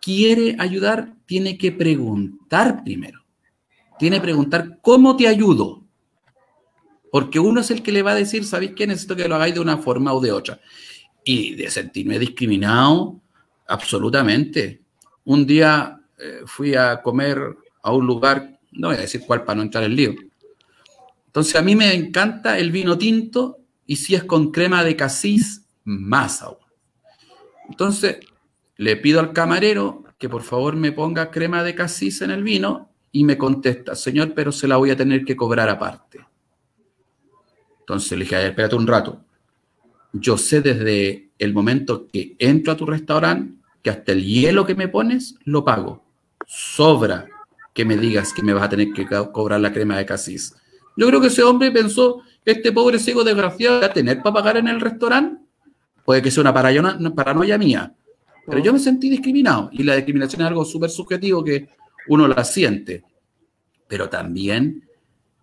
quiere 0.00 0.56
ayudar, 0.58 1.14
tiene 1.26 1.56
que 1.56 1.72
preguntar 1.72 2.82
primero. 2.84 3.20
Tiene 3.98 4.16
que 4.16 4.22
preguntar, 4.22 4.78
¿cómo 4.80 5.16
te 5.16 5.28
ayudo? 5.28 5.82
Porque 7.10 7.38
uno 7.38 7.60
es 7.60 7.70
el 7.70 7.82
que 7.82 7.92
le 7.92 8.02
va 8.02 8.12
a 8.12 8.16
decir, 8.16 8.44
¿sabéis 8.44 8.72
qué? 8.74 8.86
Necesito 8.86 9.16
que 9.16 9.28
lo 9.28 9.34
hagáis 9.34 9.54
de 9.54 9.60
una 9.60 9.78
forma 9.78 10.12
o 10.12 10.20
de 10.20 10.32
otra. 10.32 10.60
Y 11.24 11.54
de 11.54 11.70
sentirme 11.70 12.18
discriminado, 12.18 13.20
absolutamente. 13.66 14.80
Un 15.24 15.46
día 15.46 16.00
eh, 16.18 16.42
fui 16.46 16.74
a 16.74 17.02
comer 17.02 17.38
a 17.82 17.92
un 17.92 18.06
lugar, 18.06 18.58
no 18.72 18.88
voy 18.88 18.96
a 18.96 19.00
decir 19.00 19.22
cuál 19.26 19.44
para 19.44 19.56
no 19.56 19.62
entrar 19.62 19.84
en 19.84 19.96
lío, 19.96 20.14
Entonces 21.30 21.54
a 21.54 21.62
mí 21.62 21.76
me 21.76 21.94
encanta 21.94 22.58
el 22.58 22.72
vino 22.72 22.98
tinto 22.98 23.60
y 23.86 23.94
si 23.96 24.16
es 24.16 24.24
con 24.24 24.50
crema 24.50 24.82
de 24.82 24.96
casis, 24.96 25.64
más 25.84 26.42
aún. 26.42 26.58
Entonces 27.68 28.18
le 28.76 28.96
pido 28.96 29.20
al 29.20 29.32
camarero 29.32 30.02
que 30.18 30.28
por 30.28 30.42
favor 30.42 30.74
me 30.74 30.90
ponga 30.90 31.30
crema 31.30 31.62
de 31.62 31.76
casis 31.76 32.22
en 32.22 32.32
el 32.32 32.42
vino 32.42 32.90
y 33.12 33.22
me 33.22 33.38
contesta, 33.38 33.94
señor, 33.94 34.34
pero 34.34 34.50
se 34.50 34.66
la 34.66 34.76
voy 34.76 34.90
a 34.90 34.96
tener 34.96 35.24
que 35.24 35.36
cobrar 35.36 35.68
aparte. 35.68 36.18
Entonces 37.78 38.18
le 38.18 38.24
dije, 38.24 38.48
espérate 38.48 38.74
un 38.74 38.88
rato. 38.88 39.24
Yo 40.12 40.36
sé 40.36 40.62
desde 40.62 41.30
el 41.38 41.54
momento 41.54 42.08
que 42.08 42.34
entro 42.40 42.72
a 42.72 42.76
tu 42.76 42.86
restaurante 42.86 43.56
que 43.84 43.90
hasta 43.90 44.10
el 44.10 44.24
hielo 44.24 44.66
que 44.66 44.74
me 44.74 44.88
pones 44.88 45.36
lo 45.44 45.64
pago. 45.64 46.04
Sobra 46.44 47.28
que 47.72 47.84
me 47.84 47.96
digas 47.96 48.32
que 48.32 48.42
me 48.42 48.52
vas 48.52 48.64
a 48.64 48.68
tener 48.68 48.92
que 48.92 49.06
cobrar 49.06 49.60
la 49.60 49.72
crema 49.72 49.96
de 49.96 50.06
casis. 50.06 50.56
Yo 50.96 51.06
creo 51.06 51.20
que 51.20 51.28
ese 51.28 51.42
hombre 51.42 51.70
pensó, 51.70 52.22
este 52.44 52.72
pobre 52.72 52.98
ciego 52.98 53.24
desgraciado 53.24 53.80
va 53.80 53.86
a 53.86 53.92
tener 53.92 54.22
para 54.22 54.34
pagar 54.34 54.56
en 54.56 54.68
el 54.68 54.80
restaurante. 54.80 55.42
Puede 56.04 56.22
que 56.22 56.30
sea 56.30 56.42
una 56.42 56.52
paranoia, 56.52 57.56
una 57.56 57.58
mía. 57.58 57.94
Pero 58.46 58.58
yo 58.60 58.72
me 58.72 58.78
sentí 58.78 59.08
discriminado. 59.08 59.70
Y 59.72 59.82
la 59.82 59.94
discriminación 59.94 60.42
es 60.42 60.48
algo 60.48 60.64
súper 60.64 60.90
subjetivo 60.90 61.44
que 61.44 61.68
uno 62.08 62.26
la 62.26 62.42
siente. 62.44 63.04
Pero 63.86 64.08
también, 64.08 64.88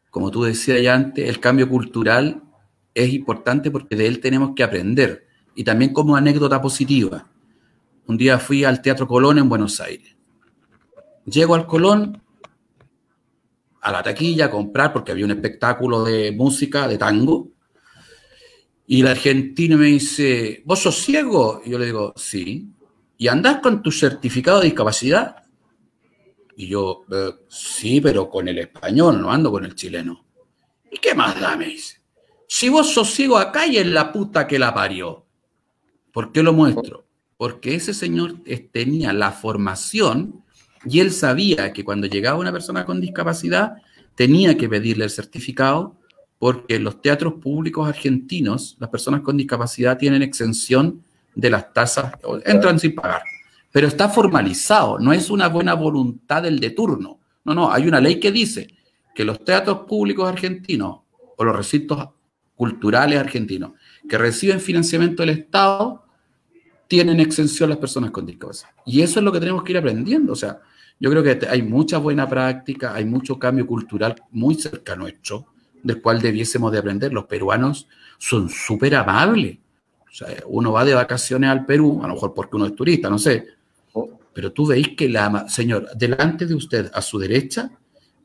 como 0.09 0.31
tú 0.31 0.43
decías 0.43 0.81
ya 0.81 0.95
antes, 0.95 1.27
el 1.27 1.39
cambio 1.39 1.69
cultural 1.69 2.43
es 2.93 3.13
importante 3.13 3.71
porque 3.71 3.95
de 3.95 4.07
él 4.07 4.19
tenemos 4.19 4.53
que 4.55 4.63
aprender. 4.63 5.27
Y 5.55 5.63
también 5.63 5.93
como 5.93 6.15
anécdota 6.15 6.61
positiva. 6.61 7.27
Un 8.07 8.17
día 8.17 8.39
fui 8.39 8.63
al 8.63 8.81
Teatro 8.81 9.07
Colón 9.07 9.37
en 9.37 9.49
Buenos 9.49 9.79
Aires. 9.79 10.15
Llego 11.25 11.55
al 11.55 11.67
Colón, 11.67 12.21
a 13.88 13.91
la 13.91 14.03
taquilla, 14.03 14.45
a 14.45 14.51
comprar, 14.51 14.91
porque 14.91 15.13
había 15.13 15.23
un 15.23 15.31
espectáculo 15.31 16.03
de 16.03 16.33
música, 16.33 16.89
de 16.89 16.97
tango. 16.97 17.51
Y 18.85 18.99
el 18.99 19.07
argentino 19.07 19.77
me 19.77 19.85
dice, 19.85 20.61
¿vos 20.65 20.79
sos 20.79 20.97
ciego? 20.97 21.61
Yo 21.65 21.79
le 21.79 21.85
digo, 21.85 22.13
sí. 22.17 22.69
¿Y 23.17 23.29
andás 23.29 23.59
con 23.61 23.81
tu 23.81 23.89
certificado 23.89 24.59
de 24.59 24.65
discapacidad? 24.65 25.38
Y 26.57 26.67
yo, 26.67 27.05
eh, 27.09 27.31
sí, 27.47 28.01
pero 28.01 28.29
con 28.29 28.49
el 28.49 28.57
español, 28.59 29.21
no 29.21 29.31
ando 29.31 29.51
con 29.51 29.63
el 29.63 29.73
chileno. 29.73 30.25
¿Y 30.91 30.97
qué 30.97 31.15
más 31.15 31.39
da? 31.39 31.55
Me 31.55 31.67
dice. 31.67 32.01
Si 32.45 32.67
vos 32.67 32.93
sos 32.93 33.09
ciego 33.09 33.38
acá 33.38 33.67
y 33.67 33.77
en 33.77 33.93
la 33.93 34.11
puta 34.11 34.47
que 34.47 34.59
la 34.59 34.73
parió. 34.73 35.25
¿Por 36.11 36.33
qué 36.33 36.43
lo 36.43 36.51
muestro? 36.51 37.07
Porque 37.38 37.75
ese 37.75 37.93
señor 37.93 38.41
tenía 38.73 39.13
la 39.13 39.31
formación 39.31 40.43
y 40.86 40.99
él 40.99 41.11
sabía 41.11 41.73
que 41.73 41.84
cuando 41.84 42.07
llegaba 42.07 42.39
una 42.39 42.51
persona 42.51 42.86
con 42.86 43.01
discapacidad 43.01 43.78
tenía 44.15 44.57
que 44.57 44.69
pedirle 44.69 45.05
el 45.05 45.09
certificado 45.09 45.95
porque 46.39 46.75
en 46.75 46.84
los 46.84 47.01
teatros 47.01 47.36
públicos 47.36 47.88
argentinos 47.88 48.75
las 48.80 48.89
personas 48.89 49.21
con 49.21 49.38
discapacidad 49.38 49.97
tienen 49.97 50.21
exención 50.21 51.03
de 51.36 51.49
las 51.49 51.73
tasas, 51.73 52.13
entran 52.45 52.80
sin 52.80 52.95
pagar. 52.95 53.21
Pero 53.71 53.88
está 53.88 54.09
formalizado, 54.09 54.97
no 54.99 55.13
es 55.13 55.30
una 55.30 55.47
buena 55.49 55.75
voluntad 55.75 56.43
del 56.43 56.59
de 56.59 56.71
turno. 56.71 57.19
No, 57.45 57.53
no, 57.53 57.71
hay 57.71 57.88
una 57.88 58.01
ley 58.01 58.19
que 58.19 58.32
dice 58.32 58.67
que 59.13 59.23
los 59.23 59.43
teatros 59.43 59.82
públicos 59.88 60.28
argentinos 60.28 60.99
o 61.38 61.43
los 61.43 61.55
recintos 61.55 62.09
culturales 62.55 63.19
argentinos 63.19 63.71
que 64.09 64.17
reciben 64.17 64.59
financiamiento 64.59 65.21
del 65.21 65.38
Estado 65.38 66.06
tienen 66.88 67.19
exención 67.19 67.69
las 67.69 67.79
personas 67.79 68.11
con 68.11 68.25
discapacidad. 68.25 68.69
Y 68.85 69.01
eso 69.01 69.19
es 69.19 69.23
lo 69.23 69.31
que 69.31 69.39
tenemos 69.39 69.63
que 69.63 69.73
ir 69.73 69.77
aprendiendo. 69.77 70.33
O 70.33 70.35
sea, 70.35 70.59
yo 70.99 71.09
creo 71.09 71.23
que 71.23 71.39
hay 71.47 71.61
mucha 71.61 71.97
buena 71.97 72.27
práctica, 72.27 72.93
hay 72.93 73.05
mucho 73.05 73.38
cambio 73.38 73.67
cultural 73.67 74.15
muy 74.31 74.55
cerca 74.55 74.95
nuestro, 74.95 75.47
del 75.83 76.01
cual 76.01 76.21
debiésemos 76.21 76.71
de 76.71 76.79
aprender. 76.79 77.13
Los 77.13 77.25
peruanos 77.25 77.88
son 78.17 78.49
súper 78.49 78.95
amables. 78.95 79.57
O 80.09 80.13
sea, 80.13 80.27
uno 80.47 80.71
va 80.71 80.83
de 80.85 80.95
vacaciones 80.95 81.49
al 81.49 81.65
Perú, 81.65 81.99
a 82.03 82.07
lo 82.07 82.15
mejor 82.15 82.33
porque 82.33 82.55
uno 82.55 82.65
es 82.65 82.75
turista, 82.75 83.09
no 83.09 83.19
sé. 83.19 83.45
Pero 84.33 84.51
tú 84.51 84.65
veis 84.65 84.89
que 84.95 85.09
la... 85.09 85.47
Señor, 85.47 85.89
delante 85.95 86.45
de 86.45 86.55
usted, 86.55 86.89
a 86.93 87.01
su 87.01 87.19
derecha, 87.19 87.71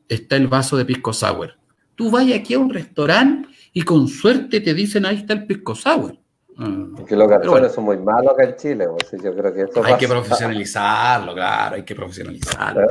está 0.07 0.35
el 0.35 0.47
vaso 0.47 0.77
de 0.77 0.85
pisco 0.85 1.13
sour. 1.13 1.55
Tú 1.95 2.09
vas 2.09 2.25
aquí 2.31 2.55
a 2.55 2.59
un 2.59 2.69
restaurante 2.69 3.49
y 3.73 3.83
con 3.83 4.07
suerte 4.07 4.61
te 4.61 4.73
dicen, 4.73 5.05
ahí 5.05 5.17
está 5.17 5.33
el 5.33 5.45
pisco 5.45 5.75
sour. 5.75 6.17
Mm. 6.55 7.05
Que 7.05 7.15
los 7.15 7.27
garzones 7.27 7.71
son 7.71 7.85
muy 7.85 7.97
malos 7.97 8.33
acá 8.33 8.43
en 8.43 8.55
Chile, 8.55 8.87
yo 9.23 9.35
creo 9.35 9.53
que 9.53 9.61
eso 9.63 9.83
Hay 9.83 9.97
que 9.97 10.07
profesionalizarlo, 10.07 11.33
claro, 11.33 11.75
hay 11.75 11.83
que 11.83 11.95
profesionalizarlo. 11.95 12.87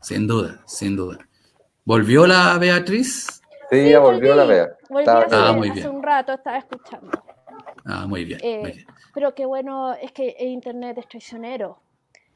Sin 0.00 0.26
duda, 0.26 0.60
sin 0.66 0.96
duda. 0.96 1.18
¿Volvió 1.84 2.26
la 2.26 2.58
Beatriz? 2.58 3.42
Sí, 3.70 3.90
ya 3.90 3.98
volvió 3.98 4.34
la 4.34 4.44
Bea. 4.44 4.68
ah, 5.06 5.52
muy 5.52 5.70
bien. 5.70 5.86
Hace 5.86 5.88
un 5.88 6.02
rato 6.02 6.32
estaba 6.32 6.58
escuchando. 6.58 7.10
Ah, 7.84 8.06
muy 8.06 8.24
bien, 8.24 8.40
eh, 8.42 8.58
muy 8.60 8.72
bien. 8.72 8.86
Pero 9.14 9.34
qué 9.34 9.46
bueno, 9.46 9.94
es 9.94 10.12
que 10.12 10.36
el 10.38 10.48
Internet 10.48 10.98
es 10.98 11.08
traicionero. 11.08 11.80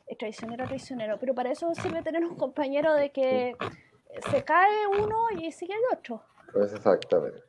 Es 0.07 0.19
traicionero, 0.19 0.67
traicionero. 0.67 1.19
Pero 1.19 1.35
para 1.35 1.51
eso 1.51 1.75
sirve 1.75 2.03
tener 2.03 2.25
un 2.25 2.37
compañero 2.37 2.95
de 2.95 3.13
que 3.13 3.57
se 4.31 4.45
cae 4.45 4.87
uno 4.99 5.27
y 5.39 5.53
sigue 5.53 5.75
el 5.75 5.99
otro. 5.99 6.23
Pues 6.53 6.73
exactamente. 6.73 7.41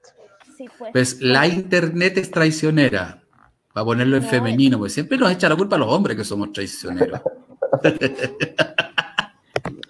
Pues 0.91 1.21
la 1.21 1.47
internet 1.47 2.17
es 2.17 2.31
traicionera. 2.31 3.19
Para 3.73 3.85
ponerlo 3.85 4.17
en 4.17 4.23
femenino, 4.23 4.77
porque 4.77 4.91
siempre 4.91 5.17
nos 5.17 5.31
echa 5.31 5.49
la 5.49 5.55
culpa 5.55 5.75
a 5.75 5.79
los 5.79 5.87
hombres 5.87 6.15
que 6.15 6.23
somos 6.23 6.51
traicioneros. 6.51 7.21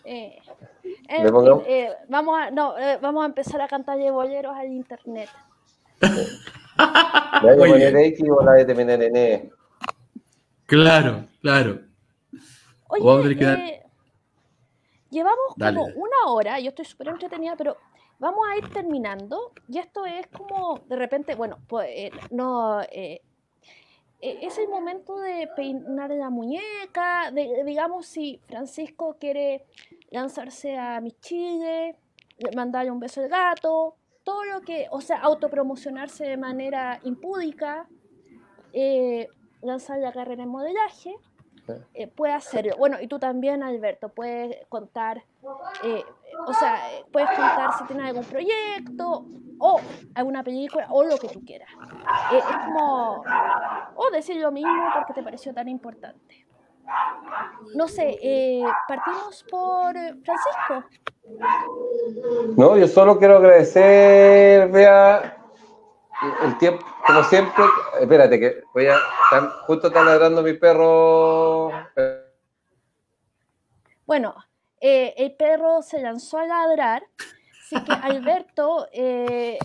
Eh, 0.06 0.38
eh, 1.10 1.28
eh, 1.68 1.90
vamos, 2.08 2.40
a, 2.40 2.52
no, 2.52 2.76
vamos 3.02 3.24
a 3.24 3.26
empezar 3.26 3.62
a 3.62 3.68
cantar 3.68 3.98
bolleros 4.12 4.56
al 4.56 4.68
internet. 4.68 5.30
Claro, 10.66 11.26
claro. 11.42 11.82
Oye, 12.88 13.02
llevamos 15.14 15.56
como 15.58 15.86
una 15.86 16.26
hora, 16.28 16.60
yo 16.60 16.70
estoy 16.70 16.86
súper 16.86 17.10
entretenida, 17.10 17.56
pero 17.56 17.78
vamos 18.20 18.46
a 18.50 18.58
ir 18.58 18.72
terminando 18.72 19.52
y 19.68 19.80
esto 19.80 20.06
es 20.06 20.28
como 20.28 20.80
de 20.88 20.96
repente, 20.96 21.36
bueno, 21.36 21.58
pues 21.68 21.88
eh, 21.90 22.12
no... 22.32 22.82
Eh, 22.82 23.22
eh, 24.22 24.40
es 24.42 24.58
el 24.58 24.70
momento 24.70 25.18
de 25.18 25.50
peinar 25.54 26.10
la 26.12 26.30
muñeca, 26.30 27.30
de, 27.32 27.64
digamos 27.66 28.06
si 28.06 28.40
Francisco 28.48 29.18
quiere 29.20 29.66
lanzarse 30.12 30.78
a 30.78 31.02
mi 31.02 31.12
chile, 31.12 31.98
mandarle 32.56 32.92
un 32.92 33.02
beso 33.02 33.20
al 33.20 33.28
gato, 33.28 33.96
todo 34.24 34.46
lo 34.46 34.62
que, 34.62 34.88
o 34.92 35.02
sea, 35.02 35.20
autopromocionarse 35.20 36.26
de 36.26 36.38
manera 36.38 37.02
impúdica, 37.04 37.90
lanzar 39.62 40.00
la 40.00 40.14
carrera 40.14 40.44
en 40.44 40.50
modelaje, 40.50 41.16
eh, 41.94 42.08
puede 42.08 42.34
hacerlo. 42.34 42.76
Bueno, 42.78 42.98
y 43.02 43.08
tú 43.08 43.20
también, 43.20 43.64
Alberto, 43.64 44.10
puedes 44.10 44.66
contar, 44.68 45.24
eh, 45.84 46.04
o 46.48 46.54
sea, 46.54 46.80
puedes 47.12 47.30
contar 47.30 47.74
si 47.78 47.84
tienes 47.86 48.08
algún 48.08 48.26
proyecto 48.26 49.26
o 49.60 49.80
alguna 50.16 50.44
película 50.44 50.88
o 50.90 51.04
lo 51.04 51.18
que 51.18 51.30
tú 51.30 51.44
quieras. 51.46 51.70
Eh, 52.32 52.38
es 52.38 52.58
como, 52.66 53.24
o 53.96 54.10
decir 54.12 54.38
lo 54.38 54.52
mismo 54.52 54.90
porque 54.94 55.14
te 55.14 55.24
pareció 55.24 55.54
tan 55.54 55.68
importante. 55.68 56.46
No 57.76 57.88
sé, 57.88 58.20
partimos 58.88 59.46
por 59.50 59.94
Francisco. 59.94 60.84
No, 62.58 62.78
yo 62.78 62.88
solo 62.88 63.18
quiero 63.18 63.38
agradecer, 63.38 64.70
vea, 64.70 65.38
el 66.44 66.58
tiempo, 66.58 66.86
como 67.06 67.24
siempre, 67.24 67.64
espérate 68.00 68.40
que 68.40 68.64
voy 68.74 68.88
a, 68.88 68.98
justo 69.66 69.88
está 69.88 70.04
ladrando 70.04 70.42
mi 70.42 70.54
perro. 70.54 71.72
Bueno, 74.06 74.36
eh, 74.86 75.14
el 75.16 75.32
perro 75.36 75.82
se 75.82 76.02
lanzó 76.02 76.40
a 76.40 76.46
ladrar, 76.46 77.04
así 77.62 77.82
que 77.86 77.94
Alberto, 77.94 78.86
eh, 78.94 79.58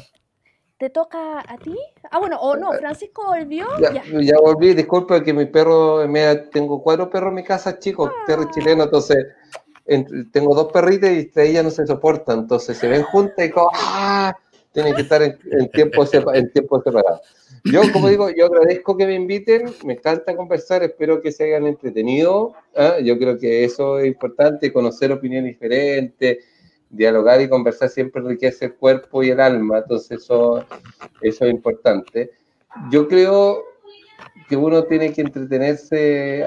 ¿te 0.78 0.90
toca 0.90 1.40
a 1.40 1.58
ti? 1.58 1.76
Ah, 2.12 2.20
bueno, 2.20 2.38
o 2.40 2.54
no, 2.54 2.72
Francisco 2.74 3.26
volvió. 3.26 3.66
Ya, 3.80 4.04
ya. 4.04 4.36
volví, 4.40 4.74
disculpe 4.74 5.24
que 5.24 5.32
mi 5.32 5.46
perro, 5.46 6.06
tengo 6.52 6.80
cuatro 6.84 7.10
perros 7.10 7.30
en 7.30 7.34
mi 7.34 7.42
casa, 7.42 7.80
chicos, 7.80 8.12
ah. 8.14 8.24
perro 8.28 8.48
chileno, 8.52 8.84
entonces 8.84 9.26
tengo 10.32 10.54
dos 10.54 10.70
perritas 10.72 11.10
y 11.10 11.32
ellas 11.34 11.64
no 11.64 11.70
se 11.72 11.84
soportan, 11.84 12.40
entonces 12.40 12.78
se 12.78 12.86
ven 12.86 13.02
juntas 13.02 13.44
y 13.44 13.50
como, 13.50 13.70
¡ah! 13.74 14.38
Tienen 14.78 14.94
que 14.94 15.02
estar 15.02 15.22
en, 15.22 15.36
tiempo, 15.70 16.04
en 16.32 16.52
tiempo 16.52 16.80
separado. 16.80 17.20
Yo, 17.64 17.82
como 17.92 18.08
digo, 18.08 18.30
yo 18.30 18.46
agradezco 18.46 18.96
que 18.96 19.06
me 19.06 19.14
inviten, 19.14 19.72
me 19.84 19.94
encanta 19.94 20.36
conversar, 20.36 20.84
espero 20.84 21.20
que 21.20 21.32
se 21.32 21.44
hayan 21.44 21.66
entretenido. 21.66 22.54
¿ah? 22.76 22.98
Yo 23.02 23.18
creo 23.18 23.36
que 23.38 23.64
eso 23.64 23.98
es 23.98 24.06
importante, 24.06 24.72
conocer 24.72 25.10
opiniones 25.10 25.54
diferentes, 25.54 26.44
dialogar 26.90 27.40
y 27.40 27.48
conversar 27.48 27.88
siempre 27.88 28.22
enriquece 28.22 28.66
el 28.66 28.74
cuerpo 28.76 29.24
y 29.24 29.30
el 29.30 29.40
alma, 29.40 29.78
entonces 29.78 30.22
eso, 30.22 30.64
eso 31.22 31.44
es 31.44 31.50
importante. 31.50 32.30
Yo 32.92 33.08
creo 33.08 33.64
que 34.48 34.56
uno 34.56 34.84
tiene 34.84 35.12
que 35.12 35.22
entretenerse 35.22 36.46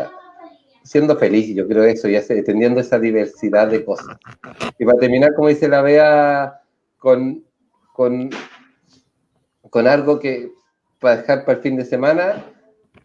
siendo 0.83 1.17
feliz, 1.17 1.53
yo 1.53 1.67
creo 1.67 1.83
eso, 1.83 2.07
y 2.07 2.15
entendiendo 2.15 2.79
esa 2.79 2.97
diversidad 2.97 3.67
de 3.67 3.83
cosas. 3.83 4.17
Y 4.79 4.85
para 4.85 4.99
terminar, 4.99 5.35
como 5.35 5.49
dice 5.49 5.67
la 5.67 5.81
Bea, 5.81 6.61
con 6.97 7.43
con, 8.01 8.31
con 9.69 9.87
algo 9.87 10.17
que 10.17 10.51
para 10.99 11.17
dejar 11.17 11.45
para 11.45 11.57
el 11.59 11.63
fin 11.63 11.75
de 11.75 11.85
semana 11.85 12.43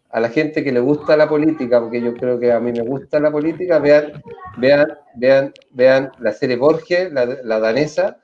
a 0.09 0.19
la 0.19 0.29
gente 0.29 0.63
que 0.63 0.71
le 0.71 0.79
gusta 0.79 1.15
la 1.15 1.29
política, 1.29 1.79
porque 1.79 2.01
yo 2.01 2.15
creo 2.15 2.39
que 2.39 2.51
a 2.51 2.59
mí 2.59 2.71
me 2.71 2.81
gusta 2.81 3.19
la 3.19 3.29
política, 3.29 3.77
vean, 3.77 4.23
vean, 4.57 4.87
vean, 5.15 5.53
vean 5.69 6.11
la 6.17 6.31
serie 6.31 6.55
Borges, 6.55 7.13
la, 7.13 7.25
la 7.43 7.59
danesa, 7.59 8.17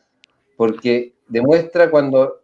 porque 0.57 1.13
demuestra 1.27 1.91
cuando 1.91 2.41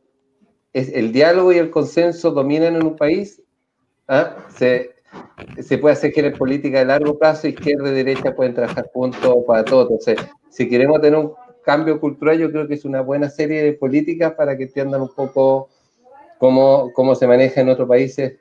es 0.73 0.93
el 0.93 1.11
diálogo 1.11 1.51
y 1.51 1.57
el 1.57 1.71
consenso 1.71 2.30
dominan 2.30 2.75
en 2.75 2.86
un 2.86 2.97
país, 2.97 3.41
¿ah? 4.07 4.36
se, 4.49 4.91
se, 5.59 5.80
puede 5.80 5.93
hacer 5.93 6.13
que 6.13 6.19
en 6.19 6.34
política 6.34 6.80
de 6.80 6.86
largo 6.86 7.17
plazo, 7.17 7.47
izquierda 7.47 7.89
y 7.89 7.95
derecha 7.95 8.36
pueden 8.36 8.53
trabajar 8.53 8.91
juntos 8.93 9.38
para 9.47 9.65
todo. 9.65 9.82
Entonces, 9.84 10.19
si 10.51 10.69
queremos 10.69 11.01
tener 11.01 11.17
un 11.17 11.34
cambio 11.70 11.99
cultural, 11.99 12.36
yo 12.39 12.51
creo 12.51 12.67
que 12.67 12.74
es 12.74 12.84
una 12.84 13.01
buena 13.01 13.30
serie 13.30 13.61
de 13.61 13.74
políticas 13.74 14.34
para 14.34 14.57
que 14.57 14.63
entiendan 14.63 15.03
un 15.03 15.13
poco 15.13 15.70
cómo, 16.39 16.91
cómo 16.93 17.13
se 17.13 17.28
maneja 17.28 17.61
en 17.61 17.70
otros 17.70 17.88
países 17.88 18.39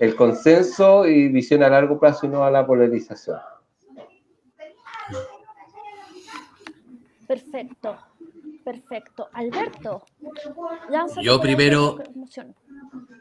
el 0.00 0.16
consenso 0.16 1.06
y 1.06 1.28
visión 1.28 1.62
a 1.62 1.68
largo 1.68 2.00
plazo 2.00 2.24
y 2.24 2.30
no 2.30 2.44
a 2.44 2.50
la 2.50 2.66
polarización. 2.66 3.38
Perfecto, 7.26 7.98
perfecto. 8.68 9.30
Alberto, 9.32 10.04
yo 11.22 11.40
primero, 11.40 11.98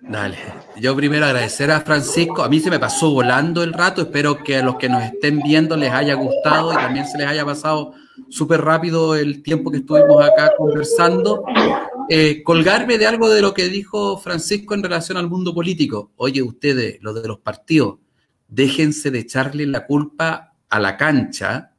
dale, 0.02 0.38
yo 0.76 0.94
primero 0.94 1.26
agradecer 1.26 1.72
a 1.72 1.80
Francisco. 1.80 2.44
A 2.44 2.50
mí 2.50 2.60
se 2.60 2.70
me 2.70 2.80
pasó 2.80 3.12
volando 3.12 3.64
el 3.64 3.72
rato. 3.72 4.02
Espero 4.02 4.44
que 4.44 4.58
a 4.58 4.62
los 4.62 4.76
que 4.76 4.90
nos 4.90 5.02
estén 5.04 5.40
viendo 5.40 5.78
les 5.78 5.94
haya 5.94 6.16
gustado 6.16 6.74
y 6.74 6.76
también 6.76 7.08
se 7.08 7.18
les 7.18 7.28
haya 7.28 7.46
pasado 7.46 7.94
súper 8.28 8.60
rápido 8.60 9.16
el 9.16 9.42
tiempo 9.42 9.72
que 9.72 9.78
estuvimos 9.78 10.22
acá 10.22 10.52
conversando. 10.58 11.46
Eh, 12.10 12.44
colgarme 12.44 12.98
de 12.98 13.08
algo 13.08 13.30
de 13.30 13.42
lo 13.42 13.54
que 13.54 13.70
dijo 13.70 14.18
Francisco 14.18 14.74
en 14.74 14.84
relación 14.84 15.18
al 15.18 15.30
mundo 15.30 15.54
político. 15.54 16.12
Oye, 16.18 16.42
ustedes, 16.42 16.98
los 17.00 17.22
de 17.22 17.26
los 17.26 17.40
partidos, 17.40 18.00
déjense 18.50 19.12
de 19.12 19.20
echarle 19.20 19.66
la 19.66 19.86
culpa 19.86 20.56
a 20.68 20.80
la 20.82 20.98
cancha 20.98 21.72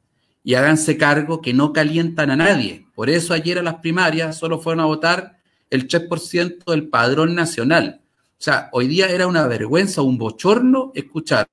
y 0.43 0.55
háganse 0.55 0.97
cargo 0.97 1.39
que 1.39 1.53
no 1.53 1.71
calientan 1.71 2.31
a 2.31 2.35
nadie. 2.35 2.88
Por 2.99 3.09
eso 3.09 3.33
ayer 3.33 3.57
a 3.57 3.63
las 3.63 3.75
primarias 3.75 4.37
solo 4.37 4.59
fueron 4.59 4.81
a 4.81 4.85
votar 4.85 5.37
el 5.69 5.87
3% 5.87 6.65
del 6.69 6.89
padrón 6.89 7.33
nacional. 7.33 8.01
O 8.03 8.41
sea, 8.41 8.67
hoy 8.73 8.89
día 8.89 9.07
era 9.07 9.25
una 9.25 9.47
vergüenza, 9.47 10.01
un 10.01 10.17
bochorno 10.17 10.91
escuchar 10.93 11.47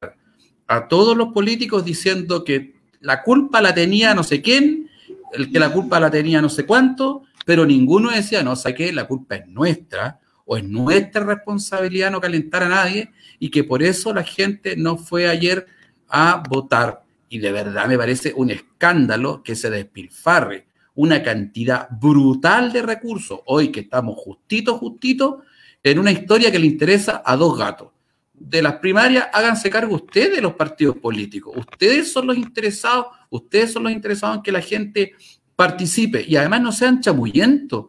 a 0.67 0.89
todos 0.89 1.17
los 1.17 1.29
políticos 1.33 1.85
diciendo 1.85 2.43
que 2.43 2.75
la 2.99 3.23
culpa 3.23 3.61
la 3.61 3.73
tenía 3.73 4.13
no 4.13 4.25
sé 4.25 4.43
quién, 4.43 4.91
el 5.35 5.53
que 5.53 5.61
la 5.61 5.73
culpa 5.73 6.01
la 6.01 6.11
tenía 6.11 6.43
no 6.43 6.49
sé 6.49 6.67
cuánto, 6.67 7.23
pero 7.45 7.65
ninguno 7.65 8.11
decía, 8.11 8.43
no, 8.43 8.57
sé 8.57 8.75
qué, 8.75 8.93
la 8.93 9.07
culpa 9.07 9.37
es 9.37 9.47
nuestra 9.47 10.19
o 10.47 10.57
es 10.57 10.65
nuestra 10.65 11.23
responsabilidad 11.23 12.11
no 12.11 12.21
calentar 12.21 12.65
a 12.65 12.69
nadie 12.69 13.13
y 13.39 13.51
que 13.51 13.63
por 13.63 13.85
eso 13.85 14.13
la 14.13 14.25
gente 14.25 14.77
no 14.77 14.99
fue 14.99 15.29
ayer 15.29 15.69
a 16.09 16.43
votar. 16.51 17.05
Y 17.29 17.39
de 17.39 17.53
verdad 17.53 17.87
me 17.87 17.97
parece 17.97 18.33
un 18.35 18.51
escándalo 18.51 19.45
que 19.45 19.55
se 19.55 19.71
despilfarre 19.71 20.67
una 20.97 21.23
cantidad 21.23 21.89
brutal 21.91 22.73
de 22.73 22.83
recursos, 22.83 23.41
hoy 23.47 23.69
que 23.69 23.81
estamos 23.81 24.17
justito, 24.19 24.77
justito, 24.79 25.43
en 25.83 25.99
una 25.99 26.11
historia 26.11 26.51
que 26.51 26.59
le 26.59 26.67
interesa 26.67 27.23
a 27.25 27.37
dos 27.37 27.57
gatos. 27.57 27.89
De 28.35 28.61
las 28.61 28.77
primarias, 28.77 29.29
háganse 29.33 29.71
cargo 29.71 29.95
ustedes 29.95 30.37
de 30.37 30.43
los 30.43 30.55
partidos 30.55 30.97
políticos. 30.97 31.55
Ustedes 31.57 32.13
son 32.13 32.27
los 32.27 32.37
interesados, 32.37 33.07
ustedes 33.31 33.73
son 33.73 33.85
los 33.85 33.93
interesados 33.93 34.39
en 34.39 34.43
que 34.43 34.53
la 34.53 34.61
gente 34.61 35.15
participe 35.55 36.25
y 36.27 36.37
además 36.37 36.61
no 36.63 36.73
sean 36.73 37.01
chamullentos. 37.01 37.87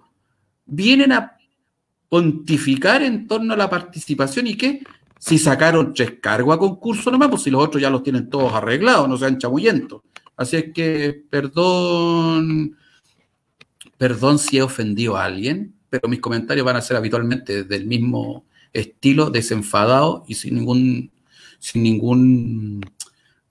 Vienen 0.65 1.11
a 1.11 1.37
pontificar 2.09 3.03
en 3.03 3.27
torno 3.27 3.53
a 3.53 3.57
la 3.57 3.69
participación 3.69 4.47
y 4.47 4.55
que 4.55 4.83
si 5.19 5.37
sacaron 5.37 5.93
tres 5.93 6.15
cargos 6.21 6.55
a 6.55 6.59
concurso 6.59 7.09
nomás, 7.09 7.29
pues 7.29 7.41
si 7.41 7.51
los 7.51 7.63
otros 7.63 7.81
ya 7.81 7.89
los 7.89 8.03
tienen 8.03 8.29
todos 8.29 8.53
arreglados, 8.53 9.09
no 9.09 9.17
sean 9.17 9.37
chamullentos. 9.37 10.01
Así 10.35 10.57
es 10.57 10.65
que, 10.73 11.23
perdón, 11.29 12.77
perdón 13.97 14.39
si 14.39 14.57
he 14.57 14.61
ofendido 14.61 15.17
a 15.17 15.25
alguien, 15.25 15.73
pero 15.89 16.07
mis 16.07 16.19
comentarios 16.19 16.65
van 16.65 16.75
a 16.75 16.81
ser 16.81 16.97
habitualmente 16.97 17.63
del 17.63 17.85
mismo 17.85 18.45
estilo, 18.73 19.29
desenfadado 19.29 20.23
y 20.27 20.35
sin 20.35 20.55
ningún, 20.55 21.11
sin 21.59 21.83
ningún 21.83 22.81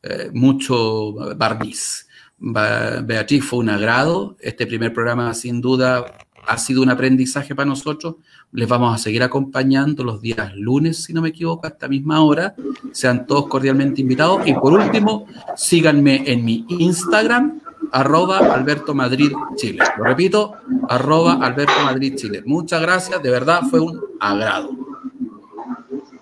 eh, 0.03 0.31
mucho 0.33 1.13
barniz. 1.37 2.07
Beatriz, 2.39 3.45
fue 3.45 3.61
un 3.61 3.71
agrado. 3.71 4.37
Este 4.41 4.67
primer 4.67 4.93
programa, 4.93 5.33
sin 5.33 5.61
duda, 5.61 6.05
ha 6.47 6.59
sido 6.59 6.83
un 6.83 6.91
aprendizaje 6.91 7.55
para 7.55 7.67
nosotros. 7.67 8.17
Les 8.53 8.69
vamos 8.69 8.95
a 8.95 8.99
seguir 8.99 9.23
acompañando 9.23 10.05
los 10.05 10.21
días 10.21 10.55
lunes, 10.55 11.05
si 11.05 11.13
no 11.13 11.23
me 11.23 11.31
equivoco, 11.31 11.67
a 11.67 11.71
esta 11.71 11.89
misma 11.89 12.23
hora. 12.23 12.55
Sean 12.93 13.27
todos 13.27 13.49
cordialmente 13.49 14.03
invitados. 14.03 14.47
Y 14.47 14.55
por 14.55 14.73
último, 14.75 15.27
síganme 15.57 16.31
en 16.31 16.45
mi 16.45 16.65
Instagram, 16.69 17.61
arroba 17.93 18.39
Alberto 18.39 18.95
Madrid 18.95 19.33
Chile. 19.57 19.85
Lo 19.99 20.05
repito, 20.05 20.55
arroba 20.89 21.35
Alberto 21.35 21.81
Madrid 21.85 22.15
Chile. 22.17 22.43
Muchas 22.45 22.81
gracias, 22.81 23.23
de 23.23 23.31
verdad 23.31 23.63
fue 23.71 23.81
un 23.81 24.01
agrado. 24.21 24.71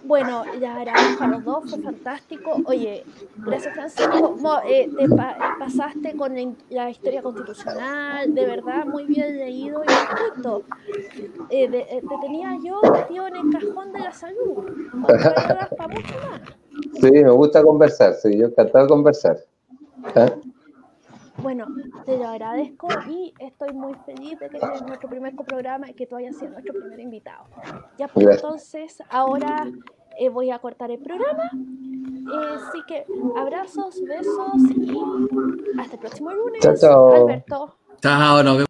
Bueno, 0.04 0.44
ya 0.60 0.78
grabamos 0.78 1.20
a 1.20 1.26
los 1.26 1.44
dos, 1.44 1.70
fue 1.70 1.80
fantástico. 1.80 2.60
Oye, 2.66 3.04
gracias 3.38 3.74
Francisco, 3.74 4.36
eh, 4.68 4.90
te 4.98 5.08
pasaste 5.08 6.14
con 6.14 6.34
la, 6.68 6.90
historia 6.90 7.22
constitucional, 7.22 8.34
de 8.34 8.46
verdad, 8.46 8.84
muy 8.84 9.06
bien 9.06 9.38
leído 9.38 9.82
y 9.82 9.88
justo. 9.88 10.62
Eh, 11.48 11.64
eh, 11.72 12.02
te 12.06 12.18
tenía 12.20 12.56
yo 12.62 12.80
metido 12.92 13.26
en 13.28 13.36
el 13.36 13.50
cajón 13.50 13.92
de 13.92 13.98
la 14.00 14.12
salud. 14.12 14.64
Sí, 17.00 17.10
me 17.10 17.30
gusta 17.30 17.62
conversar, 17.62 18.14
sí, 18.14 18.36
yo 18.36 18.46
encantado 18.46 18.84
de 18.84 18.88
conversar. 18.88 19.38
¿Ah? 20.16 20.26
Bueno, 21.38 21.66
te 22.04 22.16
lo 22.16 22.28
agradezco 22.28 22.88
y 23.08 23.34
estoy 23.38 23.72
muy 23.72 23.94
feliz 24.06 24.38
de 24.38 24.48
que 24.48 24.56
este 24.56 24.74
es 24.74 24.82
nuestro 24.82 25.08
primer 25.08 25.34
programa 25.34 25.90
y 25.90 25.94
que 25.94 26.06
tú 26.06 26.16
hayas 26.16 26.36
sido 26.36 26.52
nuestro 26.52 26.74
primer 26.74 27.00
invitado. 27.00 27.44
Ya 27.98 28.08
pues 28.08 28.36
entonces, 28.36 29.02
ahora 29.10 29.66
eh, 30.18 30.28
voy 30.28 30.50
a 30.50 30.58
cortar 30.58 30.90
el 30.90 31.00
programa. 31.00 31.50
Eh, 31.52 32.56
así 32.56 32.82
que 32.86 33.04
abrazos, 33.36 34.00
besos 34.02 34.54
y 34.76 34.96
hasta 35.78 35.94
el 35.94 36.00
próximo 36.00 36.30
lunes. 36.32 36.60
Chao, 36.62 36.76
chao. 36.76 37.14
Alberto. 37.14 37.74
Chao, 38.00 38.42
nos 38.42 38.56
vemos. 38.56 38.62